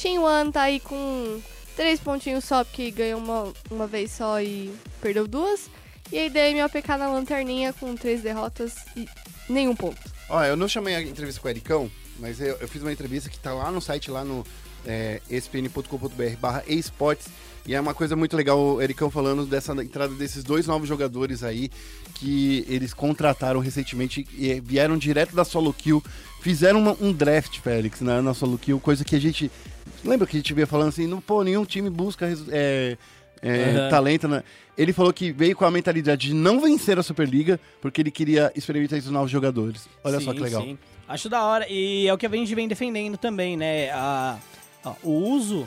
[0.00, 1.40] Team One tá aí com
[1.76, 5.70] 3 pontinhos só, porque ganhou uma, uma vez só e perdeu duas.
[6.10, 9.08] E a IDM OPK na lanterninha com 3 derrotas e
[9.48, 10.00] nenhum ponto.
[10.28, 13.30] Ó, eu não chamei a entrevista com o Ericão, mas eu, eu fiz uma entrevista
[13.30, 14.44] que tá lá no site, lá no
[14.84, 17.28] é, espn.com.br barra esportes.
[17.66, 21.42] E é uma coisa muito legal o Ericão falando dessa entrada desses dois novos jogadores
[21.42, 21.70] aí
[22.14, 26.02] que eles contrataram recentemente e vieram direto da solo kill.
[26.42, 29.50] Fizeram uma- um draft, Félix, na, na solo kill, coisa que a gente.
[30.04, 32.98] Lembra que a gente vinha falando assim, não, pô, nenhum time busca é,
[33.40, 33.88] é, Aham.
[33.88, 34.42] talento, né?
[34.76, 38.52] Ele falou que veio com a mentalidade de não vencer a Superliga, porque ele queria
[38.54, 39.88] experimentar esses novos jogadores.
[40.02, 40.62] Olha só Sim, que legal.
[40.62, 40.78] sim.
[41.08, 41.66] Acho da hora.
[41.70, 43.90] E é o que a gente vem defendendo também, né?
[43.92, 44.36] A,
[44.84, 45.66] a- o uso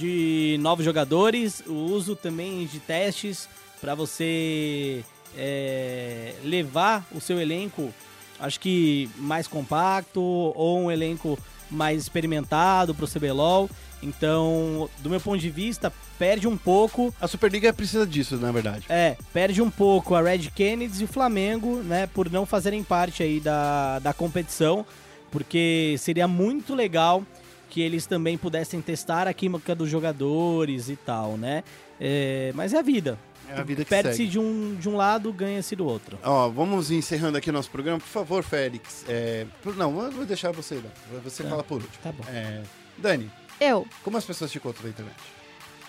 [0.00, 3.46] de novos jogadores, o uso também de testes
[3.80, 5.04] para você
[5.36, 7.92] é, levar o seu elenco,
[8.38, 11.38] acho que mais compacto ou um elenco
[11.70, 13.68] mais experimentado pro CBLOL.
[14.02, 18.86] Então, do meu ponto de vista, perde um pouco A Superliga precisa disso, na verdade.
[18.88, 23.22] é, perde um pouco a Red Kennedy e o Flamengo, né, por não fazerem parte
[23.22, 24.86] aí da, da competição,
[25.30, 27.22] porque seria muito legal
[27.70, 31.62] que eles também pudessem testar a química dos jogadores e tal, né?
[32.00, 33.18] É, mas é a vida.
[33.48, 34.28] É a vida que Perde-se segue.
[34.30, 36.18] de um, de um lado, ganha-se do outro.
[36.22, 37.98] Ó, vamos encerrando aqui o nosso programa.
[37.98, 39.04] Por favor, Félix.
[39.08, 41.20] é, por- Não, vou deixar você não.
[41.22, 41.48] Você Tá.
[41.50, 41.92] fala por último.
[42.02, 42.22] Tá bom.
[42.28, 42.62] É,
[42.98, 43.30] Dani,
[43.60, 43.86] Eu.
[44.04, 45.16] como as pessoas te encontram na internet?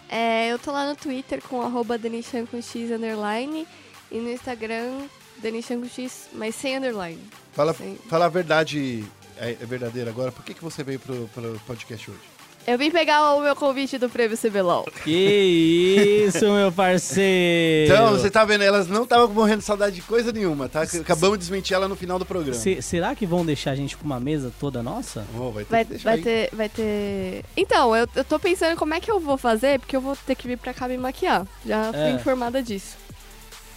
[0.10, 3.68] É, eu tô lá no Twitter com arroba Danichan com X underline
[4.12, 5.04] e no Instagram
[5.38, 7.20] Danichan com X, mas sem underline.
[7.54, 7.98] Fala, Sim.
[8.10, 9.06] fala a verdade,
[9.42, 10.32] é, é verdadeira agora.
[10.32, 12.20] Por que, que você veio pro, pro podcast hoje?
[12.68, 14.86] Eu vim pegar o meu convite do Prêmio CBLOL.
[15.04, 17.92] Que isso, meu parceiro!
[17.92, 20.84] Então, você tá vendo, elas não estavam morrendo de saudade de coisa nenhuma, tá?
[20.84, 22.54] Acabamos de desmentir ela no final do programa.
[22.54, 25.26] Se- será que vão deixar a gente com uma mesa toda nossa?
[25.36, 26.22] Oh, vai ter Vai, vai aí.
[26.22, 27.44] ter, vai ter.
[27.58, 30.36] Então, eu, eu tô pensando como é que eu vou fazer, porque eu vou ter
[30.36, 31.48] que vir pra cá me maquiar.
[31.66, 32.12] Já fui É.
[32.12, 32.96] informada disso.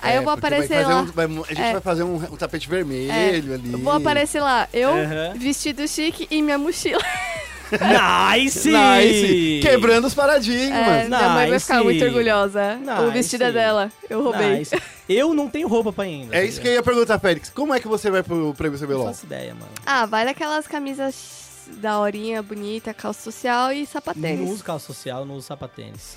[0.05, 1.01] Aí É, eu vou porque vai aparecer lá.
[1.01, 1.73] um- vai- a gente É.
[1.73, 3.73] vai fazer um, um tapete vermelho ali.
[3.73, 5.33] Eu vou aparecer lá, eu, Aham.
[5.37, 7.01] vestido chique e minha mochila.
[7.73, 8.71] Nice!
[8.71, 9.61] Nice!
[9.63, 10.79] Quebrando os paradigmas.
[10.79, 11.85] É, minha mãe vai ficar Nice.
[11.85, 12.79] muito orgulhosa.
[12.99, 13.13] O Nice.
[13.13, 13.91] vestido é dela.
[14.09, 14.59] Eu roubei.
[14.59, 14.81] Nice.
[15.09, 16.37] Eu não tenho roupa pra ir ainda.
[16.37, 17.51] É isso que eu ia perguntar, Félix.
[17.51, 19.07] Como é que você vai pro prêmio Não CBLOL?
[19.07, 19.73] faço ideia, mano.
[19.85, 24.51] Ah, vai daquelas camisas da horinha, bonita, calça social e Não sapatênis.
[24.51, 26.17] uso calça social, não uso sapatênis.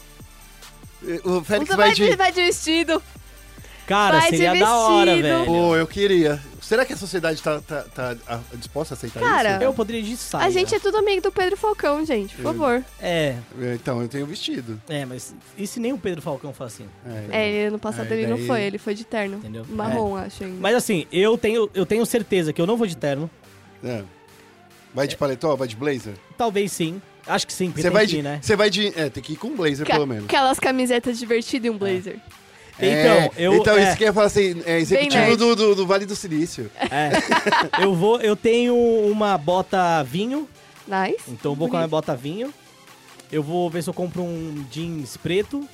[1.24, 3.02] O Félix Usa vai vai de, vai de vestido.
[3.88, 5.46] Cara, Vai seria da hora, velho.
[5.46, 6.40] Pô, eu queria.
[6.62, 9.64] Será que a sociedade tá, tá, tá a- disposta a aceitar Cara, isso?
[9.64, 10.46] Eu poderia ir de saia.
[10.46, 12.84] A gente é tudo amigo do Pedro Falcão, gente, por favor.
[13.00, 13.38] É,
[13.74, 14.80] Então, eu tenho vestido.
[14.90, 16.86] é, mas e se nem o Pedro Falcão for assim?
[17.32, 19.38] É, ele no passado Aí ele não daí- foi, ele foi de terno.
[19.38, 19.66] Entendeu?
[19.70, 20.58] Marrom, acho ainda.
[20.60, 23.30] Mas assim, eu tenho, eu tenho certeza que eu não vou de terno.
[23.82, 24.04] É.
[24.94, 26.16] Vai de paletó, vai de blazer?
[26.38, 27.02] Talvez sim.
[27.26, 28.18] Acho que sim, porque Você tem vai que de.
[28.20, 28.40] ir, né?
[28.42, 28.88] Você vai de.
[29.00, 30.26] É, tem que ir com blazer, Ca- pelo menos.
[30.26, 32.20] Aquelas camisetas divertidas e um blazer.
[32.80, 33.56] Então, É, eu.
[33.56, 36.16] então é, isso que eu ia falar assim, é executivo do, do, do Vale do
[36.16, 36.70] Silício.
[36.80, 37.12] é.
[37.84, 38.20] eu vou.
[38.22, 40.48] Eu tenho uma bota vinho.
[40.88, 41.24] Nice.
[41.28, 42.54] Então eu vou com a minha bota vinho.
[43.32, 45.68] Eu vou ver se eu compro um jeans preto.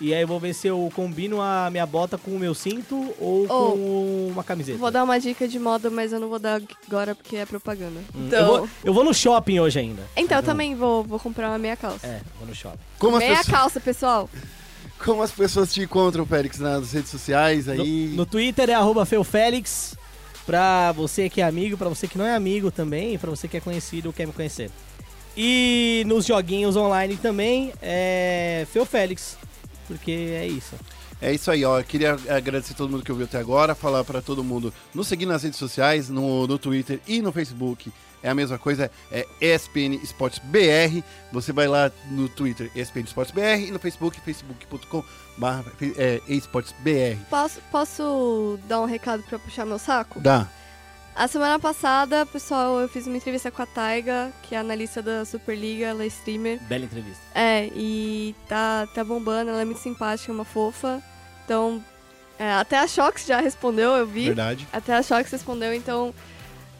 [0.00, 2.94] E aí eu vou ver se eu combino a minha bota com o meu cinto
[3.18, 3.72] ou Oh.
[3.72, 4.78] com uma camiseta.
[4.78, 7.98] Vou dar uma dica de moda, mas eu não vou dar agora porque é propaganda.
[8.14, 10.02] Hum, Então, eu, vou, eu vou no shopping hoje ainda.
[10.16, 12.06] então eu também vou, vou comprar uma meia calça.
[12.06, 12.78] É, vou no shopping.
[12.96, 14.30] Como meia pessoas, calça, pessoal.
[15.04, 18.12] como as pessoas te encontram, Félix, nas redes sociais No, aí?
[18.14, 19.96] no Twitter é arroba feufélix.
[20.46, 23.58] Pra você que é amigo, pra você que não é amigo também, pra você que
[23.58, 24.70] é conhecido ou quer me conhecer.
[25.36, 29.36] E nos joguinhos online também é feufélix.
[29.86, 30.74] Porque é isso.
[31.20, 31.78] É isso aí, ó.
[31.78, 35.26] Eu queria agradecer todo mundo que ouviu até agora, falar pra todo mundo nos seguir
[35.26, 37.92] nas redes sociais, no, no Twitter e no Facebook.
[38.22, 41.02] É a mesma coisa, é ESPN Esportes BR.
[41.32, 45.04] Você vai lá no Twitter, ESPN Esportes BR, e no Facebook, facebook.com
[45.96, 47.18] é, esportes BR.
[47.30, 50.20] Posso, posso dar um recado pra puxar meu saco?
[50.20, 50.48] Dá.
[51.14, 55.24] A semana passada, pessoal, eu fiz uma entrevista com a Taiga, que é analista da
[55.24, 56.60] Superliga, ela é streamer.
[56.62, 57.20] Bela entrevista.
[57.34, 61.02] É, e tá, tá bombando, ela é muito simpática, uma fofa.
[61.44, 61.82] Então,
[62.38, 64.26] é, até a Shox já respondeu, eu vi.
[64.26, 64.68] Verdade.
[64.72, 66.14] Até a Shox respondeu, então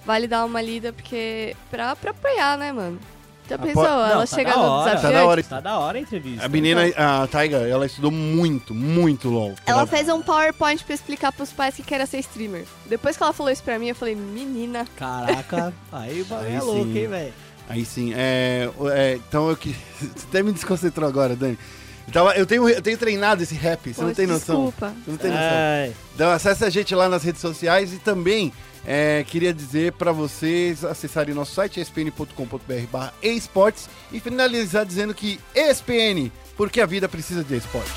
[0.09, 2.99] vale dar uma lida, porque pra, pra apoiar, né, mano?
[3.47, 3.85] Já Apo- pensou?
[3.85, 4.85] ela Não, tá chega no hora.
[4.97, 5.03] desafiante?
[5.03, 5.43] Tá da hora.
[5.43, 6.45] Tá da hora a entrevista.
[6.45, 9.55] A menina, a Taiga, ela estudou muito, muito LOL.
[9.67, 12.65] Ela fez um PowerPoint pra explicar pros pais que queria ser streamer.
[12.87, 14.87] Depois que ela falou isso pra mim, eu falei, menina.
[14.97, 17.33] Caraca, aí o bagulho é louco, hein, velho?
[17.71, 19.75] Aí sim, é, é, então eu que.
[20.01, 21.59] Você até me desconcentrou agora, Dani.
[22.07, 24.57] Eu, tava- eu tenho, eu tenho treinado esse rap, você não Poxa, tem noção.
[24.57, 24.95] Desculpa.
[25.05, 25.47] Você não tem noção.
[25.47, 28.51] Ai, Então acesse a gente lá nas redes sociais e também
[28.90, 35.39] é, queria dizer para vocês acessarem nosso site espn.com.br barra esportes e finalizar dizendo que
[35.55, 37.93] ESPN, porque a vida precisa de esporte.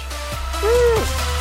[0.61, 1.40] Uh!